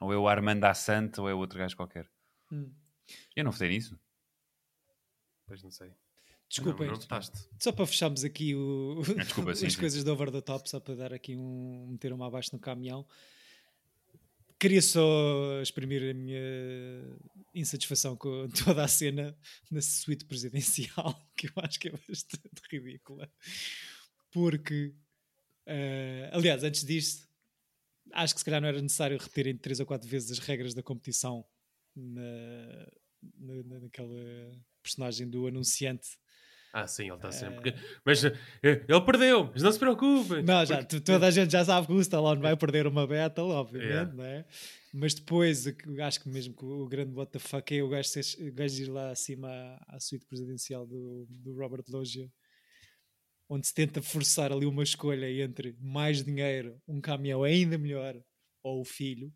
Ou 0.00 0.12
é 0.12 0.16
o 0.16 0.28
Armando 0.28 0.64
Assante 0.64 1.20
ou 1.20 1.28
é 1.28 1.34
outro 1.34 1.58
gajo 1.58 1.76
qualquer. 1.76 2.08
Hum. 2.52 2.70
Eu 3.34 3.44
não 3.44 3.50
votei 3.52 3.68
nisso. 3.68 3.98
Pois 5.46 5.62
não 5.62 5.70
sei. 5.70 5.92
Desculpem, 6.48 6.86
Não, 6.86 6.94
não 6.94 7.20
só 7.58 7.72
para 7.72 7.86
fecharmos 7.86 8.24
aqui 8.24 8.54
o, 8.54 9.02
Ah, 9.18 9.22
desculpa, 9.24 9.54
sim, 9.54 9.66
as 9.66 9.72
sim. 9.72 9.80
coisas 9.80 10.04
do 10.04 10.12
over 10.12 10.30
the 10.30 10.40
top, 10.40 10.68
só 10.70 10.78
para 10.78 10.94
dar 10.94 11.12
aqui 11.12 11.36
um 11.36 11.88
meter 11.90 12.12
uma 12.12 12.26
abaixo 12.26 12.50
no 12.52 12.58
caminhão. 12.60 13.04
Queria 14.58 14.80
só 14.80 15.60
exprimir 15.60 16.02
a 16.10 16.14
minha 16.14 16.40
insatisfação 17.54 18.16
com 18.16 18.48
toda 18.64 18.84
a 18.84 18.88
cena 18.88 19.36
na 19.70 19.82
suíte 19.82 20.24
presidencial, 20.24 21.14
que 21.36 21.46
eu 21.48 21.52
acho 21.56 21.78
que 21.78 21.88
é 21.88 21.92
bastante 21.92 22.62
ridícula. 22.70 23.30
Porque, 24.32 24.94
eh, 25.66 26.30
aliás, 26.32 26.62
antes 26.64 26.84
disto, 26.84 27.28
acho 28.12 28.34
que 28.34 28.40
se 28.40 28.44
calhar 28.44 28.60
não 28.60 28.68
era 28.68 28.82
necessário 28.82 29.18
repetirem 29.18 29.56
três 29.58 29.80
ou 29.80 29.86
quatro 29.86 30.08
vezes 30.08 30.30
as 30.32 30.38
regras 30.40 30.74
da 30.74 30.82
competição 30.82 31.46
na, 31.96 32.88
na- 33.38 33.80
naquela 33.80 34.52
personagem 34.82 35.28
do 35.28 35.46
anunciante. 35.46 36.18
Ah, 36.78 36.86
sim, 36.86 37.04
ele 37.04 37.14
está 37.14 37.32
sempre. 37.32 37.74
Mas 38.04 38.22
eh, 38.22 38.34
ele 38.62 39.00
perdeu, 39.00 39.48
mas 39.50 39.62
não 39.62 39.72
se 39.72 39.78
preocupem. 39.78 40.42
Não, 40.42 40.62
já, 40.66 40.78
Porque- 40.84 41.00
toda 41.00 41.26
a 41.26 41.30
gente 41.30 41.50
já 41.50 41.64
sabe 41.64 41.86
que 41.86 41.92
o 41.94 42.00
Stallone 42.02 42.42
vai 42.42 42.54
perder 42.54 42.86
uma 42.86 43.06
battle, 43.06 43.48
obviamente, 43.48 44.14
Yeah. 44.14 44.22
é? 44.22 44.44
Mas 44.92 45.14
depois, 45.14 45.64
acho 46.02 46.20
que 46.22 46.28
mesmo 46.28 46.54
que 46.54 46.64
o 46.66 46.86
grande 46.86 47.14
what 47.14 47.32
the 47.32 47.38
fuck 47.38 47.74
é 47.74 47.82
o 47.82 47.88
gajo, 47.88 48.08
ser- 48.10 48.46
o 48.46 48.52
gajo 48.52 48.82
ir 48.82 48.88
lá 48.88 49.10
acima 49.10 49.48
à, 49.88 49.96
à 49.96 50.00
suíte 50.00 50.26
presidencial 50.26 50.86
do, 50.86 51.24
do 51.30 51.54
Robert 51.56 51.84
Loggia, 51.88 52.30
onde 53.48 53.66
se 53.66 53.72
tenta 53.72 54.02
forçar 54.02 54.52
ali 54.52 54.66
uma 54.66 54.82
escolha 54.82 55.30
entre 55.42 55.74
mais 55.80 56.22
dinheiro, 56.22 56.78
um 56.86 57.00
caminhão 57.00 57.42
ainda 57.42 57.78
melhor, 57.78 58.20
ou 58.62 58.82
o 58.82 58.84
filho. 58.84 59.32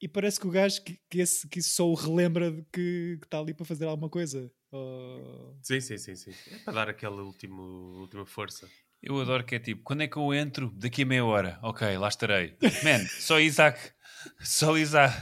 E 0.00 0.06
parece 0.06 0.38
que 0.38 0.46
o 0.46 0.50
gajo 0.52 0.84
que, 0.84 1.00
que, 1.10 1.18
esse, 1.18 1.48
que 1.48 1.60
só 1.60 1.88
o 1.90 1.94
relembra 1.94 2.52
de 2.52 2.62
que 2.72 3.18
está 3.24 3.40
ali 3.40 3.52
para 3.52 3.64
fazer 3.66 3.86
alguma 3.86 4.08
coisa. 4.08 4.48
Ou- 4.70 5.56
Sim, 5.62 5.80
sim, 5.80 5.96
sim, 5.98 6.14
sim. 6.16 6.32
É 6.54 6.58
para 6.58 6.72
dar 6.74 6.88
aquela 6.88 7.22
último, 7.22 7.62
última 8.00 8.26
força. 8.26 8.68
Eu 9.02 9.20
adoro 9.20 9.44
que 9.44 9.54
é 9.54 9.58
tipo, 9.58 9.82
quando 9.82 10.02
é 10.02 10.08
que 10.08 10.16
eu 10.16 10.34
entro? 10.34 10.70
Daqui 10.76 11.02
a 11.02 11.06
meia 11.06 11.24
hora. 11.24 11.58
Ok, 11.62 11.96
lá 11.98 12.08
estarei. 12.08 12.56
Man, 12.82 13.06
só 13.20 13.38
Isaac, 13.40 13.92
só 14.40 14.76
Isaac 14.76 15.14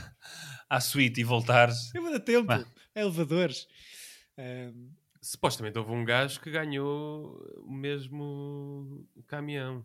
à 0.69 0.79
suíte 0.81 1.21
e 1.21 1.23
voltares. 1.23 1.93
É 1.95 1.99
dar 1.99 2.19
tempo, 2.19 2.51
Ah. 2.51 2.65
elevadores. 2.95 3.67
Ahm, 4.37 4.89
Supostamente 5.21 5.77
houve 5.77 5.91
um 5.91 6.05
gajo 6.05 6.39
que 6.39 6.49
ganhou 6.51 7.37
o 7.57 7.71
mesmo 7.71 9.05
caminhão 9.27 9.83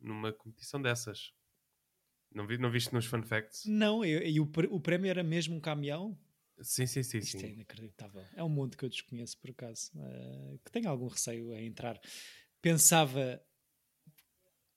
numa 0.00 0.32
competição 0.32 0.80
dessas. 0.82 1.32
Não, 2.34 2.46
vi, 2.46 2.56
não 2.58 2.70
viste 2.70 2.92
nos 2.92 3.04
fun 3.06 3.22
facts? 3.22 3.64
Não, 3.66 4.04
e, 4.04 4.30
e 4.32 4.40
o, 4.40 4.50
o 4.70 4.80
prémio 4.80 5.08
era 5.10 5.22
mesmo 5.22 5.54
um 5.54 5.60
caminhão? 5.60 6.18
Sim, 6.62 6.86
sim, 6.86 7.02
sim. 7.02 7.18
Isto 7.18 7.36
é 7.36 7.40
sim. 7.40 7.52
inacreditável. 7.54 8.24
É 8.34 8.42
um 8.42 8.48
mundo 8.48 8.76
que 8.76 8.84
eu 8.84 8.88
desconheço, 8.88 9.38
por 9.38 9.50
acaso, 9.50 9.90
eh, 9.96 10.58
que 10.64 10.70
tenho 10.70 10.88
algum 10.88 11.08
receio 11.08 11.54
em 11.54 11.66
entrar. 11.66 12.00
Pensava 12.60 13.40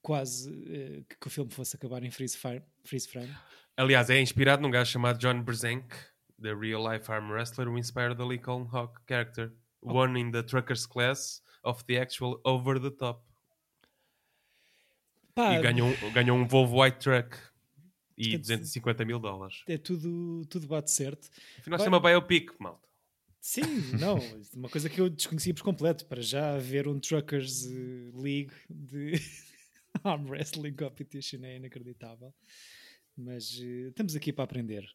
quase 0.01 0.49
eh, 0.67 1.03
que, 1.09 1.17
que 1.17 1.27
o 1.27 1.29
filme 1.29 1.51
fosse 1.51 1.75
acabar 1.75 2.03
em 2.03 2.11
freeze, 2.11 2.37
fire, 2.37 2.63
freeze 2.83 3.07
frame. 3.07 3.33
Aliás, 3.77 4.09
é 4.09 4.19
inspirado 4.21 4.61
num 4.61 4.71
gajo 4.71 4.91
chamado 4.91 5.19
John 5.19 5.41
Brzenk, 5.41 5.93
the 6.41 6.53
real 6.53 6.81
life 6.83 7.11
arm 7.11 7.31
wrestler 7.31 7.67
who 7.67 7.77
inspired 7.77 8.17
the 8.17 8.23
Lincoln 8.23 8.67
Hawk 8.71 9.01
character, 9.07 9.51
won 9.81 10.15
in 10.17 10.31
the 10.31 10.43
truckers 10.43 10.85
class 10.85 11.41
of 11.63 11.83
the 11.87 11.99
actual 11.99 12.39
over 12.45 12.79
the 12.79 12.91
top. 12.91 13.25
Pá, 15.33 15.55
E 15.55 15.61
ganhou, 15.61 15.91
ganhou 16.13 16.37
um 16.37 16.47
Volvo 16.47 16.81
White 16.81 16.99
Truck 16.99 17.37
e 18.17 18.23
Portanto, 18.29 18.41
250 18.41 19.05
mil 19.05 19.19
dólares. 19.19 19.63
é 19.67 19.77
tudo, 19.77 20.45
tudo 20.49 20.67
bate 20.67 20.91
certo. 20.91 21.29
Afinal, 21.59 21.77
isto 21.77 21.85
é 21.85 21.89
uma 21.89 21.99
biopic, 21.99 22.51
malta. 22.59 22.87
Sim, 23.41 23.61
não, 23.99 24.17
uma 24.55 24.69
coisa 24.69 24.89
que 24.89 24.99
eu 24.99 25.09
desconhecia 25.09 25.53
por 25.53 25.63
completo. 25.63 26.05
Para 26.07 26.21
já 26.21 26.55
haver 26.55 26.87
um 26.87 26.99
Truckers 26.99 27.65
eh, 27.67 28.11
League 28.15 28.53
de 28.67 29.13
Arm 30.03 30.27
Wrestling 30.27 30.73
Competition 30.73 31.43
é 31.43 31.57
inacreditável. 31.57 32.33
Mas 33.15 33.59
eh, 33.61 33.89
estamos 33.89 34.15
aqui 34.15 34.33
para 34.33 34.45
aprender. 34.45 34.89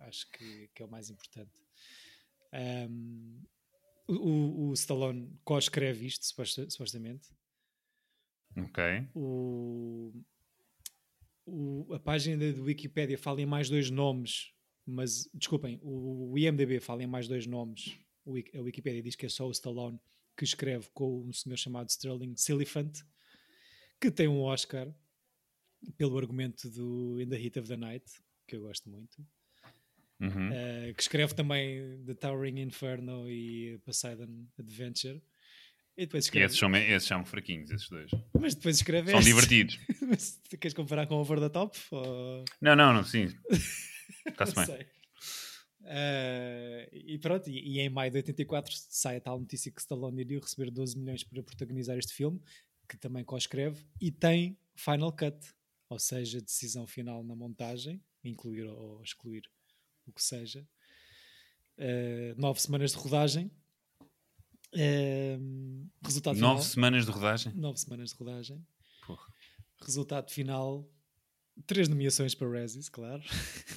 Acho 0.00 0.30
que, 0.30 0.70
que 0.74 0.82
é 0.82 0.86
o 0.86 0.90
mais 0.90 1.10
importante. 1.10 1.50
Um, 2.52 3.42
o, 4.08 4.68
o, 4.68 4.72
Stallone 4.72 5.30
co-escreve 5.44 6.06
isto, 6.06 6.24
suposta- 6.24 6.70
supostamente. 6.70 7.28
Ok. 8.56 8.82
O, 9.14 10.12
o- 11.46 11.94
a 11.94 11.98
página 12.00 12.52
do 12.52 12.64
Wikipedia 12.64 13.16
fala 13.16 13.40
em 13.40 13.46
mais 13.46 13.70
dois 13.70 13.90
nomes, 13.90 14.52
mas 14.84 15.28
desculpem, 15.32 15.78
o, 15.82 16.32
o 16.32 16.38
IMDB 16.38 16.80
fala 16.80 17.02
em 17.02 17.06
mais 17.06 17.26
dois 17.28 17.46
nomes. 17.46 17.96
O, 18.24 18.36
a 18.36 18.60
Wikipedia 18.60 19.02
diz 19.02 19.14
que 19.16 19.26
é 19.26 19.28
só 19.28 19.46
o 19.46 19.50
Stallone 19.52 19.98
que 20.36 20.44
escreve 20.44 20.88
com 20.92 21.22
um 21.22 21.32
senhor 21.32 21.56
chamado 21.56 21.88
Sterling 21.88 22.36
Siliphant, 22.36 22.92
que 24.00 24.10
tem 24.10 24.28
um 24.28 24.42
Oscar 24.42 24.92
pelo 25.96 26.18
argumento 26.18 26.68
do 26.68 27.20
In 27.20 27.28
the 27.28 27.40
Heat 27.40 27.58
of 27.60 27.68
the 27.68 27.76
Night, 27.76 28.04
que 28.46 28.56
eu 28.56 28.60
gosto 28.62 28.90
muito. 28.90 29.16
Uhum. 30.20 30.48
Uh, 30.50 30.94
que 30.94 31.02
escreve 31.02 31.34
também 31.34 32.02
The 32.04 32.14
Towering 32.14 32.60
Inferno 32.60 33.30
e 33.30 33.78
Poseidon 33.84 34.46
Adventure. 34.58 35.22
E 35.96 36.04
depois 36.04 36.24
E 36.24 36.26
escreve, 36.26 36.46
esses 36.46 36.58
são, 36.58 36.76
esses 36.76 37.08
são 37.08 37.24
fraquinhos, 37.24 37.70
esses 37.70 37.88
dois. 37.88 38.10
mas 38.38 38.54
depois 38.54 38.76
escreve 38.76 39.10
São 39.10 39.20
divertidos. 39.20 39.78
Mas 40.02 40.40
queres 40.60 40.74
comparar 40.74 41.06
com 41.06 41.14
Over 41.16 41.40
the 41.40 41.48
Top? 41.48 41.76
Ou... 41.90 42.44
Não, 42.60 42.76
não, 42.76 42.92
não, 42.92 43.02
sim. 43.02 43.28
Está-se 44.26 44.54
bem. 44.54 44.66
sei. 44.66 44.86
Uh, 45.80 46.88
e 46.92 47.18
pronto, 47.18 47.48
e, 47.48 47.76
e 47.76 47.80
em 47.80 47.88
maio 47.88 48.10
de 48.10 48.18
84 48.18 48.72
sai 48.88 49.16
a 49.16 49.20
tal 49.20 49.38
notícia 49.38 49.70
que 49.70 49.80
Stallone 49.80 50.20
iria 50.20 50.40
receber 50.40 50.70
12 50.70 50.98
milhões 50.98 51.22
para 51.24 51.42
protagonizar 51.42 51.96
este 51.96 52.12
filme, 52.12 52.40
que 52.88 52.96
também 52.96 53.24
co-escreve, 53.24 53.84
e 54.00 54.10
tem 54.10 54.58
Final 54.74 55.12
Cut, 55.12 55.36
ou 55.88 55.98
seja, 55.98 56.40
decisão 56.40 56.86
final 56.86 57.22
na 57.24 57.36
montagem, 57.36 58.02
incluir 58.22 58.64
ou 58.64 59.00
excluir 59.02 59.42
o 60.06 60.12
que 60.12 60.22
seja. 60.22 60.66
Uh, 61.78 62.34
nove 62.36 62.60
semanas 62.60 62.92
de 62.92 62.98
rodagem. 62.98 63.50
Uh, 64.76 65.88
resultado 66.04 66.38
Nove 66.38 66.54
final. 66.60 66.62
semanas 66.62 67.06
de 67.06 67.10
rodagem. 67.10 67.52
Nove 67.54 67.78
semanas 67.78 68.10
de 68.10 68.16
rodagem. 68.16 68.66
Porra. 69.06 69.26
Resultado 69.80 70.30
final. 70.30 70.88
Três 71.66 71.88
nomeações 71.88 72.34
para 72.34 72.48
Razzies, 72.60 72.88
claro. 72.90 73.22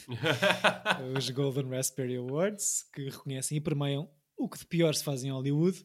Os 1.18 1.30
Golden 1.30 1.70
Raspberry 1.70 2.18
Awards, 2.18 2.84
que 2.94 3.06
reconhecem 3.10 3.58
e 3.58 3.62
premiam 3.62 4.10
o 4.38 4.50
que 4.50 4.58
de 4.60 4.66
pior 4.66 4.94
se 4.94 5.04
faz 5.04 5.24
em 5.24 5.32
Hollywood. 5.32 5.84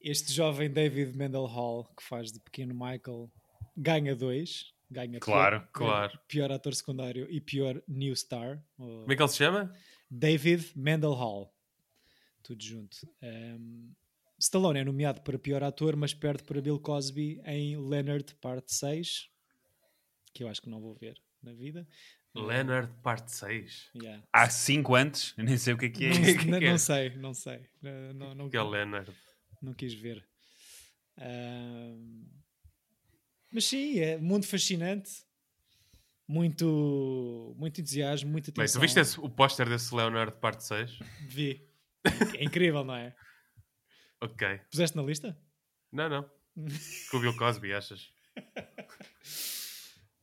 Este 0.00 0.32
jovem 0.32 0.70
David 0.70 1.16
Mendenhall, 1.16 1.84
que 1.96 2.02
faz 2.02 2.32
de 2.32 2.40
pequeno 2.40 2.74
Michael, 2.74 3.30
ganha 3.76 4.16
dois. 4.16 4.72
Ganha 4.90 5.20
Claro, 5.20 5.60
pior, 5.60 5.70
claro. 5.72 6.18
pior 6.26 6.50
ator 6.50 6.74
secundário 6.74 7.30
e 7.30 7.40
pior 7.40 7.80
new 7.86 8.12
star. 8.16 8.60
ou- 8.76 9.02
Como 9.02 9.12
é 9.12 9.16
que 9.16 9.22
ele 9.22 9.28
se 9.28 9.36
chama? 9.36 9.72
David 10.10 10.72
Mendenhall. 10.74 11.54
Tudo 12.42 12.60
junto. 12.60 12.96
Um, 13.22 13.92
Stallone 14.40 14.80
é 14.80 14.84
nomeado 14.84 15.20
para 15.20 15.38
pior 15.38 15.62
ator, 15.62 15.94
mas 15.96 16.14
perde 16.14 16.42
para 16.44 16.60
Bill 16.62 16.80
Cosby 16.80 17.40
em 17.44 17.76
Leonard 17.76 18.34
Parte 18.40 18.74
6, 18.74 19.28
que 20.32 20.42
eu 20.42 20.48
acho 20.48 20.62
que 20.62 20.70
não 20.70 20.80
vou 20.80 20.94
ver 20.94 21.20
na 21.42 21.52
vida. 21.52 21.86
Leonard, 22.34 22.92
parte 23.02 23.32
6. 23.32 23.90
Yeah. 23.94 24.24
Há 24.32 24.48
cinco 24.48 24.94
antes, 24.94 25.34
eu 25.36 25.44
nem 25.44 25.58
sei 25.58 25.74
o 25.74 25.78
que 25.78 25.86
é 25.86 25.88
que 25.90 26.04
é 26.06 26.08
Não, 26.10 26.20
isso. 26.20 26.46
não- 26.46 26.58
que 26.58 26.64
é? 26.64 26.70
não 26.70 26.78
sei, 26.78 27.16
não 27.16 27.34
sei. 27.34 27.66
Não, 27.82 28.12
não, 28.14 28.34
não, 28.34 28.50
Que 28.50 28.56
é 28.56 28.62
o 28.62 28.70
Leonard. 28.70 29.12
não 29.60 29.74
quis 29.74 29.92
ver. 29.94 30.24
Um, 31.18 32.26
mas 33.52 33.64
sim, 33.66 33.98
é 33.98 34.16
mundo 34.16 34.46
fascinante. 34.46 35.10
Muito, 36.26 37.56
muito 37.58 37.80
entusiasmo, 37.80 38.30
muita 38.30 38.52
Bem, 38.52 38.62
atenção. 38.62 38.80
tu 38.80 38.82
viste 38.82 39.00
esse- 39.00 39.18
o 39.20 39.28
póster 39.28 39.68
desse 39.68 39.92
Leonard, 39.92 40.32
parte 40.40 40.62
6? 40.64 40.96
Vi. 41.28 41.68
É 42.38 42.44
incrível, 42.44 42.84
não 42.84 42.94
é? 42.94 43.14
Ok. 44.20 44.58
Puseste 44.70 44.96
na 44.96 45.02
lista? 45.02 45.36
Não, 45.92 46.08
não. 46.08 46.30
Com 47.10 47.16
o 47.16 47.20
Bill 47.20 47.36
Cosby, 47.36 47.72
achas? 47.72 48.10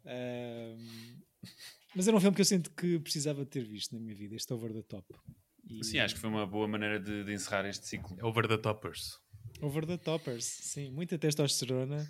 Um, 0.05 1.17
mas 1.95 2.07
era 2.07 2.15
um 2.15 2.19
filme 2.21 2.33
que 2.36 2.41
eu 2.41 2.45
sinto 2.45 2.71
que 2.71 2.97
precisava 2.99 3.45
ter 3.45 3.62
visto 3.65 3.93
na 3.93 3.99
minha 3.99 4.15
vida, 4.15 4.36
este 4.36 4.53
Over 4.53 4.71
the 4.73 4.81
Top. 4.83 5.05
E- 5.69 5.83
Sim, 5.83 5.99
acho 5.99 6.15
que 6.15 6.21
foi 6.21 6.29
uma 6.29 6.45
boa 6.47 6.67
maneira 6.67 6.97
de, 6.99 7.23
de 7.25 7.33
encerrar 7.33 7.67
este 7.67 7.86
ciclo. 7.86 8.17
Over 8.25 8.47
the 8.47 8.57
Toppers. 8.57 9.19
Over 9.62 9.86
the 9.86 9.97
Toppers, 9.97 10.45
sim, 10.45 10.89
muita 10.91 11.17
testosterona. 11.17 12.10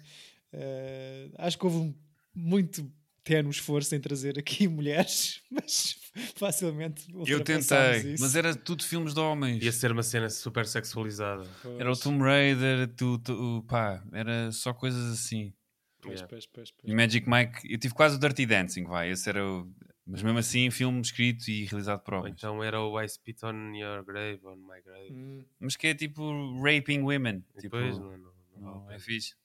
Uh, 0.53 1.33
acho 1.39 1.57
que 1.57 1.65
houve 1.65 1.95
muito 2.35 2.91
tenue 3.27 3.51
esforço 3.51 3.93
em 3.93 3.99
trazer 3.99 4.39
aqui 4.39 4.67
mulheres, 4.69 5.41
mas 5.51 5.97
facilmente 6.35 7.05
Eu 7.27 7.43
tentei, 7.43 8.13
isso. 8.13 8.23
mas 8.23 8.35
era 8.35 8.55
tudo 8.55 8.83
filmes 8.83 9.13
de 9.13 9.19
homens. 9.19 9.63
Ia 9.63 9.71
ser 9.71 9.91
uma 9.91 10.03
cena 10.03 10.29
super 10.29 10.65
sexualizada. 10.65 11.43
Pois, 11.61 11.79
Era 11.79 11.91
o 11.91 11.95
Tomb 11.97 12.23
Raider, 12.23 12.87
tu, 12.95 13.17
tu- 13.19 13.63
pá, 13.67 14.01
era 14.13 14.51
só 14.51 14.73
coisas 14.73 15.11
assim. 15.11 15.53
pois, 16.01 16.15
Yeah. 16.19 16.27
pois, 16.29 16.45
pois, 16.45 16.71
pois. 16.71 16.91
E 16.91 16.95
Magic 16.95 17.29
Mike, 17.29 17.71
eu 17.71 17.77
tive 17.77 17.93
quase 17.93 18.15
o 18.15 18.19
Dirty 18.19 18.45
Dancing, 18.45 18.85
vai, 18.85 19.11
esse 19.11 19.27
era 19.29 19.45
o... 19.45 19.69
Mas 20.09 20.23
mesmo 20.23 20.39
assim, 20.39 20.71
filme 20.71 21.01
escrito 21.01 21.49
e 21.51 21.65
realizado 21.65 21.99
por 22.01 22.13
homens. 22.13 22.35
então 22.37 22.63
era 22.63 22.79
o 22.81 22.97
I 23.01 23.09
Spit 23.09 23.43
on 23.45 23.75
Your 23.75 24.05
Grave, 24.05 24.39
on 24.45 24.55
My 24.55 24.81
Grave. 24.81 25.11
Hum, 25.11 25.43
Mas 25.59 25.75
que 25.75 25.87
é 25.87 25.93
tipo 25.93 26.21
raping 26.61 27.01
women. 27.01 27.39
Tipo, 27.59 27.61
depois, 27.77 27.99
não, 27.99 28.17
não, 28.17 28.31
não, 28.55 28.61
não, 28.83 28.87
a 28.89 28.93
é 28.93 28.99
fixe. 28.99 29.35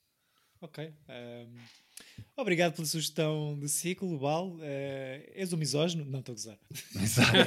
ok. 0.61 0.93
um, 1.09 1.57
obrigado 2.35 2.73
pela 2.73 2.87
sugestão 2.87 3.57
de 3.59 3.69
ciclo 3.69 4.07
global. 4.09 4.49
Uh, 4.49 4.61
és 5.33 5.51
um 5.53 5.57
misógino? 5.57 6.05
Não 6.05 6.19
estou 6.19 6.33
a 6.33 6.35
gozar. 6.35 6.57
Exato. 7.01 7.37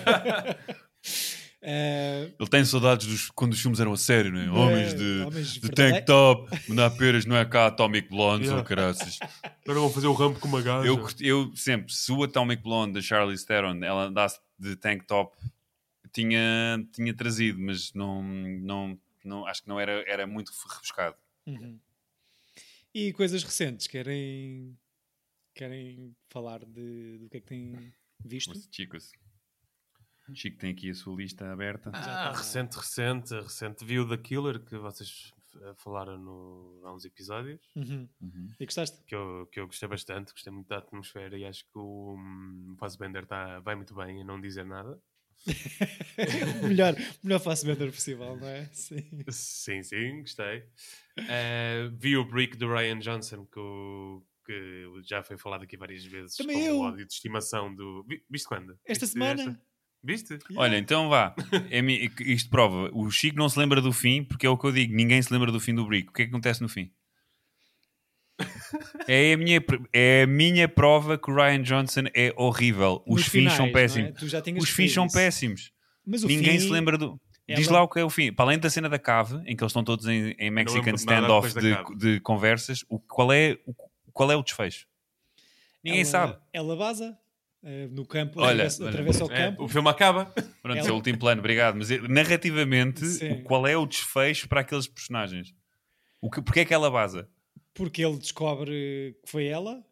Uh, 1.62 2.34
Ele 2.38 2.48
tem 2.50 2.64
saudades 2.64 3.06
dos, 3.06 3.30
quando 3.30 3.52
os 3.52 3.60
filmes 3.60 3.80
eram 3.80 3.92
a 3.92 3.96
sério, 3.96 4.30
não 4.32 4.40
é? 4.40 4.50
Homens 4.50 4.94
de, 4.94 5.22
homens 5.26 5.48
de 5.54 5.68
tank 5.70 6.04
top, 6.04 6.48
mandar 6.68 6.90
peras, 6.90 7.26
não 7.26 7.36
é 7.36 7.44
cá 7.44 7.66
Atomic 7.66 8.08
Blondes 8.08 8.46
Yeah. 8.46 8.60
ou 8.60 8.64
caraças. 8.64 9.18
Agora 9.64 9.80
vão 9.80 9.90
fazer 9.90 10.06
o 10.06 10.12
rampo 10.12 10.38
com 10.38 10.46
uma 10.48 10.62
gaja. 10.62 10.86
Eu, 10.86 11.06
eu 11.20 11.56
sempre, 11.56 11.92
se 11.92 12.12
o 12.12 12.22
Atomic 12.22 12.62
Blonde 12.62 12.92
da 12.92 13.02
Charlize 13.02 13.44
Theron 13.44 13.82
ela 13.82 14.04
andasse 14.04 14.38
de 14.58 14.76
tank 14.76 15.04
top, 15.06 15.36
tinha, 16.12 16.86
tinha 16.92 17.12
trazido, 17.14 17.58
mas 17.60 17.92
não, 17.92 18.22
não, 18.22 18.98
não, 19.24 19.46
acho 19.46 19.62
que 19.62 19.68
não 19.68 19.78
era, 19.78 20.04
era 20.06 20.26
muito 20.26 20.52
rebuscado. 20.72 21.16
Uhum. 21.46 21.78
E 22.98 23.12
coisas 23.12 23.44
recentes, 23.44 23.86
querem 23.86 24.74
querem 25.54 26.16
falar 26.30 26.64
de, 26.64 27.18
do 27.18 27.28
que 27.28 27.36
é 27.36 27.40
que 27.40 27.46
têm 27.46 27.92
visto? 28.24 28.52
Os 28.52 28.66
Chicos. 28.72 29.12
O 30.26 30.34
Chico 30.34 30.56
tem 30.56 30.72
aqui 30.72 30.88
a 30.88 30.94
sua 30.94 31.14
lista 31.14 31.52
aberta. 31.52 31.90
Ah, 31.92 32.32
recente, 32.32 32.74
recente, 32.78 33.34
recente. 33.34 33.84
Vi 33.84 34.00
o 34.00 34.08
The 34.08 34.16
Killer 34.16 34.64
que 34.64 34.78
vocês 34.78 35.30
eh, 35.60 35.74
falaram 35.76 36.16
no, 36.16 36.80
há 36.86 36.94
uns 36.94 37.04
episódios. 37.04 37.60
Uhum. 37.76 38.08
Uhum. 38.18 38.48
E 38.58 38.64
gostaste? 38.64 39.04
Que 39.04 39.14
eu, 39.14 39.46
que 39.52 39.60
eu 39.60 39.66
gostei 39.66 39.90
bastante, 39.90 40.32
gostei 40.32 40.50
muito 40.50 40.68
da 40.68 40.78
atmosfera 40.78 41.36
e 41.36 41.44
acho 41.44 41.64
que 41.64 41.78
o 41.78 42.14
um, 42.14 42.76
Fassbender 42.78 43.26
tá, 43.26 43.60
vai 43.60 43.74
muito 43.74 43.94
bem 43.94 44.22
a 44.22 44.24
não 44.24 44.40
dizer 44.40 44.64
nada. 44.64 44.98
melhor, 46.62 46.94
melhor 47.22 47.38
face 47.40 47.64
bender 47.66 47.92
possível, 47.92 48.36
não 48.36 48.48
é? 48.48 48.68
Sim. 48.72 49.04
Sim, 49.30 49.82
sim, 49.82 50.20
gostei. 50.20 50.64
Eh, 51.28 51.88
vi 51.94 52.16
o 52.16 52.24
Brick 52.24 52.56
do 52.56 52.68
Ryan 52.72 52.98
Johnson, 52.98 53.46
que, 53.46 53.58
o- 53.58 54.22
que 54.44 54.84
já 55.04 55.22
foi 55.22 55.36
falado 55.38 55.62
aqui 55.64 55.76
várias 55.76 56.04
vezes. 56.04 56.36
Também 56.36 56.56
como 56.56 56.68
eu. 56.68 56.76
o 56.78 56.80
ódio 56.82 57.06
de 57.06 57.12
estimação 57.12 57.74
do. 57.74 58.04
Vi- 58.08 58.22
Viste 58.30 58.48
quando? 58.48 58.78
Esta 58.86 59.04
Viste 59.06 59.12
semana. 59.14 59.60
Viste? 60.04 60.38
Olha, 60.56 60.76
então 60.78 61.08
vá. 61.08 61.34
É 61.70 61.80
isto 62.24 62.48
prova. 62.50 62.90
O 62.92 63.10
Chico 63.10 63.36
não 63.36 63.48
se 63.48 63.58
lembra 63.58 63.80
do 63.80 63.92
fim, 63.92 64.22
porque 64.22 64.46
é 64.46 64.50
o 64.50 64.56
que 64.56 64.64
eu 64.66 64.72
digo: 64.72 64.94
ninguém 64.94 65.20
se 65.20 65.32
lembra 65.32 65.50
do 65.50 65.58
fim 65.58 65.74
do 65.74 65.84
Brick. 65.86 66.10
O 66.10 66.12
que 66.12 66.22
é 66.22 66.24
que 66.26 66.30
acontece 66.30 66.62
no 66.62 66.68
fim? 66.68 66.92
É 69.06 69.32
a 69.32 69.36
minha, 69.36 69.62
é 69.92 70.22
a 70.22 70.26
minha 70.26 70.68
prova 70.68 71.16
que 71.18 71.30
o 71.30 71.34
Ryan 71.34 71.62
Johnson 71.62 72.04
é 72.14 72.32
horrível. 72.36 73.02
Os 73.06 73.22
Nos 73.22 73.28
fins 73.28 73.52
são 73.52 73.66
finais, 73.66 73.94
não 73.94 74.02
é? 74.02 74.12
péssimos. 74.12 74.42
Tinhas 74.42 74.62
Os 74.64 74.70
fins 74.70 74.92
são 74.92 75.08
péssimos. 75.08 75.72
Mas 76.06 76.22
o 76.24 76.28
Ninguém 76.28 76.52
fim, 76.58 76.66
se 76.66 76.70
lembra 76.70 76.96
do. 76.98 77.20
Diz 77.48 77.68
ela- 77.68 77.78
lá 77.78 77.82
o 77.84 77.88
que 77.88 78.00
é 78.00 78.04
o 78.04 78.10
fim. 78.10 78.32
Para 78.32 78.46
além 78.46 78.58
da 78.58 78.68
cena 78.68 78.88
da 78.88 78.98
cave, 78.98 79.36
em 79.46 79.54
que 79.56 79.62
eles 79.62 79.70
estão 79.70 79.84
todos 79.84 80.06
em, 80.06 80.34
em 80.38 80.50
Mexican 80.50 80.94
standoff 80.94 81.54
de, 81.54 81.74
de 81.96 82.20
conversas, 82.20 82.84
o, 82.88 82.98
qual, 82.98 83.32
é, 83.32 83.56
o, 83.66 83.74
qual 84.12 84.30
é 84.32 84.36
o 84.36 84.42
desfecho? 84.42 84.86
Ninguém 85.84 86.00
ela, 86.00 86.10
sabe. 86.10 86.36
Ela 86.52 86.74
baza 86.76 87.16
eh, 87.62 87.86
no 87.92 88.04
campo, 88.04 88.40
Olha, 88.40 88.50
atravessa, 88.50 88.82
olha. 88.82 88.90
atravessa 88.90 89.24
o 89.24 89.32
É, 89.32 89.36
campo. 89.36 89.64
o 89.64 89.68
filme 89.68 89.88
acaba. 89.88 90.24
Pronto, 90.60 90.78
Ela- 90.78 90.88
é 90.88 90.90
o 90.90 90.94
último 90.96 91.18
plano, 91.18 91.38
obrigado. 91.40 91.76
Mas 91.76 91.88
eh, 91.90 92.00
narrativamente, 92.08 93.06
Sim. 93.06 93.42
qual 93.44 93.64
é 93.66 93.76
o 93.76 93.86
desfecho 93.86 94.48
para 94.48 94.62
aqueles 94.62 94.88
personagens? 94.88 95.54
O 96.20 96.28
que, 96.30 96.42
porque 96.42 96.60
é 96.60 96.64
que 96.64 96.74
ela 96.74 96.90
baza? 96.90 97.28
Porque 97.76 98.04
ele 98.04 98.16
descobre 98.18 99.16
que 99.24 99.30
foi 99.30 99.46
ela. 99.46 99.84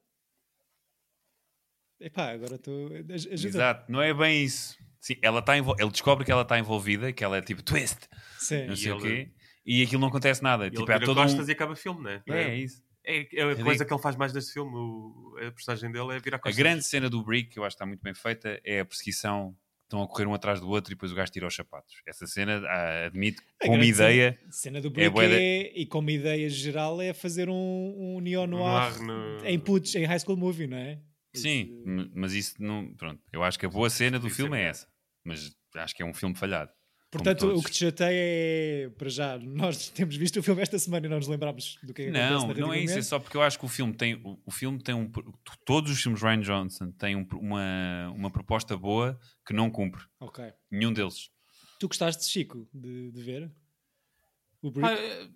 Epá, 2.01 2.32
agora 2.32 2.57
estou. 2.57 2.91
Exato, 2.97 3.91
não 3.91 4.03
é 4.03 4.12
bem 4.12 4.45
isso. 4.45 4.76
Sim, 5.01 5.16
ela 5.22 5.43
tá 5.43 5.57
envol- 5.57 5.76
ele 5.78 5.91
descobre 5.91 6.24
que 6.24 6.32
ela 6.32 6.43
está 6.43 6.59
envolvida, 6.59 7.12
que 7.12 7.22
ela 7.22 7.37
é 7.37 7.43
tipo 7.43 7.62
twist, 7.62 8.09
Sim. 8.39 8.66
não 8.66 8.74
E 8.74 8.76
sei 8.76 8.93
o 8.93 8.97
ele- 8.97 9.26
quê, 9.26 9.32
e 9.66 9.82
aquilo 9.82 10.01
não 10.01 10.09
acontece 10.09 10.43
nada. 10.43 10.68
Tipo, 10.70 10.82
ele 10.82 10.93
vira 10.95 11.05
todo 11.07 11.18
um... 11.18 11.22
costas 11.22 11.49
e 11.49 11.53
acaba 11.53 11.72
o 11.72 11.76
filme, 11.76 12.03
não 12.03 12.11
é? 12.11 12.22
É, 12.26 12.43
é 12.51 12.57
isso. 12.57 12.82
É, 13.05 13.18
é 13.18 13.43
a 13.43 13.47
Eu 13.49 13.57
coisa 13.57 13.72
digo- 13.74 13.85
que 13.87 13.95
ele 13.95 14.03
faz 14.03 14.16
mais 14.16 14.32
neste 14.32 14.53
filme. 14.55 14.72
o- 14.74 15.37
a 15.47 15.53
personagem 15.53 15.93
dele 15.93 16.14
é 16.16 16.18
virar 16.18 16.37
A 16.39 16.41
costas. 16.41 16.57
grande 16.57 16.82
cena 16.82 17.11
do 17.11 17.22
Brick, 17.22 17.51
que 17.51 17.59
eu 17.59 17.64
acho 17.64 17.74
que 17.76 17.82
está 17.82 17.87
muito 17.87 18.01
bem 18.03 18.14
feita, 18.14 18.59
é 18.64 18.80
a 18.80 18.85
perseguição. 18.85 19.55
Estão 19.95 20.03
a 20.03 20.09
correr 20.09 20.26
um 20.26 20.34
atrás 20.34 20.61
do 20.61 20.68
outro 20.68 20.92
e 20.92 20.95
depois 20.95 21.12
o 21.12 21.14
gajo 21.14 21.30
tira 21.30 21.47
os 21.47 21.55
sapatos. 21.55 21.95
Essa 22.07 22.26
cena, 22.26 22.61
ah, 22.66 23.07
admito, 23.07 23.42
A 23.62 23.66
como 23.66 23.82
ideia, 23.84 24.38
Cena, 24.40 24.53
cena 24.53 24.80
do 24.80 24.88
é 24.88 24.90
Brick 24.90 25.20
é, 25.20 25.72
e 25.80 25.86
como 25.86 26.11
ideia 26.11 26.49
geral 26.51 27.01
é 27.01 27.12
fazer 27.12 27.49
um, 27.49 27.55
um 28.16 28.20
neo-noir 28.20 28.99
Noir 28.99 29.03
no- 29.03 29.47
em 29.47 29.59
putos, 29.59 29.95
em 29.95 30.05
high 30.05 30.18
school 30.18 30.36
movie, 30.36 30.66
não 30.66 30.76
é? 30.76 31.01
sim, 31.34 31.82
m- 31.86 32.11
mas 32.14 32.32
isso 32.32 32.55
não. 32.62 32.92
Pronto, 32.95 33.22
eu 33.32 33.42
acho 33.42 33.59
que 33.59 33.66
a 33.66 33.68
boa 33.68 33.90
cena 33.90 34.18
do 34.18 34.28
filme 34.30 34.57
é 34.57 34.61
melhor. 34.61 34.70
essa, 34.70 34.88
mas 35.24 35.57
acho 35.76 35.95
que 35.95 36.03
é 36.03 36.07
um 36.07 36.14
filme 36.14 36.34
falhado. 36.34 36.70
Portanto, 37.22 37.46
o 37.58 37.62
que 37.62 37.70
te 37.70 37.78
chateia 37.78 38.10
é, 38.14 38.90
para 38.96 39.08
já, 39.08 39.38
nós 39.38 39.88
temos 39.90 40.16
visto 40.16 40.38
o 40.40 40.42
filme 40.42 40.60
esta 40.62 40.78
semana 40.78 41.06
e 41.06 41.08
não 41.08 41.16
nos 41.18 41.28
lembramos 41.28 41.78
do 41.82 41.94
que 41.94 42.02
é 42.02 42.04
que 42.06 42.10
Não, 42.10 42.48
não 42.54 42.72
é 42.72 42.80
isso, 42.80 42.98
é 42.98 43.02
só 43.02 43.18
porque 43.18 43.36
eu 43.36 43.42
acho 43.42 43.58
que 43.58 43.64
o 43.64 43.68
filme 43.68 43.92
tem, 43.94 44.14
o, 44.14 44.38
o 44.44 44.50
filme 44.50 44.78
tem 44.82 44.94
um, 44.94 45.10
todos 45.64 45.90
os 45.90 46.00
filmes 46.02 46.20
Ryan 46.20 46.40
Johnson 46.40 46.90
têm 46.92 47.16
um- 47.16 47.26
uma, 47.34 48.10
uma 48.14 48.30
proposta 48.30 48.76
boa 48.76 49.18
que 49.46 49.52
não 49.52 49.70
cumpre. 49.70 50.02
Ok. 50.20 50.44
Nenhum 50.70 50.92
deles. 50.92 51.30
Tu 51.78 51.88
gostaste, 51.88 52.24
Chico, 52.30 52.68
de, 52.72 53.10
de 53.12 53.22
ver? 53.22 53.50
O 54.62 54.70
Brick? 54.70 54.88
Eh, 54.88 55.28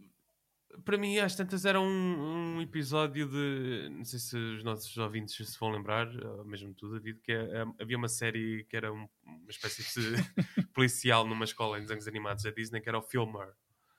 para 0.85 0.97
mim, 0.99 1.19
às 1.19 1.35
tantas, 1.37 1.65
era 1.65 1.81
um, 1.81 2.57
um 2.57 2.61
episódio 2.63 3.29
de. 3.29 3.89
Não 3.91 4.05
sei 4.05 4.19
se 4.19 4.37
os 4.37 4.65
nossos 4.65 4.97
ouvintes 4.97 5.35
se 5.37 5.59
vão 5.59 5.71
lembrar, 5.71 6.07
mesmo 6.45 6.73
tu, 6.75 6.91
David, 6.93 7.21
que 7.23 7.33
é, 7.33 7.37
é, 7.63 7.65
havia 7.81 7.97
uma 7.97 8.09
série 8.09 8.65
que 8.65 8.77
era 8.77 8.93
um- 8.93 9.09
uma 9.25 9.51
espécie 9.51 9.83
de 9.83 10.17
policial 10.75 11.27
numa 11.27 11.45
escola 11.45 11.79
em 11.79 11.83
desenhos 11.83 12.07
animados 12.09 12.45
da 12.45 12.51
Disney, 12.51 12.81
que 12.81 12.89
era 12.89 12.99
o 12.99 13.03
Filmer. 13.03 13.53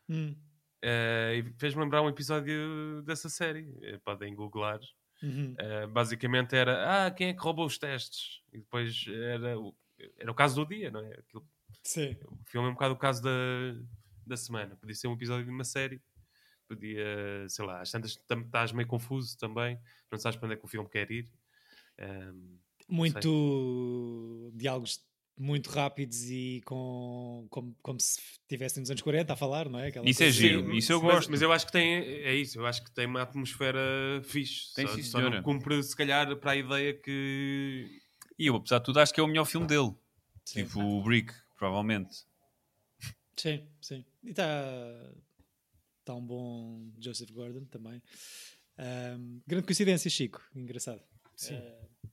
Hum, 0.10 0.36
Eh, 0.82 1.44
e 1.44 1.54
fez-me 1.60 1.82
lembrar 1.84 2.02
um 2.02 2.08
episódio 2.08 3.02
dessa 3.04 3.28
série. 3.28 3.68
Eh, 3.82 3.98
podem 3.98 4.34
googlar. 4.34 4.80
uhum. 5.22 5.54
Eh, 5.58 5.88
basicamente 5.88 6.56
era: 6.56 7.06
Ah, 7.08 7.12
quem 7.12 7.28
é 7.30 7.34
que 7.34 7.42
roubou 7.42 7.66
os 7.66 7.78
testes? 7.78 8.42
E 8.54 8.60
depois 8.60 9.06
era 9.34 9.60
o, 9.60 9.76
era 10.18 10.32
o 10.32 10.34
caso 10.34 10.56
do 10.64 10.70
dia, 10.70 10.90
não 10.90 11.02
é? 11.02 11.12
Aquilo 11.20 11.46
Sim. 11.84 12.16
o 12.26 12.38
filme 12.46 12.68
é 12.68 12.72
um 12.72 12.74
bocado 12.76 12.94
o 12.94 12.98
caso 12.98 13.22
da, 13.22 13.30
da 14.26 14.38
semana. 14.38 14.78
Podia 14.78 14.96
ser 14.96 15.08
um 15.10 15.14
episódio 15.16 15.44
de 15.44 15.52
uma 15.52 15.66
série. 15.66 16.02
Podia, 16.70 17.04
sei 17.50 17.66
lá, 17.66 17.82
às 17.82 17.90
tantas 17.92 18.12
estás 18.12 18.72
meio 18.72 18.88
confuso 18.88 19.36
também. 19.38 19.78
Não 20.12 20.18
sabes 20.20 20.38
para 20.38 20.46
onde 20.46 20.54
é 20.54 20.58
que 20.58 20.66
o 20.66 20.68
filme 20.70 20.88
quer 20.88 21.10
ir. 21.12 21.28
Ahm, 21.98 22.58
Muito 22.88 24.52
diálogos 24.54 25.02
muito 25.42 25.70
rápidos 25.70 26.30
e 26.30 26.62
com 26.66 27.48
como, 27.50 27.74
como 27.82 27.98
se 28.00 28.20
estivessem 28.42 28.82
nos 28.82 28.90
anos 28.92 29.02
40 29.02 29.34
a 29.34 29.36
falar, 29.38 29.70
não 29.70 29.80
é? 29.80 29.88
Aquela 29.88 30.06
Isso 30.08 30.22
é 30.22 30.26
coisa- 30.26 30.38
giro, 30.40 30.66
sim, 30.70 30.76
isso 30.76 30.92
eu 30.92 31.02
mas, 31.02 31.12
gosto. 31.16 31.32
Mas 31.32 31.42
eu 31.42 31.52
acho 31.54 31.66
que 31.66 31.72
tem, 31.72 31.94
é 31.96 32.36
isso, 32.36 32.60
eu 32.60 32.66
acho 32.68 32.84
que 32.84 32.92
tem 32.92 33.06
uma 33.06 33.22
atmosfera 33.22 33.80
fixe. 34.24 34.74
Tem, 34.76 34.86
só, 34.86 34.96
sim, 34.96 35.02
só 35.04 35.22
não 35.22 35.42
cumpre, 35.42 35.82
se 35.82 35.96
calhar, 35.96 36.36
para 36.38 36.52
a 36.52 36.56
ideia 36.58 36.94
que. 36.94 38.02
E 38.38 38.46
eu, 38.48 38.56
apesar 38.58 38.80
de 38.80 38.86
tudo, 38.86 39.00
acho 39.00 39.14
que 39.14 39.20
é 39.20 39.24
o 39.24 39.28
melhor 39.28 39.46
filme 39.46 39.66
dele. 39.66 39.94
Sim. 40.46 40.64
Tipo 40.66 40.82
o 40.82 41.02
Brick, 41.04 41.34
provavelmente. 41.58 42.26
Sim, 43.38 43.66
sim. 43.82 44.04
E 44.24 44.32
está 44.32 44.44
tá 46.10 46.16
um 46.16 46.26
bom 46.26 46.92
Joseph 47.00 47.30
Gordon 47.32 47.66
também. 47.66 48.02
Ahm, 48.78 49.42
grande 49.46 49.66
coincidência, 49.68 50.10
Chico. 50.10 50.42
Engraçado. 50.56 51.04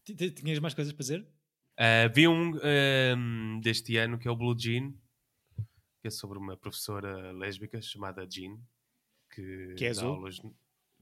Ti- 0.05 0.14
ti- 0.14 0.30
tinhas 0.32 0.59
mais 0.59 0.74
coisas 0.74 0.92
para 0.92 1.01
dizer? 1.03 1.26
Ah, 1.78 2.07
vi 2.14 2.28
um 2.28 2.53
ahm, 2.62 3.59
deste 3.61 3.97
ano 3.97 4.18
que 4.18 4.28
é 4.28 4.30
o 4.30 4.36
Blue 4.36 4.55
Jean, 4.59 4.92
que 6.03 6.09
é 6.09 6.11
sobre 6.11 6.38
uma 6.38 6.57
professora 6.59 7.32
lésbica 7.32 7.80
chamada 7.80 8.26
Jean, 8.30 8.59
que, 9.34 9.74
Que 9.76 9.86
é 9.86 9.94
dá 9.94 10.03
azul? 10.03 10.11
aulas, 10.14 10.40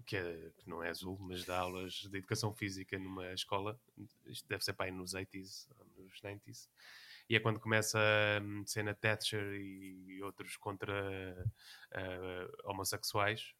que, 0.06 0.16
é- 0.16 0.52
que 0.56 0.68
não 0.68 0.80
é 0.82 0.88
azul, 0.90 1.18
mas 1.20 1.44
dá 1.44 1.58
aulas 1.58 1.94
de 1.94 2.16
educação 2.16 2.54
física 2.54 2.96
numa 2.98 3.32
escola. 3.32 3.76
Isto 4.26 4.48
deve 4.48 4.64
ser 4.64 4.72
para 4.74 4.86
aí 4.86 4.92
nos 4.92 5.14
80s, 5.14 5.68
ou 5.78 6.04
nos 6.04 6.20
90s. 6.22 6.68
E 7.28 7.36
é 7.36 7.40
quando 7.40 7.58
começa 7.60 7.98
a 7.98 8.66
cena 8.66 8.94
Thatcher 8.94 9.54
e 9.54 10.22
outros 10.22 10.56
contra 10.56 11.50
ah, 11.92 12.48
homossexuais. 12.70 13.54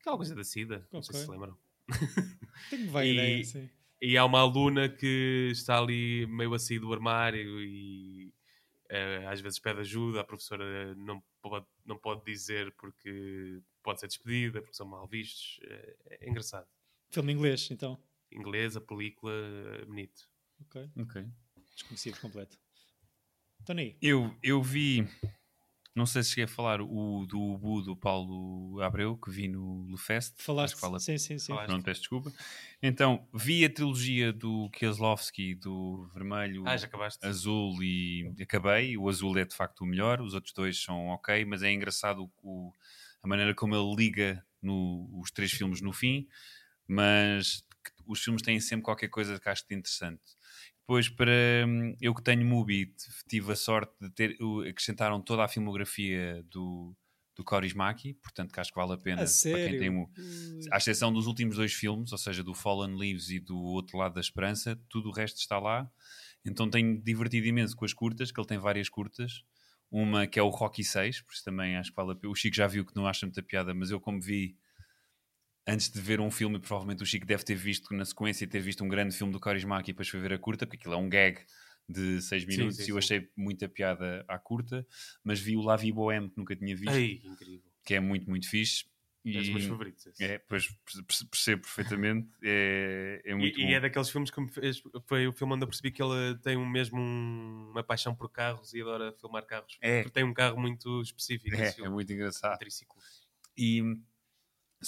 Aquela 0.00 0.16
coisa 0.16 0.34
da 0.34 0.44
SIDA, 0.44 0.88
não 0.92 1.02
sei 1.02 1.14
se 1.16 1.24
se 1.24 1.30
lembram. 1.30 1.56
Tenho 2.70 2.86
vai 2.90 3.06
E- 3.08 3.12
ideia, 3.12 3.44
sim. 3.44 3.70
E 4.00 4.16
há 4.18 4.24
uma 4.24 4.40
aluna 4.40 4.88
que 4.90 5.48
está 5.52 5.78
ali 5.78 6.26
meio 6.26 6.52
a 6.52 6.58
sair 6.58 6.78
do 6.78 6.92
armário 6.92 7.60
e 7.62 8.30
eh, 8.90 9.26
às 9.26 9.40
vezes 9.40 9.58
pede 9.58 9.80
ajuda. 9.80 10.20
A 10.20 10.24
professora 10.24 10.94
não 10.96 11.22
pode, 11.40 11.66
não 11.84 11.96
pode 11.96 12.22
dizer 12.24 12.72
porque 12.76 13.60
pode 13.82 14.00
ser 14.00 14.08
despedida, 14.08 14.60
porque 14.60 14.76
são 14.76 14.86
mal 14.86 15.06
vistos. 15.08 15.58
Eh, 15.64 15.96
É, 16.20 16.28
engraçado. 16.28 16.66
Filme 17.10 17.32
inglês, 17.32 17.70
então. 17.70 17.98
Inglês, 18.30 18.76
a 18.76 18.80
película, 18.80 19.32
bonito. 19.86 20.28
Ok. 20.60 20.90
Ok. 20.98 21.26
Desconhecido 21.76 22.18
completo. 22.20 22.58
Tony, 23.64 23.96
Eu, 24.00 24.34
eu 24.42 24.62
vi, 24.62 25.06
não 25.94 26.06
sei 26.06 26.22
se 26.22 26.30
cheguei 26.30 26.44
a 26.44 26.48
falar, 26.48 26.80
o 26.80 27.26
do 27.26 27.38
Ubu 27.40 27.82
do 27.82 27.96
Paulo 27.96 28.80
Abreu, 28.80 29.16
que 29.16 29.30
vi 29.30 29.48
no 29.48 29.86
Lefest. 29.90 30.40
falaste. 30.40 30.78
Fala- 30.78 30.98
Sim, 31.00 31.18
sim, 31.18 31.38
sim. 31.38 31.48
Falaste. 31.52 31.66
Pronto, 31.66 31.84
peço 31.84 32.00
desculpa. 32.00 32.32
Então, 32.82 33.28
vi 33.34 33.64
a 33.64 33.70
trilogia 33.72 34.32
do 34.32 34.70
Kieslowski, 34.70 35.54
do 35.56 36.08
Vermelho, 36.14 36.66
Ah, 36.66 36.76
já 36.76 36.86
acabaste? 36.86 37.26
Azul 37.26 37.82
e 37.82 38.32
acabei. 38.40 38.96
O 38.96 39.08
Azul 39.08 39.36
é 39.38 39.44
de 39.44 39.54
facto 39.54 39.80
o 39.82 39.86
melhor, 39.86 40.20
os 40.20 40.32
outros 40.32 40.54
dois 40.54 40.80
são 40.82 41.08
ok, 41.08 41.44
mas 41.44 41.62
é 41.62 41.72
engraçado 41.72 42.30
o, 42.42 42.72
a 43.22 43.26
maneira 43.28 43.54
como 43.54 43.74
ele 43.74 43.94
liga 43.96 44.46
no- 44.62 45.08
os 45.20 45.30
três 45.30 45.50
filmes 45.52 45.80
no 45.80 45.92
fim, 45.92 46.26
mas 46.86 47.64
os 48.06 48.22
filmes 48.22 48.42
têm 48.42 48.60
sempre 48.60 48.84
qualquer 48.84 49.08
coisa 49.08 49.40
que 49.40 49.48
acho 49.48 49.66
de 49.68 49.74
interessante. 49.74 50.22
Depois, 50.86 51.08
para 51.08 51.32
hum, 51.66 51.96
eu 52.00 52.14
que 52.14 52.22
tenho 52.22 52.46
Mubi, 52.46 52.94
tive 53.28 53.50
a 53.50 53.56
sorte 53.56 53.92
de 54.00 54.08
ter, 54.08 54.38
acrescentaram 54.70 55.20
toda 55.20 55.42
a 55.42 55.48
filmografia 55.48 56.44
do, 56.48 56.94
do 57.34 57.42
Kaurismäki, 57.42 58.14
portanto 58.14 58.54
que 58.54 58.60
acho 58.60 58.70
que 58.70 58.78
vale 58.78 58.92
a 58.92 58.96
pena 58.96 59.24
A 59.24 59.26
para 59.26 59.68
quem 59.68 59.78
tem 59.78 59.90
Mubi. 59.90 60.12
À 60.70 60.76
exceção 60.76 61.12
dos 61.12 61.26
últimos 61.26 61.56
dois 61.56 61.72
filmes, 61.72 62.12
ou 62.12 62.18
seja, 62.18 62.44
do 62.44 62.54
Fallen 62.54 62.96
Leaves 62.96 63.30
e 63.30 63.40
do 63.40 63.58
Outro 63.58 63.98
Lado 63.98 64.14
da 64.14 64.20
Esperança, 64.20 64.80
tudo 64.88 65.08
o 65.08 65.12
resto 65.12 65.38
está 65.38 65.58
lá. 65.58 65.90
Então 66.44 66.70
tenho 66.70 67.02
divertido 67.02 67.48
imenso 67.48 67.74
com 67.74 67.84
as 67.84 67.92
curtas, 67.92 68.30
que 68.30 68.38
ele 68.38 68.46
tem 68.46 68.58
várias 68.58 68.88
curtas. 68.88 69.42
Uma 69.90 70.24
que 70.24 70.38
é 70.38 70.42
o 70.42 70.50
Rocky 70.50 70.84
6, 70.84 71.22
por 71.22 71.32
isso 71.32 71.42
também 71.42 71.76
acho 71.76 71.90
que 71.90 71.96
vale 71.96 72.12
a 72.12 72.14
pena. 72.14 72.30
O 72.30 72.36
Chico 72.36 72.54
já 72.54 72.68
viu 72.68 72.86
que 72.86 72.94
não 72.94 73.08
acha 73.08 73.26
muita 73.26 73.42
piada, 73.42 73.74
mas 73.74 73.90
eu 73.90 74.00
como 74.00 74.20
vi 74.20 74.56
antes 75.66 75.90
de 75.90 76.00
ver 76.00 76.20
um 76.20 76.30
filme, 76.30 76.58
provavelmente 76.58 77.02
o 77.02 77.06
Chico 77.06 77.26
deve 77.26 77.42
ter 77.44 77.54
visto 77.56 77.92
na 77.94 78.04
sequência, 78.04 78.46
ter 78.46 78.60
visto 78.60 78.84
um 78.84 78.88
grande 78.88 79.16
filme 79.16 79.32
do 79.32 79.40
Kaurismäki 79.40 79.90
e 79.90 79.92
depois 79.92 80.08
foi 80.08 80.20
ver 80.20 80.32
a 80.32 80.38
curta, 80.38 80.66
porque 80.66 80.76
aquilo 80.76 80.94
é 80.94 80.98
um 80.98 81.08
gag 81.08 81.40
de 81.88 82.20
6 82.22 82.42
Sim, 82.42 82.48
minutos 82.48 82.76
sim, 82.76 82.82
e 82.82 82.88
eu 82.90 82.94
sim. 82.94 82.98
achei 82.98 83.30
muita 83.36 83.68
piada 83.68 84.24
à 84.28 84.38
curta, 84.38 84.86
mas 85.22 85.40
vi 85.40 85.56
o 85.56 85.60
La 85.62 85.76
Vie 85.76 85.92
Bohème, 85.92 86.28
que 86.30 86.36
nunca 86.38 86.54
tinha 86.56 86.74
visto, 86.76 86.94
Ei, 86.94 87.22
que 87.84 87.94
é 87.94 88.00
muito, 88.00 88.28
muito 88.28 88.48
fixe. 88.48 88.84
É 89.28 89.38
dos 89.38 89.48
meus 89.48 89.64
E- 89.64 89.68
favoritos. 89.68 90.06
esse. 90.06 90.22
é, 90.22 90.38
pois 90.38 90.68
perce- 90.68 91.02
perce- 91.04 91.26
percebo 91.26 91.62
perfeitamente. 91.62 92.28
É, 92.44 93.22
é 93.24 93.34
muito 93.34 93.58
E, 93.58 93.62
e 93.62 93.66
bom. 93.66 93.72
é 93.72 93.80
daqueles 93.80 94.08
filmes 94.08 94.30
que 94.30 94.40
me 94.40 94.48
fez, 94.48 94.80
foi 95.04 95.26
o 95.26 95.32
filme 95.32 95.52
onde 95.54 95.64
eu 95.64 95.66
percebi 95.68 95.90
que 95.90 96.00
ele 96.00 96.38
tem 96.44 96.56
um 96.56 96.64
mesmo 96.64 97.00
um- 97.00 97.70
uma 97.72 97.82
paixão 97.82 98.14
por 98.14 98.28
carros 98.30 98.72
e 98.72 98.80
adora 98.80 99.12
filmar 99.20 99.44
carros. 99.44 99.78
É. 99.80 100.02
Porque 100.04 100.14
tem 100.14 100.22
um 100.22 100.32
carro 100.32 100.60
muito 100.60 101.02
específico. 101.02 101.56
É, 101.56 101.74
é 101.76 101.88
muito 101.88 102.12
Um 102.12 102.14
engraçado. 102.14 102.56
triciclo. 102.56 102.96
E, 103.58 103.82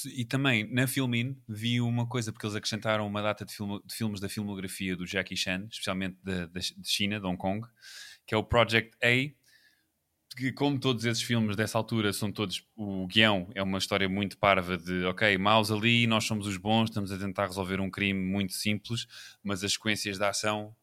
e 0.07 0.24
também 0.24 0.64
na 0.72 0.86
Filmin 0.86 1.40
vi 1.49 1.80
uma 1.80 2.07
coisa, 2.07 2.32
porque 2.32 2.46
eles 2.46 2.57
acrescentaram 2.57 3.07
uma 3.07 3.22
data 3.22 3.44
de, 3.44 3.55
filme- 3.55 3.80
de 3.84 3.94
filmes 3.94 4.20
da 4.20 4.28
filmografia 4.28 4.96
do 4.96 5.07
Jackie 5.07 5.36
Chan, 5.36 5.66
especialmente 5.70 6.16
da- 6.22 6.46
da- 6.46 6.61
China, 6.84 7.18
de 7.20 7.26
Hong 7.26 7.36
Kong, 7.38 7.66
que 8.26 8.34
é 8.34 8.38
o 8.38 8.44
Project 8.44 8.96
A. 9.03 9.32
Que, 10.36 10.53
como 10.53 10.78
todos 10.78 11.05
esses 11.05 11.22
filmes 11.22 11.57
dessa 11.57 11.78
altura 11.78 12.12
são 12.12 12.30
todos. 12.30 12.62
O 12.76 13.07
guião 13.07 13.51
é 13.55 13.62
uma 13.62 13.78
história 13.78 14.09
muito 14.09 14.38
parva 14.38 14.76
de, 14.76 15.05
ok, 15.07 15.36
maus 15.38 15.70
ali, 15.70 16.07
nós 16.07 16.24
somos 16.24 16.46
os 16.46 16.57
bons, 16.57 16.90
estamos 16.90 17.11
a 17.11 17.18
tentar 17.18 17.46
resolver 17.46 17.80
um 17.80 17.90
crime 17.90 18.20
muito 18.20 18.53
simples, 18.53 19.07
mas 19.42 19.64
as 19.64 19.72
sequências 19.72 20.18
de 20.18 20.24
ação 20.24 20.76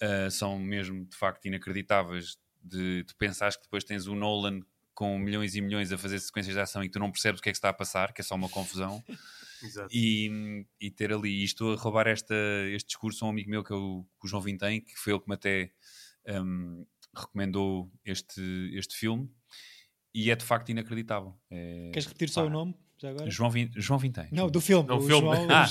ah, 0.00 0.30
são 0.30 0.58
mesmo 0.58 1.04
de 1.04 1.16
facto 1.16 1.46
inacreditáveis. 1.46 2.38
De, 2.62 3.04
tu 3.04 3.14
pensares 3.16 3.56
que 3.56 3.64
depois 3.64 3.84
tens 3.84 4.06
o 4.06 4.14
Nolan 4.14 4.60
com 4.94 5.18
milhões 5.18 5.54
e 5.56 5.60
milhões 5.60 5.90
a 5.92 5.98
fazer 5.98 6.18
sequências 6.20 6.54
de 6.54 6.60
ação 6.60 6.82
e 6.82 6.86
que 6.86 6.92
tu 6.92 6.98
não 6.98 7.10
percebes 7.10 7.40
o 7.40 7.42
que 7.42 7.48
é 7.48 7.52
que 7.52 7.56
está 7.58 7.68
a 7.68 7.72
passar, 7.72 8.12
que 8.12 8.20
é 8.20 8.24
só 8.24 8.34
uma 8.34 8.48
confusão, 8.48 9.02
Exato. 9.62 9.88
e, 9.92 10.64
e 10.80 10.90
ter 10.90 11.12
ali. 11.12 11.40
E 11.40 11.44
estou 11.44 11.72
a 11.72 11.76
roubar 11.76 12.06
esta, 12.06 12.34
este 12.72 12.88
discurso 12.88 13.24
a 13.24 13.28
um 13.28 13.30
amigo 13.32 13.50
meu 13.50 13.64
que, 13.64 13.72
é 13.72 13.76
o, 13.76 14.04
que 14.20 14.26
o 14.26 14.28
João 14.28 14.42
Vintém, 14.42 14.80
que 14.80 14.94
foi 14.96 15.12
ele 15.12 15.20
que 15.20 15.28
me 15.28 15.34
até 15.34 15.70
hum, 16.28 16.86
recomendou 17.14 17.90
este, 18.04 18.40
este 18.74 18.96
filme, 18.96 19.28
e 20.14 20.30
é 20.30 20.36
de 20.36 20.44
facto 20.44 20.68
inacreditável. 20.70 21.36
É, 21.50 21.90
Queres 21.92 22.06
repetir 22.06 22.28
só 22.28 22.42
pá, 22.42 22.46
o 22.46 22.50
nome? 22.50 22.74
Já 22.96 23.10
agora? 23.10 23.28
João, 23.28 23.50
Vin, 23.50 23.70
João 23.74 23.98
Vintém. 23.98 24.28
Não, 24.30 24.48
do 24.48 24.60
filme. 24.60 24.88
Não, 24.88 24.96
o 24.96 25.00
o 25.00 25.06
filme. 25.06 25.20
João- 25.26 25.48
Ah, 25.50 25.66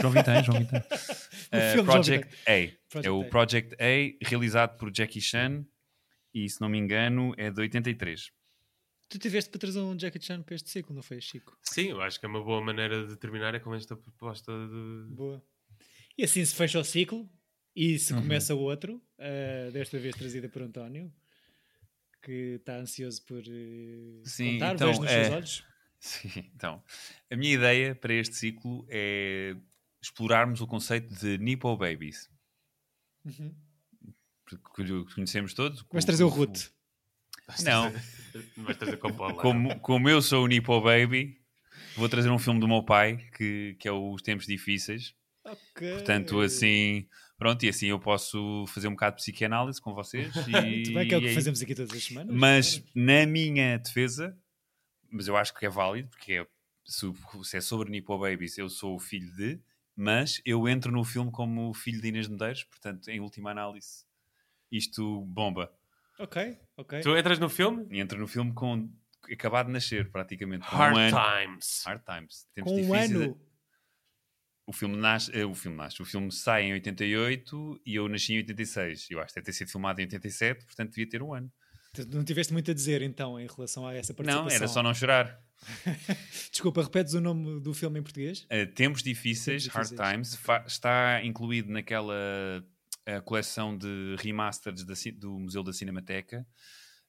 João 0.00 0.12
Vintém, 0.12 0.42
João 0.44 0.58
Vintém. 0.58 0.82
Filme 1.54 1.72
João 1.74 1.84
Project 1.86 2.36
A. 2.46 2.50
é 2.52 2.72
Project 2.90 3.10
o 3.10 3.20
A. 3.20 3.24
Project 3.26 3.74
A, 3.80 4.26
realizado 4.28 4.76
por 4.76 4.90
Jackie 4.92 5.20
Chan, 5.20 5.64
e 6.34 6.48
se 6.50 6.60
não 6.60 6.68
me 6.68 6.76
engano 6.78 7.32
é 7.38 7.48
de 7.48 7.60
83. 7.60 8.32
Tu 9.08 9.18
tiveste 9.18 9.50
para 9.50 9.60
trazer 9.60 9.80
um 9.80 9.96
Jackie 9.98 10.20
Chan 10.20 10.42
para 10.42 10.54
este 10.54 10.68
ciclo, 10.70 10.94
não 10.94 11.02
foi, 11.02 11.20
Chico? 11.20 11.56
Sim, 11.62 11.90
eu 11.90 12.00
acho 12.00 12.18
que 12.18 12.26
é 12.26 12.28
uma 12.28 12.42
boa 12.42 12.60
maneira 12.60 13.06
de 13.06 13.16
terminar 13.16 13.54
é 13.54 13.60
com 13.60 13.74
esta 13.74 13.96
proposta 13.96 14.52
de. 14.52 15.14
Boa. 15.14 15.44
E 16.16 16.24
assim 16.24 16.44
se 16.44 16.54
fecha 16.54 16.78
o 16.80 16.84
ciclo. 16.84 17.28
E 17.76 17.98
se 17.98 18.14
começa 18.14 18.54
outro, 18.54 19.02
uh, 19.18 19.72
desta 19.72 19.98
vez 19.98 20.14
trazida 20.14 20.48
por 20.48 20.62
António, 20.62 21.12
que 22.22 22.54
está 22.60 22.76
ansioso 22.76 23.20
por 23.24 23.40
uh, 23.40 24.22
Sim, 24.24 24.52
contar, 24.52 24.74
então, 24.76 24.86
vejo 24.88 25.00
nos 25.00 25.10
seus 25.10 25.26
é- 25.26 25.30
olhos. 25.34 25.64
Sim, 25.98 26.28
então, 26.54 26.84
a 27.28 27.34
minha 27.36 27.52
ideia 27.52 27.94
para 27.96 28.14
este 28.14 28.36
ciclo 28.36 28.86
é 28.88 29.56
explorarmos 30.00 30.60
o 30.60 30.68
conceito 30.68 31.12
de 31.16 31.36
Nippo 31.38 31.76
Babies. 31.76 32.30
Uhum. 33.24 33.52
Porque 34.44 35.04
conhecemos 35.12 35.52
todos. 35.52 35.84
Vais 35.90 36.04
trazer 36.04 36.22
o 36.22 36.30
como- 36.30 36.44
Ruth. 36.44 36.68
Não, 37.64 37.92
Vais 38.58 38.76
trazer 38.76 38.96
com 38.96 39.12
Paula. 39.12 39.40
como, 39.40 39.78
como 39.80 40.08
eu 40.08 40.20
sou 40.22 40.44
o 40.44 40.46
Nippo 40.46 40.80
Baby, 40.80 41.38
vou 41.96 42.08
trazer 42.08 42.30
um 42.30 42.38
filme 42.38 42.58
do 42.60 42.66
meu 42.68 42.82
pai, 42.82 43.18
que, 43.36 43.76
que 43.78 43.86
é 43.86 43.92
Os 43.92 44.22
Tempos 44.22 44.46
Difíceis. 44.46 45.14
Ok. 45.44 45.92
Portanto, 45.92 46.40
assim, 46.40 47.06
pronto, 47.36 47.62
e 47.64 47.68
assim 47.68 47.86
eu 47.88 48.00
posso 48.00 48.64
fazer 48.68 48.88
um 48.88 48.92
bocado 48.92 49.16
de 49.16 49.22
psicanálise 49.22 49.80
com 49.80 49.94
vocês. 49.94 50.34
E, 50.48 50.50
Muito 50.52 50.92
bem, 50.94 51.06
que 51.08 51.14
é 51.14 51.18
o 51.18 51.20
que 51.20 51.28
aí- 51.28 51.34
fazemos 51.34 51.60
aqui 51.62 51.74
todas 51.74 51.92
as 51.92 52.02
semanas. 52.04 52.34
Mas 52.34 52.82
na 52.94 53.26
minha 53.26 53.78
defesa, 53.78 54.36
mas 55.10 55.28
eu 55.28 55.36
acho 55.36 55.54
que 55.54 55.66
é 55.66 55.68
válido, 55.68 56.08
porque 56.08 56.32
é, 56.32 56.46
se, 56.84 57.06
se 57.44 57.56
é 57.58 57.60
sobre 57.60 57.90
Nippo 57.90 58.18
Babies, 58.18 58.56
eu 58.58 58.68
sou 58.70 58.96
o 58.96 58.98
filho 58.98 59.30
de, 59.36 59.60
mas 59.94 60.40
eu 60.44 60.66
entro 60.66 60.90
no 60.90 61.04
filme 61.04 61.30
como 61.30 61.68
o 61.70 61.74
filho 61.74 62.00
de 62.00 62.08
Inês 62.08 62.26
Medeiros, 62.26 62.64
portanto, 62.64 63.08
em 63.08 63.20
última 63.20 63.50
análise, 63.52 64.04
isto 64.72 65.20
bomba. 65.26 65.70
Ok, 66.18 66.58
ok. 66.76 67.00
Tu 67.00 67.16
entras 67.16 67.38
no 67.38 67.48
filme? 67.48 67.86
Entro 67.98 68.18
no 68.18 68.26
filme 68.26 68.52
com 68.52 68.88
acabado 69.32 69.66
de 69.66 69.72
nascer, 69.72 70.10
praticamente. 70.10 70.66
Com 70.66 70.76
Hard 70.76 70.96
um 70.96 70.98
ano. 70.98 71.16
Times. 71.16 71.82
Hard 71.86 72.02
Times. 72.04 72.46
Tempos 72.54 72.72
Com 72.72 72.82
um 72.82 72.94
ano. 72.94 73.40
O 74.66 74.72
filme 74.72 74.96
nasce, 74.96 75.30
eh, 75.36 75.44
o 75.44 75.54
filme 75.54 75.76
nasce, 75.76 76.00
o 76.00 76.06
filme 76.06 76.32
sai 76.32 76.62
em 76.62 76.72
88 76.72 77.82
e 77.84 77.96
eu 77.96 78.08
nasci 78.08 78.32
em 78.32 78.38
86. 78.38 79.08
Eu 79.10 79.20
acho 79.20 79.28
que 79.28 79.34
deve 79.34 79.44
ter 79.44 79.52
sido 79.52 79.70
filmado 79.70 80.00
em 80.00 80.04
87, 80.04 80.64
portanto 80.64 80.90
devia 80.90 81.06
ter 81.06 81.22
um 81.22 81.34
ano. 81.34 81.52
Não 82.08 82.24
tiveste 82.24 82.52
muito 82.52 82.70
a 82.70 82.74
dizer 82.74 83.02
então 83.02 83.38
em 83.38 83.46
relação 83.46 83.86
a 83.86 83.94
essa 83.94 84.14
participação. 84.14 84.48
Não, 84.48 84.54
era 84.54 84.66
só 84.66 84.82
não 84.82 84.94
chorar. 84.94 85.38
Desculpa, 86.50 86.82
repetes 86.82 87.12
o 87.12 87.20
nome 87.20 87.60
do 87.60 87.74
filme 87.74 88.00
em 88.00 88.02
português? 88.02 88.46
Uh, 88.50 88.66
Tempos 88.74 89.02
Difíceis, 89.02 89.64
Tempos 89.64 89.76
Hard 89.76 89.88
Difíceis. 89.90 90.38
Times, 90.38 90.66
está 90.66 91.22
incluído 91.22 91.70
naquela 91.70 92.64
uh, 93.08 93.22
coleção 93.22 93.76
de 93.76 94.16
remasters 94.18 94.84
da 94.84 94.94
do 95.16 95.38
Museu 95.38 95.62
da 95.62 95.72
Cinemateca. 95.72 96.46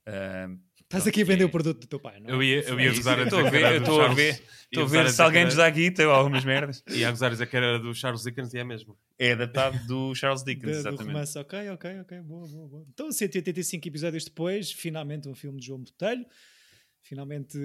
Uh, 0.07 0.59
Estás 0.85 1.03
pronto, 1.03 1.09
aqui 1.09 1.21
a 1.23 1.25
vender 1.25 1.43
é- 1.43 1.47
o 1.47 1.49
produto 1.49 1.79
do 1.81 1.87
teu 1.87 1.99
pai, 1.99 2.19
não 2.19 2.29
é? 2.29 2.33
Eu 2.33 2.43
ia, 2.43 2.61
eu 2.61 2.79
ia 2.79 2.89
é 2.89 2.93
gozar 2.93 3.19
a 3.19 3.23
estou 3.23 3.39
a 3.39 3.43
que 3.45 3.49
ver, 3.49 3.79
do 3.79 3.83
estou 3.83 4.01
a 4.01 4.13
ver, 4.13 4.43
estou 4.71 4.83
a 4.83 4.87
ver 4.87 5.09
se 5.09 5.21
alguém 5.21 5.45
nos 5.45 5.55
dá 5.55 5.67
guita 5.67 6.05
ou 6.05 6.13
algumas 6.13 6.45
merdas. 6.45 6.83
Ia 6.93 7.07
a 7.07 7.11
gozar 7.11 7.29
a 7.29 7.31
dizer 7.33 7.47
que 7.47 7.57
era 7.57 7.79
do 7.79 7.91
Charles 7.95 8.21
Dickens 8.21 8.53
e 8.53 8.59
é 8.59 8.63
mesmo. 8.63 8.95
É 9.17 9.31
adaptado 9.31 9.83
do 9.87 10.13
Charles 10.13 10.43
Dickens, 10.43 10.73
do 10.73 10.79
exatamente. 10.79 11.07
romance, 11.07 11.39
ok, 11.39 11.69
ok, 11.71 11.99
ok, 12.01 12.21
boa, 12.21 12.47
boa, 12.47 12.67
boa. 12.67 12.85
Então, 12.93 13.11
185 13.11 13.87
episódios 13.87 14.25
depois, 14.25 14.71
finalmente 14.71 15.27
um 15.27 15.33
filme 15.33 15.59
de 15.59 15.65
João 15.65 15.79
Botelho, 15.79 16.23
finalmente 17.01 17.57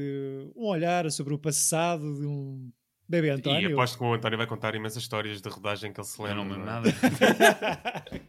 um 0.57 0.64
olhar 0.64 1.11
sobre 1.11 1.35
o 1.35 1.39
passado 1.39 2.18
de 2.18 2.24
um 2.24 2.72
bebê 3.11 3.26
E 3.28 3.30
António. 3.30 3.72
aposto 3.72 3.98
que 3.98 4.04
o 4.04 4.14
António 4.14 4.38
vai 4.38 4.46
contar 4.46 4.74
imensas 4.74 5.02
histórias 5.02 5.40
de 5.42 5.48
rodagem 5.48 5.92
que 5.92 6.00
ele 6.00 6.06
se 6.06 6.18
Eu 6.18 6.24
lembra. 6.26 6.36
não 6.36 6.44
me 6.44 6.52
lembro 6.52 6.68
é? 6.68 6.72
nada. 6.72 6.90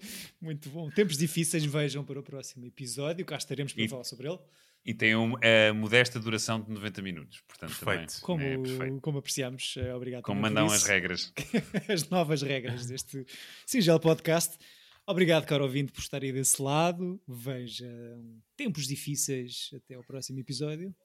Muito 0.42 0.70
bom. 0.70 0.90
Tempos 0.90 1.18
difíceis, 1.18 1.64
vejam 1.64 2.04
para 2.04 2.20
o 2.20 2.24
próximo 2.24 2.66
episódio, 2.66 3.26
cá 3.26 3.38
estaremos 3.38 3.74
para 3.74 3.84
E- 3.84 3.88
falar 3.88 4.04
sobre 4.04 4.28
ele. 4.28 4.40
E 4.84 4.96
tem 4.96 5.16
um- 5.16 5.36
a 5.38 5.72
modesta 5.76 6.20
duração 6.20 6.60
de 6.60 6.72
90 6.72 7.04
minutos. 7.04 7.42
Portanto, 7.48 7.70
Perfeito. 7.78 8.14
também 8.14 8.22
Como, 8.22 8.42
é 8.42 8.58
perfeito. 8.58 9.02
como 9.02 9.18
apreciamos, 9.20 9.76
eh, 9.78 9.94
obrigado 9.94 10.24
Como 10.24 10.42
mandam 10.42 10.66
as 10.66 10.84
regras. 10.84 11.32
as 11.88 12.10
novas 12.10 12.42
regras 12.42 12.88
deste 12.88 13.24
singelo 13.68 14.00
podcast. 14.00 14.58
Obrigado, 15.06 15.46
caro 15.46 15.66
ouvinte, 15.66 15.92
por 15.92 16.02
estar 16.02 16.24
aí 16.24 16.32
desse 16.32 16.60
lado. 16.62 17.22
Vejam 17.28 18.42
tempos 18.58 18.88
difíceis. 18.88 19.70
Até 19.76 19.94
ao 19.94 20.04
próximo 20.04 20.40
episódio. 20.40 20.96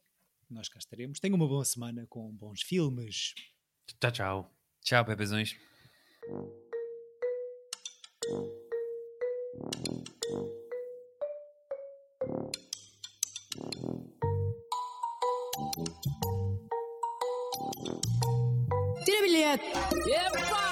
Nós 0.49 0.69
cá 0.71 0.79
estaremos. 0.79 1.19
Tenham 1.21 1.35
uma 1.37 1.47
boa 1.49 1.65
semana 1.65 2.07
com 2.09 2.31
bons 2.33 2.63
filmes. 2.63 3.35
Tchau, 3.87 4.11
tchau. 4.11 4.51
Tchau, 4.83 5.05
bebezões. 5.05 5.57
Tira 19.05 19.23
bilhete. 19.23 19.73
Epa! 20.11 20.66